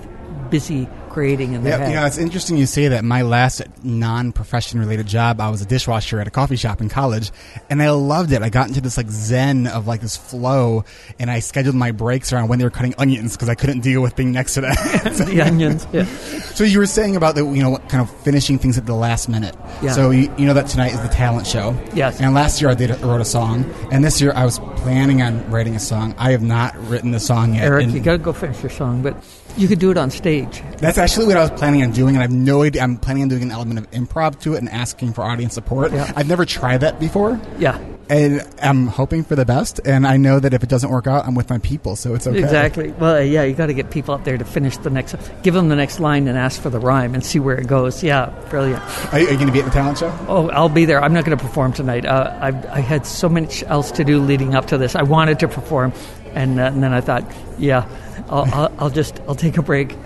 busy 0.50 0.88
creating 1.12 1.52
in 1.52 1.62
their 1.64 1.72
Yeah, 1.74 1.78
head. 1.84 1.88
you 1.90 1.94
know, 2.00 2.06
it's 2.06 2.18
interesting 2.18 2.56
you 2.56 2.66
say 2.66 2.88
that. 2.88 3.04
My 3.04 3.22
last 3.22 3.62
non-profession 3.84 4.80
related 4.80 5.06
job, 5.06 5.40
I 5.40 5.50
was 5.50 5.60
a 5.62 5.66
dishwasher 5.66 6.20
at 6.20 6.26
a 6.26 6.30
coffee 6.30 6.56
shop 6.56 6.80
in 6.80 6.88
college, 6.88 7.30
and 7.70 7.82
I 7.82 7.90
loved 7.90 8.32
it. 8.32 8.42
I 8.42 8.48
got 8.48 8.68
into 8.68 8.80
this 8.80 8.96
like 8.96 9.08
zen 9.10 9.66
of 9.66 9.86
like 9.86 10.00
this 10.00 10.16
flow, 10.16 10.84
and 11.18 11.30
I 11.30 11.40
scheduled 11.40 11.74
my 11.76 11.92
breaks 11.92 12.32
around 12.32 12.48
when 12.48 12.58
they 12.58 12.64
were 12.64 12.70
cutting 12.70 12.94
onions 12.98 13.36
because 13.36 13.48
I 13.48 13.54
couldn't 13.54 13.80
deal 13.80 14.00
with 14.00 14.16
being 14.16 14.32
next 14.32 14.54
to 14.54 14.62
that. 14.62 15.12
so, 15.16 15.24
the 15.26 15.42
onions. 15.42 15.86
Yeah. 15.92 16.04
so 16.04 16.64
you 16.64 16.78
were 16.78 16.86
saying 16.86 17.16
about 17.16 17.34
the 17.34 17.44
you 17.44 17.62
know 17.62 17.70
what 17.70 17.88
kind 17.88 18.02
of 18.02 18.10
finishing 18.22 18.58
things 18.58 18.78
at 18.78 18.86
the 18.86 18.94
last 18.94 19.28
minute. 19.28 19.54
Yeah. 19.82 19.92
So 19.92 20.10
you, 20.10 20.32
you 20.38 20.46
know 20.46 20.54
that 20.54 20.66
tonight 20.68 20.92
is 20.92 21.00
the 21.02 21.08
talent 21.08 21.46
show. 21.46 21.76
Yes. 21.94 22.20
And 22.20 22.34
last 22.34 22.60
year 22.60 22.70
I 22.70 22.74
did 22.74 22.90
wrote 23.02 23.20
a 23.20 23.24
song, 23.24 23.64
and 23.90 24.04
this 24.04 24.20
year 24.20 24.32
I 24.34 24.44
was 24.44 24.58
planning 24.76 25.22
on 25.22 25.48
writing 25.50 25.76
a 25.76 25.80
song. 25.80 26.14
I 26.18 26.30
have 26.32 26.42
not 26.42 26.76
written 26.88 27.10
the 27.10 27.20
song 27.20 27.54
yet. 27.54 27.64
Eric, 27.64 27.84
and- 27.84 27.92
you 27.94 28.00
got 28.00 28.12
to 28.12 28.18
go 28.18 28.32
finish 28.32 28.62
your 28.62 28.70
song, 28.70 29.02
but 29.02 29.16
you 29.56 29.68
could 29.68 29.78
do 29.78 29.90
it 29.90 29.96
on 29.98 30.10
stage. 30.10 30.62
That's 30.78 30.98
actually 30.98 31.26
what 31.26 31.36
I 31.36 31.40
was 31.40 31.50
planning 31.58 31.82
on 31.82 31.92
doing, 31.92 32.14
and 32.14 32.18
I 32.18 32.22
have 32.22 32.30
no 32.32 32.62
idea. 32.62 32.82
I'm 32.82 32.96
planning 32.96 33.22
on 33.24 33.28
doing 33.28 33.42
an 33.42 33.50
element 33.50 33.78
of 33.78 33.90
improv 33.90 34.40
to 34.42 34.54
it 34.54 34.58
and 34.58 34.68
asking 34.68 35.12
for 35.12 35.22
audience 35.22 35.54
support. 35.54 35.92
Yeah. 35.92 36.12
I've 36.16 36.28
never 36.28 36.44
tried 36.44 36.78
that 36.78 36.98
before, 36.98 37.40
Yeah. 37.58 37.78
and 38.10 38.42
I'm 38.60 38.86
hoping 38.88 39.22
for 39.24 39.36
the 39.36 39.44
best. 39.44 39.80
And 39.84 40.06
I 40.06 40.16
know 40.16 40.40
that 40.40 40.52
if 40.54 40.62
it 40.62 40.68
doesn't 40.68 40.90
work 40.90 41.06
out, 41.06 41.26
I'm 41.26 41.34
with 41.34 41.48
my 41.50 41.58
people, 41.58 41.94
so 41.96 42.14
it's 42.14 42.26
okay. 42.26 42.38
Exactly. 42.38 42.90
Well, 42.92 43.16
uh, 43.16 43.20
yeah, 43.20 43.44
you 43.44 43.54
got 43.54 43.66
to 43.66 43.74
get 43.74 43.90
people 43.90 44.14
up 44.14 44.24
there 44.24 44.36
to 44.36 44.44
finish 44.44 44.76
the 44.78 44.90
next. 44.90 45.14
Give 45.42 45.54
them 45.54 45.68
the 45.68 45.76
next 45.76 46.00
line 46.00 46.26
and 46.28 46.36
ask 46.36 46.60
for 46.60 46.70
the 46.70 46.80
rhyme 46.80 47.14
and 47.14 47.24
see 47.24 47.38
where 47.38 47.56
it 47.56 47.66
goes. 47.68 48.02
Yeah, 48.02 48.26
brilliant. 48.50 48.82
Are 49.12 49.20
you, 49.20 49.28
you 49.28 49.34
going 49.34 49.46
to 49.46 49.52
be 49.52 49.60
at 49.60 49.66
the 49.66 49.70
talent 49.70 49.98
show? 49.98 50.12
Oh, 50.28 50.48
I'll 50.50 50.68
be 50.68 50.84
there. 50.84 51.02
I'm 51.02 51.12
not 51.12 51.24
going 51.24 51.36
to 51.38 51.42
perform 51.44 51.72
tonight. 51.72 52.04
Uh, 52.04 52.36
I, 52.40 52.76
I 52.76 52.80
had 52.80 53.06
so 53.06 53.28
much 53.28 53.62
else 53.64 53.90
to 53.92 54.04
do 54.04 54.18
leading 54.20 54.54
up 54.54 54.66
to 54.68 54.78
this. 54.78 54.96
I 54.96 55.02
wanted 55.02 55.38
to 55.40 55.48
perform, 55.48 55.92
and, 56.34 56.58
uh, 56.58 56.64
and 56.64 56.82
then 56.82 56.92
I 56.92 57.00
thought, 57.00 57.24
yeah, 57.58 57.86
I'll, 58.28 58.48
I'll, 58.54 58.72
I'll 58.78 58.90
just 58.90 59.20
I'll 59.28 59.34
take 59.34 59.56
a 59.58 59.62
break. 59.62 59.96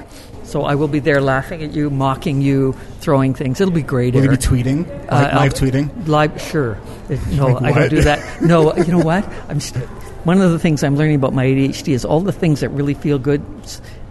So 0.44 0.62
I 0.62 0.76
will 0.76 0.86
be 0.88 1.00
there 1.00 1.20
laughing 1.20 1.64
at 1.64 1.72
you, 1.72 1.90
mocking 1.90 2.40
you, 2.40 2.74
throwing 3.00 3.34
things. 3.34 3.60
It'll 3.60 3.74
be 3.74 3.82
great. 3.82 4.14
Will 4.14 4.22
you 4.22 4.30
be 4.30 4.36
tweeting? 4.36 4.86
Uh, 5.10 5.16
live 5.16 5.32
I'll- 5.34 5.48
tweeting? 5.50 6.06
Live, 6.06 6.40
sure. 6.40 6.78
If- 7.08 7.26
no, 7.32 7.48
Like 7.48 7.74
I 7.74 7.78
don't 7.80 7.88
do 7.90 8.02
that. 8.02 8.42
No, 8.42 8.72
you 8.76 8.92
know 8.92 9.00
what? 9.04 9.28
I'm 9.48 9.58
st- 9.58 9.84
one 10.24 10.40
of 10.40 10.52
the 10.52 10.58
things 10.60 10.84
I'm 10.84 10.94
learning 10.96 11.16
about 11.16 11.34
my 11.34 11.44
ADHD 11.46 11.94
is 11.94 12.04
all 12.04 12.20
the 12.20 12.32
things 12.32 12.60
that 12.60 12.68
really 12.70 12.94
feel 12.94 13.18
good, 13.18 13.42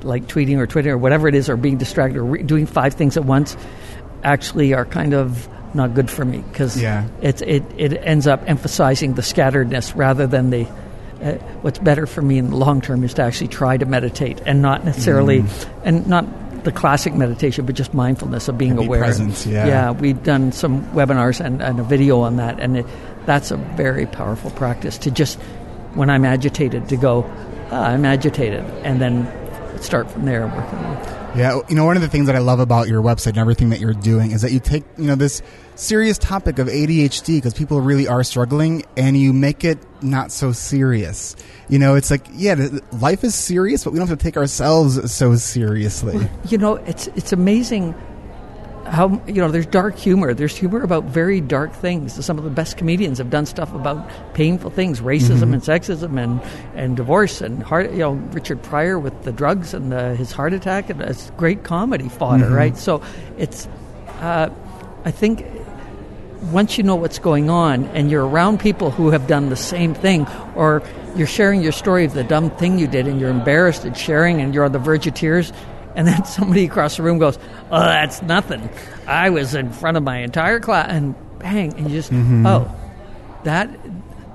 like 0.03 0.27
tweeting 0.27 0.57
or 0.57 0.67
Twitter 0.67 0.91
or 0.93 0.97
whatever 0.97 1.27
it 1.29 1.35
is, 1.35 1.47
or 1.49 1.55
being 1.55 1.77
distracted 1.77 2.17
or 2.19 2.23
re- 2.25 2.43
doing 2.43 2.65
five 2.65 2.95
things 2.95 3.15
at 3.15 3.23
once, 3.25 3.55
actually 4.23 4.73
are 4.73 4.85
kind 4.85 5.13
of 5.13 5.47
not 5.73 5.93
good 5.93 6.09
for 6.09 6.25
me 6.25 6.39
because 6.51 6.81
Yeah. 6.81 7.05
it, 7.21 7.41
it 7.41 7.63
it 7.77 7.93
ends 8.03 8.27
up 8.27 8.43
emphasizing 8.47 9.13
the 9.13 9.21
scatteredness 9.21 9.95
rather 9.95 10.27
than 10.27 10.49
the. 10.49 10.67
Uh, 11.25 11.33
what's 11.63 11.79
better 11.79 12.05
for 12.05 12.21
me 12.21 12.37
in 12.37 12.51
the 12.51 12.55
long 12.55 12.79
term 12.81 13.03
is 13.03 13.15
to 13.15 13.23
actually 13.23 13.47
try 13.47 13.75
to 13.77 13.85
meditate 13.85 14.39
and 14.45 14.61
not 14.61 14.85
necessarily, 14.85 15.41
Mm. 15.41 15.67
and 15.83 16.07
not 16.07 16.25
the 16.63 16.71
classic 16.71 17.13
meditation, 17.15 17.65
but 17.65 17.73
just 17.75 17.93
mindfulness 17.95 18.47
of 18.47 18.57
being 18.57 18.75
be 18.75 18.85
aware. 18.85 18.99
present, 19.01 19.45
yeah. 19.45 19.67
yeah, 19.67 19.91
we've 19.91 20.21
done 20.23 20.51
some 20.51 20.83
webinars 20.91 21.39
and, 21.43 21.61
and 21.61 21.79
a 21.79 21.83
video 21.83 22.21
on 22.21 22.37
that, 22.37 22.59
and 22.59 22.77
it, 22.77 22.85
that's 23.25 23.49
a 23.51 23.57
very 23.57 24.05
powerful 24.05 24.51
practice 24.51 24.97
to 24.99 25.09
just, 25.11 25.39
when 25.95 26.09
I'm 26.09 26.25
agitated, 26.25 26.89
to 26.89 26.97
go, 26.97 27.25
ah, 27.71 27.87
I'm 27.87 28.05
agitated, 28.05 28.63
and 28.83 29.01
then 29.01 29.27
start 29.81 30.09
from 30.11 30.25
there. 30.25 30.45
Yeah, 31.35 31.59
you 31.67 31.75
know, 31.75 31.83
one 31.83 31.97
of 31.97 32.01
the 32.01 32.07
things 32.07 32.27
that 32.27 32.35
I 32.35 32.39
love 32.39 32.59
about 32.59 32.87
your 32.87 33.01
website 33.01 33.29
and 33.29 33.39
everything 33.39 33.69
that 33.69 33.81
you're 33.81 33.93
doing 33.93 34.31
is 34.31 34.41
that 34.41 34.53
you 34.53 34.61
take, 34.61 34.83
you 34.97 35.05
know, 35.05 35.15
this 35.15 35.41
serious 35.75 36.17
topic 36.17 36.59
of 36.59 36.67
ADHD 36.67 37.37
because 37.37 37.53
people 37.53 37.81
really 37.81 38.07
are 38.07 38.23
struggling 38.23 38.83
and 38.95 39.17
you 39.17 39.33
make 39.33 39.65
it 39.65 39.77
not 40.01 40.31
so 40.31 40.53
serious. 40.53 41.35
You 41.67 41.79
know, 41.79 41.95
it's 41.95 42.09
like, 42.09 42.25
yeah, 42.33 42.55
life 42.93 43.25
is 43.25 43.35
serious, 43.35 43.83
but 43.83 43.91
we 43.91 43.99
don't 43.99 44.07
have 44.07 44.17
to 44.17 44.23
take 44.23 44.37
ourselves 44.37 45.11
so 45.11 45.35
seriously. 45.35 46.29
You 46.47 46.57
know, 46.57 46.75
it's 46.75 47.07
it's 47.07 47.33
amazing 47.33 47.95
how 48.85 49.21
you 49.27 49.35
know 49.35 49.49
there's 49.49 49.65
dark 49.65 49.97
humor. 49.97 50.33
There's 50.33 50.55
humor 50.55 50.81
about 50.81 51.05
very 51.05 51.41
dark 51.41 51.73
things. 51.73 52.23
Some 52.23 52.37
of 52.37 52.43
the 52.43 52.49
best 52.49 52.77
comedians 52.77 53.17
have 53.17 53.29
done 53.29 53.45
stuff 53.45 53.73
about 53.73 54.09
painful 54.33 54.69
things, 54.69 55.01
racism 55.01 55.53
and 55.53 55.61
sexism 55.61 56.21
and 56.21 56.41
and 56.75 56.95
divorce 56.95 57.41
and 57.41 57.61
heart. 57.63 57.91
You 57.91 57.99
know, 57.99 58.11
Richard 58.13 58.61
Pryor 58.63 58.99
with 58.99 59.23
the 59.23 59.31
drugs 59.31 59.73
and 59.73 59.91
the, 59.91 60.15
his 60.15 60.31
heart 60.31 60.53
attack 60.53 60.89
and 60.89 61.01
it's 61.01 61.31
great 61.31 61.63
comedy 61.63 62.09
fodder, 62.09 62.49
right? 62.49 62.77
So 62.77 63.01
it's 63.37 63.67
uh, 64.19 64.49
I 65.03 65.11
think 65.11 65.45
once 66.51 66.77
you 66.77 66.83
know 66.83 66.95
what's 66.95 67.19
going 67.19 67.49
on 67.49 67.85
and 67.87 68.11
you're 68.11 68.25
around 68.25 68.59
people 68.59 68.91
who 68.91 69.09
have 69.09 69.27
done 69.27 69.49
the 69.49 69.55
same 69.55 69.93
thing 69.93 70.27
or 70.55 70.83
you're 71.15 71.27
sharing 71.27 71.61
your 71.63 71.71
story 71.71 72.05
of 72.05 72.13
the 72.13 72.23
dumb 72.23 72.51
thing 72.51 72.77
you 72.77 72.87
did 72.87 73.07
and 73.07 73.19
you're 73.19 73.29
embarrassed 73.29 73.85
at 73.85 73.97
sharing 73.97 74.41
and 74.41 74.53
you're 74.53 74.65
on 74.65 74.71
the 74.71 74.79
verge 74.79 75.07
of 75.07 75.13
tears 75.13 75.51
and 75.95 76.07
then 76.07 76.23
somebody 76.25 76.65
across 76.65 76.97
the 76.97 77.03
room 77.03 77.17
goes 77.17 77.37
oh 77.71 77.79
that's 77.79 78.21
nothing 78.21 78.67
i 79.07 79.29
was 79.29 79.55
in 79.55 79.71
front 79.71 79.97
of 79.97 80.03
my 80.03 80.17
entire 80.19 80.59
class 80.59 80.87
and 80.89 81.15
bang 81.39 81.73
and 81.75 81.89
you 81.89 81.95
just 82.01 82.11
oh 82.13 82.73
that 83.43 83.69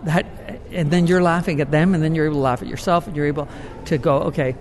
that 0.04 0.26
and 0.72 0.90
then 0.90 1.06
you're 1.06 1.22
laughing 1.22 1.60
at 1.60 1.70
them 1.70 1.94
and 1.94 2.02
then 2.02 2.14
you're 2.14 2.24
able 2.26 2.36
to 2.36 2.40
laugh 2.40 2.62
at 2.62 2.68
yourself 2.68 3.06
and 3.06 3.16
you're 3.16 3.26
able 3.26 3.48
to 3.84 3.98
go 3.98 4.18
okay 4.22 4.54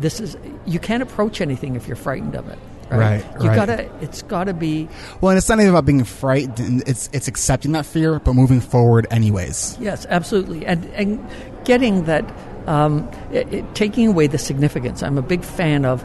this 0.00 0.20
is 0.20 0.36
you 0.66 0.78
can't 0.78 1.02
approach 1.02 1.40
anything 1.40 1.76
if 1.76 1.86
you're 1.86 1.96
frightened 1.96 2.34
of 2.34 2.48
it 2.48 2.58
Right, 2.90 3.24
you 3.40 3.48
right. 3.48 3.56
gotta 3.56 3.90
it's 4.02 4.20
gotta 4.20 4.52
be 4.52 4.86
Well, 5.22 5.30
and 5.30 5.38
it's 5.38 5.48
not 5.48 5.58
even 5.60 5.70
about 5.70 5.86
being 5.86 6.04
frightened. 6.04 6.82
It's 6.86 7.08
it's 7.14 7.26
accepting 7.26 7.72
that 7.72 7.86
fear, 7.86 8.18
but 8.18 8.34
moving 8.34 8.60
forward 8.60 9.06
anyways. 9.10 9.78
Yes, 9.80 10.04
absolutely, 10.10 10.66
and 10.66 10.84
and 10.92 11.26
getting 11.64 12.04
that, 12.04 12.22
um, 12.66 13.08
it, 13.32 13.50
it- 13.50 13.74
taking 13.74 14.08
away 14.08 14.26
the 14.26 14.36
significance. 14.36 15.02
I'm 15.02 15.16
a 15.16 15.22
big 15.22 15.42
fan 15.42 15.86
of 15.86 16.04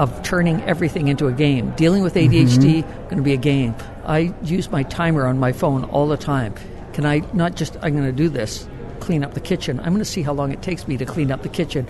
of 0.00 0.22
turning 0.22 0.62
everything 0.62 1.08
into 1.08 1.26
a 1.28 1.32
game. 1.32 1.70
Dealing 1.76 2.02
with 2.02 2.14
ADHD 2.14 2.82
going 3.04 3.16
to 3.18 3.22
be 3.22 3.34
a 3.34 3.36
game. 3.36 3.74
I 4.06 4.32
use 4.42 4.70
my 4.70 4.82
timer 4.84 5.26
on 5.26 5.38
my 5.38 5.52
phone 5.52 5.84
all 5.84 6.08
the 6.08 6.16
time. 6.16 6.54
Can 6.94 7.04
I 7.04 7.18
not 7.34 7.54
just 7.54 7.76
I'm 7.82 7.92
going 7.92 8.06
to 8.06 8.12
do 8.12 8.28
this, 8.30 8.66
clean 9.00 9.22
up 9.22 9.34
the 9.34 9.40
kitchen. 9.40 9.78
I'm 9.80 9.86
going 9.92 9.98
to 9.98 10.04
see 10.06 10.22
how 10.22 10.32
long 10.32 10.52
it 10.52 10.62
takes 10.62 10.88
me 10.88 10.96
to 10.96 11.04
clean 11.04 11.30
up 11.30 11.42
the 11.42 11.48
kitchen 11.50 11.86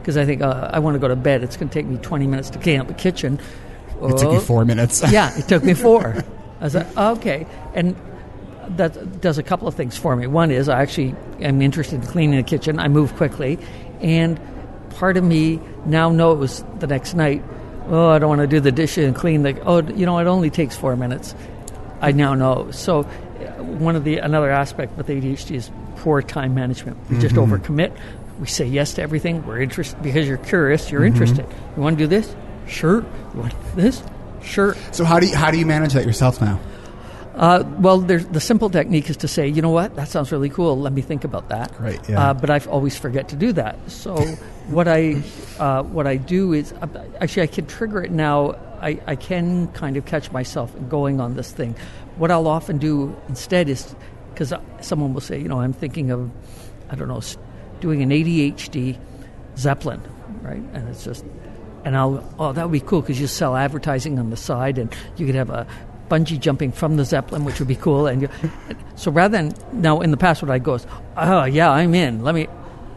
because 0.00 0.16
I 0.18 0.24
think 0.26 0.42
uh, 0.42 0.70
I 0.72 0.78
want 0.80 0.94
to 0.96 0.98
go 0.98 1.08
to 1.08 1.16
bed. 1.16 1.42
It's 1.42 1.56
going 1.56 1.68
to 1.68 1.74
take 1.74 1.86
me 1.86 1.96
20 1.96 2.26
minutes 2.26 2.50
to 2.50 2.58
clean 2.58 2.78
up 2.78 2.88
the 2.88 2.94
kitchen. 2.94 3.40
It 4.02 4.18
took 4.18 4.20
you 4.32 4.36
Oh. 4.36 4.40
four 4.40 4.64
minutes. 4.66 5.02
yeah, 5.10 5.36
it 5.38 5.48
took 5.48 5.64
me 5.64 5.72
four. 5.72 6.14
I 6.60 6.64
was 6.64 6.74
like, 6.74 6.94
okay. 6.96 7.46
And 7.74 7.96
that 8.76 9.20
does 9.22 9.38
a 9.38 9.42
couple 9.42 9.66
of 9.66 9.74
things 9.74 9.96
for 9.96 10.14
me. 10.14 10.26
One 10.26 10.50
is 10.50 10.68
I 10.68 10.82
actually 10.82 11.14
am 11.40 11.62
interested 11.62 12.02
in 12.02 12.06
cleaning 12.06 12.36
the 12.36 12.42
kitchen. 12.42 12.78
I 12.78 12.88
move 12.88 13.14
quickly. 13.16 13.58
And 14.02 14.38
part 14.96 15.16
of 15.16 15.24
me 15.24 15.60
now 15.84 16.10
knows 16.10 16.64
the 16.78 16.86
next 16.86 17.14
night, 17.14 17.44
oh, 17.88 18.08
I 18.08 18.18
don't 18.18 18.28
want 18.28 18.40
to 18.40 18.46
do 18.46 18.60
the 18.60 18.72
dishes 18.72 19.06
and 19.06 19.14
clean 19.14 19.42
the, 19.42 19.60
oh, 19.62 19.82
you 19.82 20.06
know, 20.06 20.18
it 20.18 20.26
only 20.26 20.50
takes 20.50 20.76
four 20.76 20.96
minutes. 20.96 21.34
I 22.00 22.12
now 22.12 22.34
know. 22.34 22.70
So 22.72 23.00
uh, 23.00 23.04
one 23.62 23.96
of 23.96 24.04
the, 24.04 24.18
another 24.18 24.50
aspect 24.50 24.96
with 24.96 25.08
ADHD 25.08 25.52
is 25.52 25.70
poor 25.96 26.22
time 26.22 26.54
management. 26.54 26.98
We 27.10 27.18
just 27.18 27.34
overcommit. 27.36 27.96
We 28.40 28.46
say 28.46 28.66
yes 28.66 28.94
to 28.94 29.02
everything. 29.02 29.46
We're 29.46 29.60
interested 29.60 30.02
because 30.02 30.26
you're 30.28 30.36
curious. 30.36 30.90
You're 30.90 31.04
interested. 31.04 31.46
You 31.76 31.82
want 31.82 31.98
to 31.98 32.04
do 32.04 32.08
this? 32.08 32.34
Sure. 32.66 33.02
You 33.34 33.40
want 33.40 33.52
to 33.52 33.58
do 33.74 33.82
this? 33.82 34.02
Sure. 34.42 34.76
So 34.92 35.04
how 35.04 35.20
do 35.20 35.26
you, 35.26 35.36
how 35.36 35.50
do 35.50 35.58
you 35.58 35.66
manage 35.66 35.94
that 35.94 36.04
yourself 36.06 36.40
now? 36.40 36.60
Uh, 37.36 37.62
well, 37.80 37.98
there's, 37.98 38.24
the 38.26 38.40
simple 38.40 38.70
technique 38.70 39.10
is 39.10 39.16
to 39.18 39.28
say, 39.28 39.46
you 39.46 39.60
know 39.60 39.70
what, 39.70 39.94
that 39.96 40.08
sounds 40.08 40.32
really 40.32 40.48
cool. 40.48 40.78
Let 40.78 40.94
me 40.94 41.02
think 41.02 41.22
about 41.22 41.50
that. 41.50 41.78
Right, 41.78 42.00
yeah. 42.08 42.30
Uh, 42.30 42.34
but 42.34 42.48
I 42.48 42.58
always 42.60 42.96
forget 42.96 43.28
to 43.28 43.36
do 43.36 43.52
that. 43.52 43.76
So 43.90 44.16
what 44.68 44.88
I 44.88 45.22
uh, 45.58 45.82
what 45.82 46.06
I 46.06 46.16
do 46.16 46.54
is 46.54 46.72
uh, 46.72 46.86
actually 47.20 47.42
I 47.42 47.48
can 47.48 47.66
trigger 47.66 48.02
it 48.02 48.10
now. 48.10 48.56
I, 48.80 49.00
I 49.06 49.16
can 49.16 49.68
kind 49.68 49.96
of 49.96 50.06
catch 50.06 50.32
myself 50.32 50.74
going 50.88 51.20
on 51.20 51.34
this 51.34 51.52
thing. 51.52 51.76
What 52.16 52.30
I'll 52.30 52.48
often 52.48 52.78
do 52.78 53.14
instead 53.28 53.68
is 53.68 53.94
because 54.32 54.52
someone 54.80 55.12
will 55.12 55.20
say, 55.20 55.38
you 55.38 55.48
know, 55.48 55.60
I'm 55.60 55.74
thinking 55.74 56.10
of 56.10 56.30
I 56.88 56.94
don't 56.94 57.08
know 57.08 57.20
doing 57.80 58.02
an 58.02 58.10
ADHD 58.10 58.98
Zeppelin, 59.58 60.00
right? 60.40 60.62
And 60.72 60.88
it's 60.88 61.04
just 61.04 61.24
and 61.84 61.96
I'll 61.96 62.34
oh 62.38 62.52
that 62.52 62.64
would 62.64 62.72
be 62.72 62.80
cool 62.80 63.02
because 63.02 63.20
you 63.20 63.26
sell 63.26 63.54
advertising 63.54 64.18
on 64.18 64.30
the 64.30 64.36
side 64.36 64.78
and 64.78 64.94
you 65.16 65.26
could 65.26 65.34
have 65.34 65.50
a 65.50 65.66
bungee 66.08 66.38
jumping 66.38 66.72
from 66.72 66.96
the 66.96 67.04
zeppelin 67.04 67.44
which 67.44 67.58
would 67.58 67.68
be 67.68 67.76
cool 67.76 68.06
and 68.06 68.28
so 68.94 69.10
rather 69.10 69.36
than 69.36 69.52
now 69.72 70.00
in 70.00 70.10
the 70.10 70.16
past 70.16 70.42
what 70.42 70.50
I 70.50 70.58
go 70.58 70.74
is 70.74 70.86
oh 71.16 71.44
yeah 71.44 71.70
I'm 71.70 71.94
in 71.94 72.22
let 72.22 72.34
me 72.34 72.46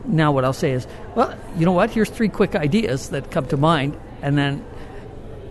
now 0.06 0.32
what 0.32 0.46
I'll 0.46 0.54
say 0.54 0.72
is 0.72 0.88
well 1.16 1.36
you 1.58 1.66
know 1.66 1.72
what 1.72 1.90
here's 1.90 2.10
three 2.10 2.30
quick 2.30 2.56
ideas 2.56 3.10
that 3.10 3.32
come 3.32 3.46
to 3.48 3.58
mind 3.58 3.98
and 4.22 4.38
then 4.38 4.64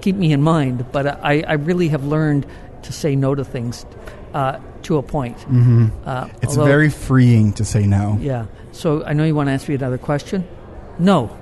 keep 0.01 0.15
me 0.17 0.33
in 0.33 0.43
mind 0.43 0.91
but 0.93 1.07
I, 1.25 1.43
I 1.47 1.53
really 1.55 1.89
have 1.89 2.05
learned 2.05 2.47
to 2.83 2.93
say 2.93 3.17
no 3.17 3.35
to 3.35 3.45
things 3.45 3.85
uh, 4.35 4.59
to 4.83 4.99
a 4.99 5.03
point 5.03 5.37
mm-hmm. 5.39 5.89
uh, 6.05 6.29
It's 6.43 6.57
although- 6.57 6.65
very 6.65 6.91
freeing 6.91 7.53
to 7.55 7.65
say 7.65 7.87
no. 7.87 8.19
yeah 8.21 8.47
so 8.73 9.05
I 9.05 9.13
know 9.15 9.25
you 9.25 9.35
want 9.35 9.49
to 9.49 9.53
ask 9.53 9.69
me 9.69 9.75
another 9.75 9.99
question 9.99 10.47
no 10.99 11.37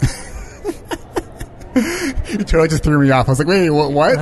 You 1.74 2.38
totally 2.38 2.68
just 2.68 2.84
threw 2.84 2.98
me 3.00 3.10
off. 3.10 3.28
I 3.28 3.32
was 3.32 3.38
like, 3.38 3.48
wait, 3.48 3.70
what? 3.70 3.92
what? 3.92 4.18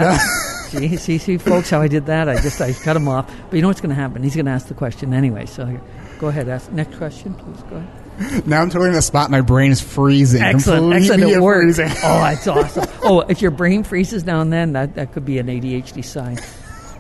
See, 0.70 0.96
see, 0.96 1.18
see, 1.18 1.38
folks, 1.38 1.70
how 1.70 1.80
I 1.80 1.88
did 1.88 2.06
that? 2.06 2.28
I 2.28 2.40
just 2.40 2.60
I 2.60 2.72
cut 2.72 2.96
him 2.96 3.08
off. 3.08 3.30
But 3.48 3.56
you 3.56 3.62
know 3.62 3.68
what's 3.68 3.80
going 3.80 3.94
to 3.94 4.00
happen? 4.00 4.22
He's 4.22 4.34
going 4.34 4.46
to 4.46 4.52
ask 4.52 4.68
the 4.68 4.74
question 4.74 5.12
anyway. 5.12 5.46
So 5.46 5.64
here, 5.64 5.80
go 6.18 6.28
ahead. 6.28 6.48
Ask 6.48 6.70
next 6.72 6.96
question, 6.96 7.34
please. 7.34 7.62
Go 7.64 7.76
ahead. 7.76 8.46
now 8.46 8.60
I'm 8.60 8.70
totally 8.70 8.88
in 8.88 8.94
the 8.94 9.02
spot. 9.02 9.30
My 9.30 9.40
brain 9.40 9.72
is 9.72 9.80
freezing. 9.80 10.42
Excellent, 10.42 10.94
excellent. 10.94 11.22
It 11.22 11.40
works. 11.40 11.76
freezing. 11.76 11.90
Oh, 12.02 12.20
that's 12.22 12.46
awesome. 12.46 12.86
Oh, 13.02 13.20
if 13.20 13.42
your 13.42 13.50
brain 13.50 13.82
freezes 13.82 14.24
now 14.24 14.40
and 14.40 14.52
then, 14.52 14.72
that 14.72 14.94
that 14.94 15.12
could 15.12 15.24
be 15.24 15.38
an 15.38 15.46
ADHD 15.46 16.04
sign, 16.04 16.38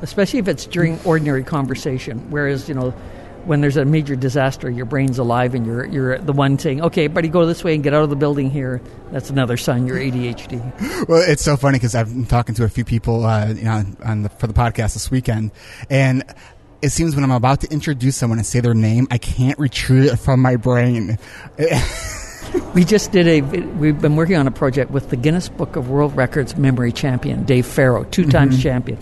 especially 0.02 0.38
if 0.40 0.48
it's 0.48 0.66
during 0.66 0.98
ordinary 1.04 1.44
conversation. 1.44 2.30
Whereas 2.30 2.68
you 2.68 2.74
know. 2.74 2.94
When 3.44 3.60
there's 3.60 3.76
a 3.76 3.84
major 3.84 4.16
disaster, 4.16 4.70
your 4.70 4.86
brain's 4.86 5.18
alive, 5.18 5.54
and 5.54 5.66
you're 5.66 5.86
you're 5.86 6.18
the 6.18 6.32
one 6.32 6.58
saying, 6.58 6.82
"Okay, 6.82 7.06
buddy, 7.06 7.28
go 7.28 7.46
this 7.46 7.64
way 7.64 7.74
and 7.74 7.82
get 7.82 7.94
out 7.94 8.02
of 8.02 8.10
the 8.10 8.16
building 8.16 8.50
here." 8.50 8.80
That's 9.10 9.30
another 9.30 9.56
sign 9.56 9.86
you're 9.86 9.98
ADHD. 9.98 11.08
Well, 11.08 11.22
it's 11.26 11.42
so 11.42 11.56
funny 11.56 11.78
because 11.78 11.94
I've 11.94 12.08
been 12.08 12.26
talking 12.26 12.54
to 12.56 12.64
a 12.64 12.68
few 12.68 12.84
people, 12.84 13.24
uh, 13.24 13.48
you 13.48 13.64
know, 13.64 13.84
on 14.04 14.22
the, 14.22 14.28
for 14.28 14.46
the 14.46 14.52
podcast 14.52 14.94
this 14.94 15.10
weekend, 15.10 15.50
and 15.88 16.22
it 16.82 16.90
seems 16.90 17.14
when 17.14 17.24
I'm 17.24 17.30
about 17.30 17.60
to 17.62 17.70
introduce 17.70 18.16
someone 18.16 18.38
and 18.38 18.46
say 18.46 18.60
their 18.60 18.74
name, 18.74 19.06
I 19.10 19.18
can't 19.18 19.58
retrieve 19.58 20.12
it 20.12 20.16
from 20.16 20.40
my 20.40 20.56
brain. 20.56 21.18
We 22.74 22.84
just 22.84 23.12
did 23.12 23.28
a. 23.28 23.42
We've 23.42 24.00
been 24.00 24.16
working 24.16 24.36
on 24.36 24.48
a 24.48 24.50
project 24.50 24.90
with 24.90 25.10
the 25.10 25.16
Guinness 25.16 25.48
Book 25.48 25.76
of 25.76 25.88
World 25.88 26.16
Records 26.16 26.56
memory 26.56 26.90
champion, 26.90 27.44
Dave 27.44 27.64
Farrow, 27.64 28.02
two 28.04 28.26
times 28.26 28.60
champion. 28.60 28.98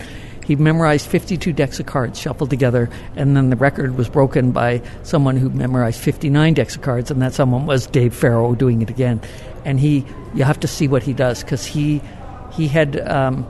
He 0.49 0.55
memorized 0.55 1.05
52 1.05 1.53
decks 1.53 1.79
of 1.79 1.85
cards 1.85 2.19
shuffled 2.19 2.49
together, 2.49 2.89
and 3.15 3.37
then 3.37 3.51
the 3.51 3.55
record 3.55 3.95
was 3.95 4.09
broken 4.09 4.51
by 4.51 4.81
someone 5.03 5.37
who 5.37 5.51
memorized 5.51 6.01
59 6.01 6.55
decks 6.55 6.75
of 6.75 6.81
cards, 6.81 7.11
and 7.11 7.21
that 7.21 7.35
someone 7.35 7.67
was 7.67 7.85
Dave 7.85 8.15
Farrow 8.15 8.55
doing 8.55 8.81
it 8.81 8.89
again. 8.89 9.21
And 9.63 9.79
he, 9.79 10.07
you 10.33 10.43
have 10.43 10.59
to 10.61 10.67
see 10.67 10.87
what 10.87 11.03
he 11.03 11.13
does 11.13 11.43
because 11.43 11.65
he, 11.65 12.01
he 12.51 12.67
had. 12.67 12.99
Um, 12.99 13.47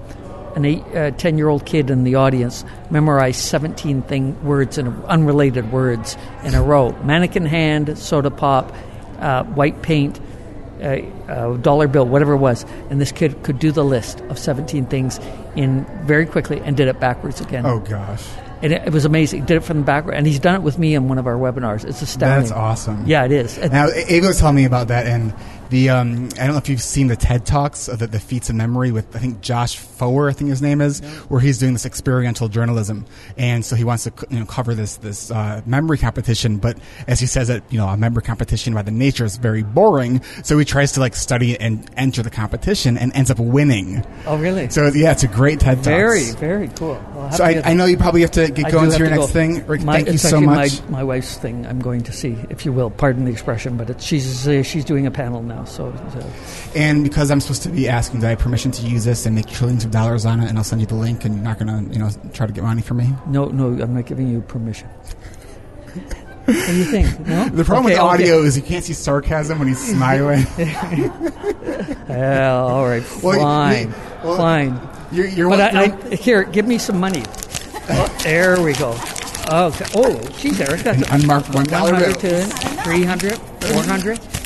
an 0.55 0.65
eight, 0.65 0.83
uh, 0.95 1.11
10 1.11 1.37
year 1.37 1.47
old 1.47 1.63
kid 1.63 1.91
in 1.91 2.03
the 2.03 2.15
audience 2.15 2.65
memorized 2.89 3.39
17 3.39 4.01
thing, 4.01 4.43
words 4.43 4.79
and 4.79 5.05
unrelated 5.05 5.71
words 5.71 6.17
in 6.43 6.55
a 6.55 6.61
row 6.61 6.91
mannequin 7.03 7.45
hand, 7.45 7.95
soda 7.99 8.31
pop, 8.31 8.73
uh, 9.19 9.43
white 9.43 9.83
paint, 9.83 10.19
uh, 10.81 11.01
uh, 11.27 11.57
dollar 11.57 11.87
bill, 11.87 12.05
whatever 12.07 12.33
it 12.33 12.37
was. 12.37 12.65
And 12.89 12.99
this 12.99 13.11
kid 13.11 13.43
could 13.43 13.59
do 13.59 13.71
the 13.71 13.83
list 13.83 14.21
of 14.21 14.39
17 14.39 14.85
things 14.87 15.19
in 15.59 15.85
very 16.05 16.25
quickly 16.25 16.61
and 16.63 16.75
did 16.77 16.87
it 16.87 16.99
backwards 16.99 17.41
again. 17.41 17.65
Oh 17.65 17.79
gosh, 17.79 18.25
And 18.61 18.73
it, 18.73 18.87
it 18.87 18.93
was 18.93 19.05
amazing. 19.05 19.45
Did 19.45 19.57
it 19.57 19.63
from 19.63 19.79
the 19.79 19.83
backward. 19.83 20.15
And 20.15 20.25
he's 20.25 20.39
done 20.39 20.55
it 20.55 20.61
with 20.61 20.79
me 20.79 20.95
in 20.95 21.07
one 21.07 21.17
of 21.17 21.27
our 21.27 21.35
webinars. 21.35 21.85
It's 21.85 22.01
astounding. 22.01 22.49
that's 22.49 22.51
awesome. 22.51 23.03
Yeah, 23.05 23.25
it 23.25 23.31
is. 23.31 23.57
Now, 23.57 23.87
was 24.21 24.39
telling 24.39 24.55
me 24.55 24.65
about 24.65 24.87
that, 24.87 25.05
and 25.05 25.33
the 25.69 25.89
um, 25.89 26.25
I 26.35 26.45
don't 26.45 26.51
know 26.51 26.57
if 26.57 26.69
you've 26.69 26.81
seen 26.81 27.07
the 27.07 27.15
TED 27.15 27.45
talks 27.45 27.87
of 27.87 27.99
the, 27.99 28.07
the 28.07 28.19
feats 28.19 28.49
of 28.49 28.55
memory 28.55 28.91
with 28.91 29.15
I 29.15 29.19
think 29.19 29.41
Josh 29.41 29.77
Foer, 29.77 30.29
I 30.29 30.33
think 30.33 30.49
his 30.49 30.61
name 30.61 30.81
is, 30.81 30.99
where 31.29 31.39
he's 31.41 31.57
doing 31.59 31.73
this 31.73 31.85
experiential 31.85 32.47
journalism, 32.47 33.05
and 33.37 33.63
so 33.63 33.75
he 33.75 33.83
wants 33.83 34.03
to 34.05 34.13
you 34.29 34.39
know 34.39 34.45
cover 34.45 34.73
this 34.75 34.97
this 34.97 35.31
uh, 35.31 35.61
memory 35.65 35.97
competition, 35.97 36.57
but 36.57 36.77
as 37.07 37.19
he 37.19 37.25
says 37.25 37.47
that 37.49 37.63
you 37.69 37.77
know 37.77 37.87
a 37.87 37.97
memory 37.97 38.23
competition 38.23 38.73
by 38.73 38.81
the 38.81 38.91
nature 38.91 39.25
is 39.25 39.37
very 39.37 39.63
boring, 39.63 40.21
so 40.43 40.57
he 40.57 40.65
tries 40.65 40.91
to 40.93 40.99
like 40.99 41.15
study 41.15 41.59
and 41.59 41.89
enter 41.97 42.21
the 42.23 42.29
competition 42.29 42.97
and 42.97 43.13
ends 43.15 43.29
up 43.31 43.39
winning. 43.39 44.05
oh, 44.25 44.37
really? 44.37 44.69
So 44.69 44.87
yeah, 44.87 45.11
it's 45.11 45.23
a 45.23 45.27
great 45.27 45.59
TED 45.59 45.77
talks. 45.77 45.87
very, 45.87 46.31
very 46.31 46.67
cool. 46.69 47.01
I'll 47.15 47.31
So 47.31 47.43
I, 47.43 47.61
I 47.63 47.73
know 47.73 47.85
you 47.85 47.97
probably 47.97 48.21
have 48.21 48.31
to 48.31 48.49
get 48.49 48.65
I 48.65 48.71
going 48.71 48.89
to 48.91 48.97
your 48.97 49.07
have 49.09 49.17
next 49.19 49.27
go. 49.27 49.33
thing. 49.33 49.65
Rick, 49.67 49.81
My- 49.83 49.97
thank 49.97 50.09
you 50.09 50.17
so 50.17 50.41
much. 50.41 50.81
My, 50.83 50.89
my 50.89 51.03
wife's 51.03 51.37
thing. 51.37 51.65
I'm 51.67 51.79
going 51.79 52.01
to 52.03 52.11
see, 52.11 52.37
if 52.49 52.65
you 52.65 52.73
will, 52.73 52.89
pardon 52.89 53.25
the 53.25 53.31
expression, 53.31 53.77
but 53.77 54.01
she's 54.01 54.47
uh, 54.47 54.63
she's 54.63 54.85
doing 54.85 55.05
a 55.05 55.11
panel 55.11 55.41
now. 55.43 55.58
So, 55.65 55.93
so 56.13 56.31
And 56.75 57.03
because 57.03 57.29
I'm 57.31 57.39
supposed 57.41 57.63
to 57.63 57.69
be 57.69 57.87
asking, 57.89 58.19
do 58.21 58.27
I 58.27 58.29
have 58.31 58.39
permission 58.39 58.71
to 58.71 58.81
use 58.85 59.03
this 59.05 59.25
and 59.25 59.35
make 59.35 59.47
trillions 59.47 59.83
of 59.85 59.91
dollars 59.91 60.25
on 60.25 60.39
it? 60.41 60.49
And 60.49 60.57
I'll 60.57 60.63
send 60.63 60.81
you 60.81 60.87
the 60.87 60.95
link, 60.95 61.25
and 61.25 61.35
you're 61.35 61.43
not 61.43 61.59
going 61.59 61.67
to, 61.87 61.93
you 61.93 61.99
know, 61.99 62.09
try 62.33 62.47
to 62.47 62.53
get 62.53 62.63
money 62.63 62.81
from 62.81 62.97
me. 62.97 63.13
no, 63.27 63.45
no, 63.45 63.67
I'm 63.81 63.93
not 63.93 64.05
giving 64.05 64.27
you 64.29 64.41
permission. 64.41 64.87
what 66.45 66.55
do 66.67 66.75
you 66.75 66.85
think? 66.85 67.19
No. 67.27 67.49
The 67.49 67.63
problem 67.63 67.85
Okay, 67.87 67.95
with 67.95 67.99
okay. 68.01 68.23
audio 68.23 68.41
is 68.43 68.55
you 68.57 68.63
can't 68.63 68.83
see 68.83 68.93
sarcasm 68.93 69.59
when 69.59 69.67
he's 69.67 69.79
smiling. 69.93 70.45
Yeah, 72.09 72.51
all 72.53 72.85
right, 72.85 73.03
Well, 73.23 73.39
fine, 73.39 73.91
well, 74.23 74.35
fine. 74.37 74.79
you're, 75.11 75.27
you're 75.27 75.49
But 75.49 75.73
one- 75.73 75.77
I, 75.91 76.09
I, 76.11 76.15
here, 76.15 76.43
give 76.43 76.67
me 76.67 76.77
some 76.79 76.99
money. 76.99 77.23
Oh, 77.91 78.17
there 78.23 78.59
we 78.61 78.73
go. 78.73 78.91
Okay. 79.51 79.85
Oh, 79.95 80.19
geez, 80.37 80.59
Eric, 80.59 80.81
that's 80.81 81.07
An 81.07 81.21
unmarked 81.21 81.53
one 81.53 81.65
dollar 81.65 81.93
100 81.93 82.21
bill. 82.21 82.41
to 82.41 82.83
300, 82.83 83.39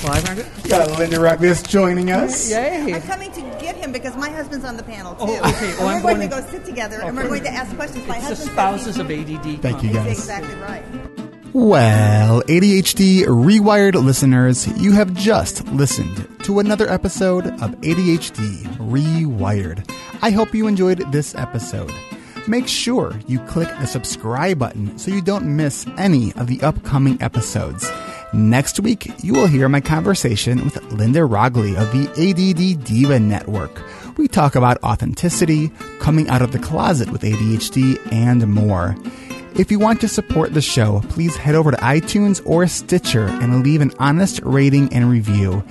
400, 0.04 0.44
500. 0.46 0.70
got 0.70 1.00
Linda 1.00 1.18
Roggli 1.18 1.68
joining 1.68 2.12
us. 2.12 2.52
Yay. 2.52 2.94
I'm 2.94 3.02
coming 3.04 3.32
to 3.32 3.42
get 3.62 3.76
him 3.76 3.92
because 3.92 4.16
my 4.18 4.30
husband's 4.30 4.66
on 4.66 4.76
the 4.78 4.84
panel 4.84 5.16
oh, 5.20 5.26
too. 5.28 5.42
Oh, 5.44 5.50
okay. 5.50 5.70
And 5.72 5.80
Oh, 5.80 5.86
we're 5.86 5.92
I'm 5.94 6.02
going, 6.02 6.18
going 6.18 6.30
to 6.30 6.36
to- 6.36 6.42
go 6.42 6.50
sit 6.50 6.66
together 6.66 7.02
and 7.02 7.16
we're 7.16 7.28
going 7.28 7.44
to 7.44 7.50
ask 7.50 7.74
questions. 7.76 8.06
My 8.08 8.18
It's 8.18 8.28
the 8.28 8.36
spouses 8.36 8.98
of 9.00 9.10
ADD. 9.10 9.62
Thank 9.62 9.82
you, 9.84 9.94
guys. 9.94 10.18
exactly 10.20 10.56
right. 10.56 10.84
Well, 11.54 12.42
ADHD 12.44 13.26
Rewired 13.26 13.94
listeners, 13.94 14.68
you 14.82 14.92
have 14.94 15.14
just 15.14 15.66
listened 15.68 16.28
to 16.46 16.60
another 16.60 16.90
episode 16.90 17.46
of 17.46 17.72
ADHD 17.82 18.64
Rewired. 18.80 19.88
I 20.24 20.32
hope 20.32 20.54
you 20.56 20.66
enjoyed 20.68 21.12
this 21.12 21.36
episode. 21.36 21.92
Make 22.48 22.68
sure 22.68 23.14
you 23.28 23.40
click 23.42 23.70
the 23.80 23.86
subscribe 23.86 24.58
button 24.60 24.98
so 24.98 25.12
you 25.12 25.22
don't 25.22 25.56
miss 25.56 25.86
any 25.98 26.34
of 26.34 26.48
the 26.48 26.60
upcoming 26.62 27.22
episodes. 27.22 27.90
Next 28.34 28.80
week, 28.80 29.12
you 29.24 29.34
will 29.34 29.46
hear 29.46 29.70
my 29.70 29.80
conversation 29.80 30.64
with 30.64 30.92
Linda 30.92 31.20
Roggli 31.20 31.76
of 31.76 31.92
the 31.92 32.10
ADD 32.18 32.84
Diva 32.84 33.20
Network. 33.20 33.80
We 34.18 34.28
talk 34.28 34.56
about 34.56 34.84
authenticity, 34.84 35.70
coming 36.00 36.28
out 36.30 36.42
of 36.42 36.52
the 36.52 36.58
closet 36.58 37.12
with 37.12 37.22
ADHD, 37.22 38.00
and 38.12 38.48
more. 38.48 38.96
If 39.56 39.70
you 39.70 39.78
want 39.78 40.02
to 40.02 40.08
support 40.08 40.56
the 40.56 40.62
show, 40.62 41.04
please 41.10 41.36
head 41.36 41.54
over 41.54 41.70
to 41.70 41.78
iTunes 41.78 42.42
or 42.44 42.66
Stitcher 42.66 43.26
and 43.26 43.64
leave 43.64 43.82
an 43.82 43.94
honest 44.00 44.40
rating 44.42 44.92
and 44.92 45.12
review. 45.12 45.64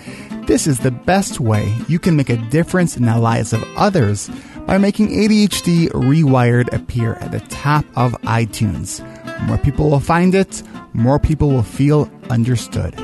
This 0.46 0.68
is 0.68 0.78
the 0.78 0.92
best 0.92 1.40
way 1.40 1.76
you 1.88 1.98
can 1.98 2.14
make 2.14 2.30
a 2.30 2.36
difference 2.36 2.96
in 2.96 3.06
the 3.06 3.18
lives 3.18 3.52
of 3.52 3.64
others 3.76 4.30
by 4.68 4.78
making 4.78 5.08
ADHD 5.08 5.88
Rewired 5.88 6.72
appear 6.72 7.14
at 7.14 7.32
the 7.32 7.40
top 7.40 7.84
of 7.96 8.12
iTunes. 8.22 9.00
More 9.43 9.59
people 9.59 9.90
will 9.90 10.01
find 10.01 10.34
it, 10.34 10.62
more 10.93 11.18
people 11.18 11.51
will 11.51 11.62
feel 11.62 12.11
understood. 12.30 12.95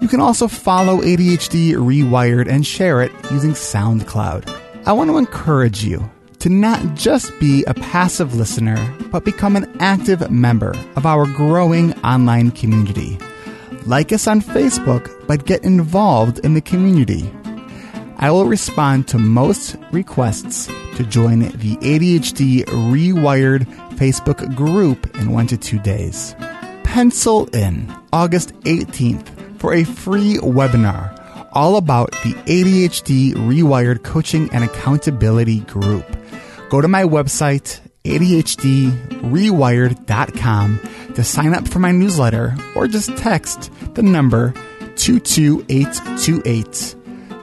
You 0.00 0.08
can 0.08 0.20
also 0.20 0.48
follow 0.48 1.00
ADHD 1.00 1.74
Rewired 1.74 2.48
and 2.48 2.66
share 2.66 3.02
it 3.02 3.12
using 3.30 3.52
SoundCloud. 3.52 4.48
I 4.84 4.92
want 4.92 5.10
to 5.10 5.18
encourage 5.18 5.84
you 5.84 6.10
to 6.40 6.48
not 6.48 6.96
just 6.96 7.32
be 7.38 7.62
a 7.68 7.74
passive 7.74 8.34
listener, 8.34 8.76
but 9.12 9.24
become 9.24 9.54
an 9.54 9.72
active 9.78 10.28
member 10.28 10.74
of 10.96 11.06
our 11.06 11.24
growing 11.24 11.92
online 12.00 12.50
community. 12.50 13.16
Like 13.86 14.12
us 14.12 14.26
on 14.26 14.40
Facebook, 14.40 15.08
but 15.28 15.46
get 15.46 15.62
involved 15.62 16.40
in 16.40 16.54
the 16.54 16.60
community. 16.60 17.32
I 18.16 18.32
will 18.32 18.46
respond 18.46 19.06
to 19.08 19.18
most 19.18 19.76
requests 19.92 20.66
to 20.96 21.04
join 21.04 21.40
the 21.40 21.76
ADHD 21.76 22.64
Rewired 22.64 23.66
Facebook 24.02 24.54
group 24.56 25.16
in 25.18 25.30
one 25.30 25.46
to 25.46 25.56
two 25.56 25.78
days. 25.78 26.34
Pencil 26.82 27.46
in 27.54 27.94
August 28.12 28.52
18th 28.62 29.60
for 29.60 29.74
a 29.74 29.84
free 29.84 30.38
webinar 30.38 31.16
all 31.52 31.76
about 31.76 32.10
the 32.24 32.32
ADHD 32.46 33.34
Rewired 33.34 34.02
Coaching 34.02 34.50
and 34.52 34.64
Accountability 34.64 35.60
Group. 35.60 36.04
Go 36.68 36.80
to 36.80 36.88
my 36.88 37.04
website, 37.04 37.78
ADHDrewired.com, 38.04 40.80
to 41.14 41.22
sign 41.22 41.54
up 41.54 41.68
for 41.68 41.78
my 41.78 41.92
newsletter 41.92 42.56
or 42.74 42.88
just 42.88 43.16
text 43.16 43.70
the 43.94 44.02
number 44.02 44.52
22828 44.96 46.96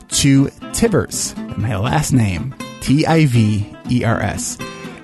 to 0.09 0.47
Tivers, 0.73 1.33
my 1.57 1.77
last 1.77 2.11
name, 2.11 2.53
T 2.81 3.05
I 3.05 3.27
V 3.27 3.65
E 3.89 4.03
R 4.03 4.19
S, 4.19 4.57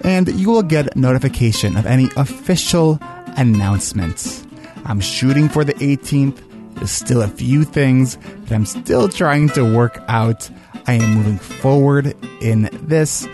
and 0.05 0.27
you 0.39 0.51
will 0.51 0.61
get 0.61 0.95
notification 0.95 1.75
of 1.75 1.87
any 1.87 2.11
official 2.15 2.99
announcements. 3.37 4.45
I'm 4.85 4.99
shooting 4.99 5.49
for 5.49 5.63
the 5.63 5.73
18th. 5.73 6.75
There's 6.75 6.91
still 6.91 7.23
a 7.23 7.27
few 7.27 7.63
things 7.63 8.15
that 8.17 8.51
I'm 8.51 8.67
still 8.67 9.09
trying 9.09 9.49
to 9.49 9.63
work 9.63 9.99
out. 10.07 10.47
I 10.85 10.93
am 10.93 11.15
moving 11.15 11.39
forward 11.39 12.15
in 12.39 12.69
this. 12.83 13.27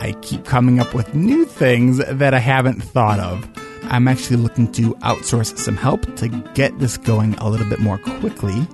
I 0.00 0.12
keep 0.22 0.46
coming 0.46 0.80
up 0.80 0.94
with 0.94 1.14
new 1.14 1.44
things 1.44 1.98
that 1.98 2.32
I 2.32 2.38
haven't 2.38 2.82
thought 2.82 3.20
of. 3.20 3.46
I'm 3.82 4.08
actually 4.08 4.36
looking 4.36 4.72
to 4.72 4.94
outsource 4.96 5.58
some 5.58 5.76
help 5.76 6.16
to 6.16 6.28
get 6.54 6.78
this 6.78 6.96
going 6.96 7.34
a 7.34 7.50
little 7.50 7.68
bit 7.68 7.78
more 7.78 7.98
quickly 7.98 8.66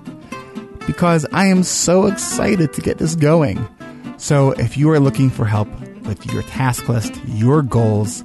because 0.87 1.25
I 1.33 1.47
am 1.47 1.63
so 1.63 2.07
excited 2.07 2.71
to 2.71 2.81
get 2.81 2.99
this 2.99 3.15
going. 3.15 3.67
So, 4.15 4.51
if 4.51 4.77
you 4.77 4.89
are 4.91 4.99
looking 5.01 5.29
for 5.29 5.43
help 5.43 5.67
with 6.05 6.25
your 6.31 6.43
task 6.43 6.89
list, 6.89 7.15
your 7.27 7.61
goals, 7.61 8.23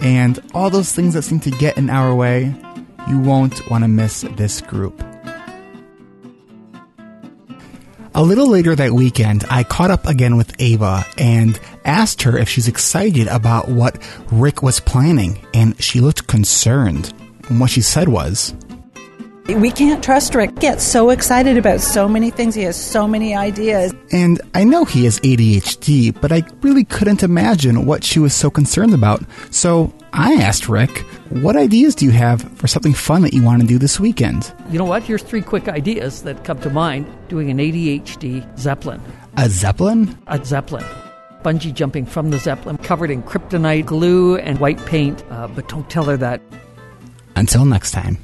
and 0.00 0.38
all 0.54 0.70
those 0.70 0.92
things 0.92 1.14
that 1.14 1.22
seem 1.22 1.40
to 1.40 1.50
get 1.50 1.76
in 1.76 1.90
our 1.90 2.14
way, 2.14 2.54
you 3.08 3.18
won't 3.18 3.68
want 3.70 3.84
to 3.84 3.88
miss 3.88 4.22
this 4.36 4.60
group. 4.60 5.02
A 8.14 8.22
little 8.22 8.48
later 8.48 8.74
that 8.74 8.92
weekend, 8.92 9.44
I 9.48 9.62
caught 9.62 9.90
up 9.90 10.06
again 10.06 10.36
with 10.36 10.60
Ava 10.60 11.04
and 11.16 11.58
asked 11.84 12.22
her 12.22 12.36
if 12.36 12.48
she's 12.48 12.66
excited 12.66 13.28
about 13.28 13.68
what 13.68 14.02
Rick 14.32 14.62
was 14.62 14.80
planning, 14.80 15.46
and 15.54 15.80
she 15.82 16.00
looked 16.00 16.26
concerned. 16.26 17.12
And 17.48 17.60
what 17.60 17.70
she 17.70 17.80
said 17.80 18.08
was, 18.08 18.54
We 19.48 19.70
can't 19.70 20.04
trust 20.04 20.34
Rick. 20.34 20.50
He 20.50 20.56
gets 20.56 20.84
so 20.84 21.08
excited 21.08 21.56
about 21.56 21.80
so 21.80 22.06
many 22.06 22.30
things. 22.30 22.54
He 22.54 22.64
has 22.64 22.76
so 22.76 23.08
many 23.08 23.34
ideas. 23.34 23.94
And 24.12 24.42
I 24.54 24.62
know 24.62 24.84
he 24.84 25.06
has 25.06 25.18
ADHD, 25.20 26.20
but 26.20 26.30
I 26.30 26.42
really 26.60 26.84
couldn't 26.84 27.22
imagine 27.22 27.86
what 27.86 28.04
she 28.04 28.18
was 28.18 28.34
so 28.34 28.50
concerned 28.50 28.92
about. 28.92 29.22
So 29.50 29.90
I 30.12 30.34
asked 30.34 30.68
Rick, 30.68 30.98
what 31.30 31.56
ideas 31.56 31.94
do 31.94 32.04
you 32.04 32.10
have 32.10 32.42
for 32.58 32.66
something 32.66 32.92
fun 32.92 33.22
that 33.22 33.32
you 33.32 33.42
want 33.42 33.62
to 33.62 33.66
do 33.66 33.78
this 33.78 33.98
weekend? 33.98 34.52
You 34.70 34.78
know 34.78 34.84
what? 34.84 35.02
Here's 35.02 35.22
three 35.22 35.40
quick 35.40 35.66
ideas 35.66 36.24
that 36.24 36.44
come 36.44 36.60
to 36.60 36.68
mind 36.68 37.06
doing 37.28 37.50
an 37.50 37.56
ADHD 37.56 38.58
Zeppelin. 38.58 39.00
A 39.38 39.48
Zeppelin? 39.48 40.18
A 40.26 40.44
Zeppelin. 40.44 40.84
Bungee 41.42 41.72
jumping 41.72 42.04
from 42.04 42.30
the 42.30 42.38
Zeppelin, 42.38 42.76
covered 42.76 43.10
in 43.10 43.22
kryptonite, 43.22 43.86
glue, 43.86 44.36
and 44.36 44.60
white 44.60 44.84
paint. 44.84 45.24
Uh, 45.30 45.48
but 45.48 45.68
don't 45.68 45.88
tell 45.88 46.04
her 46.04 46.18
that. 46.18 46.42
Until 47.34 47.64
next 47.64 47.92
time. 47.92 48.18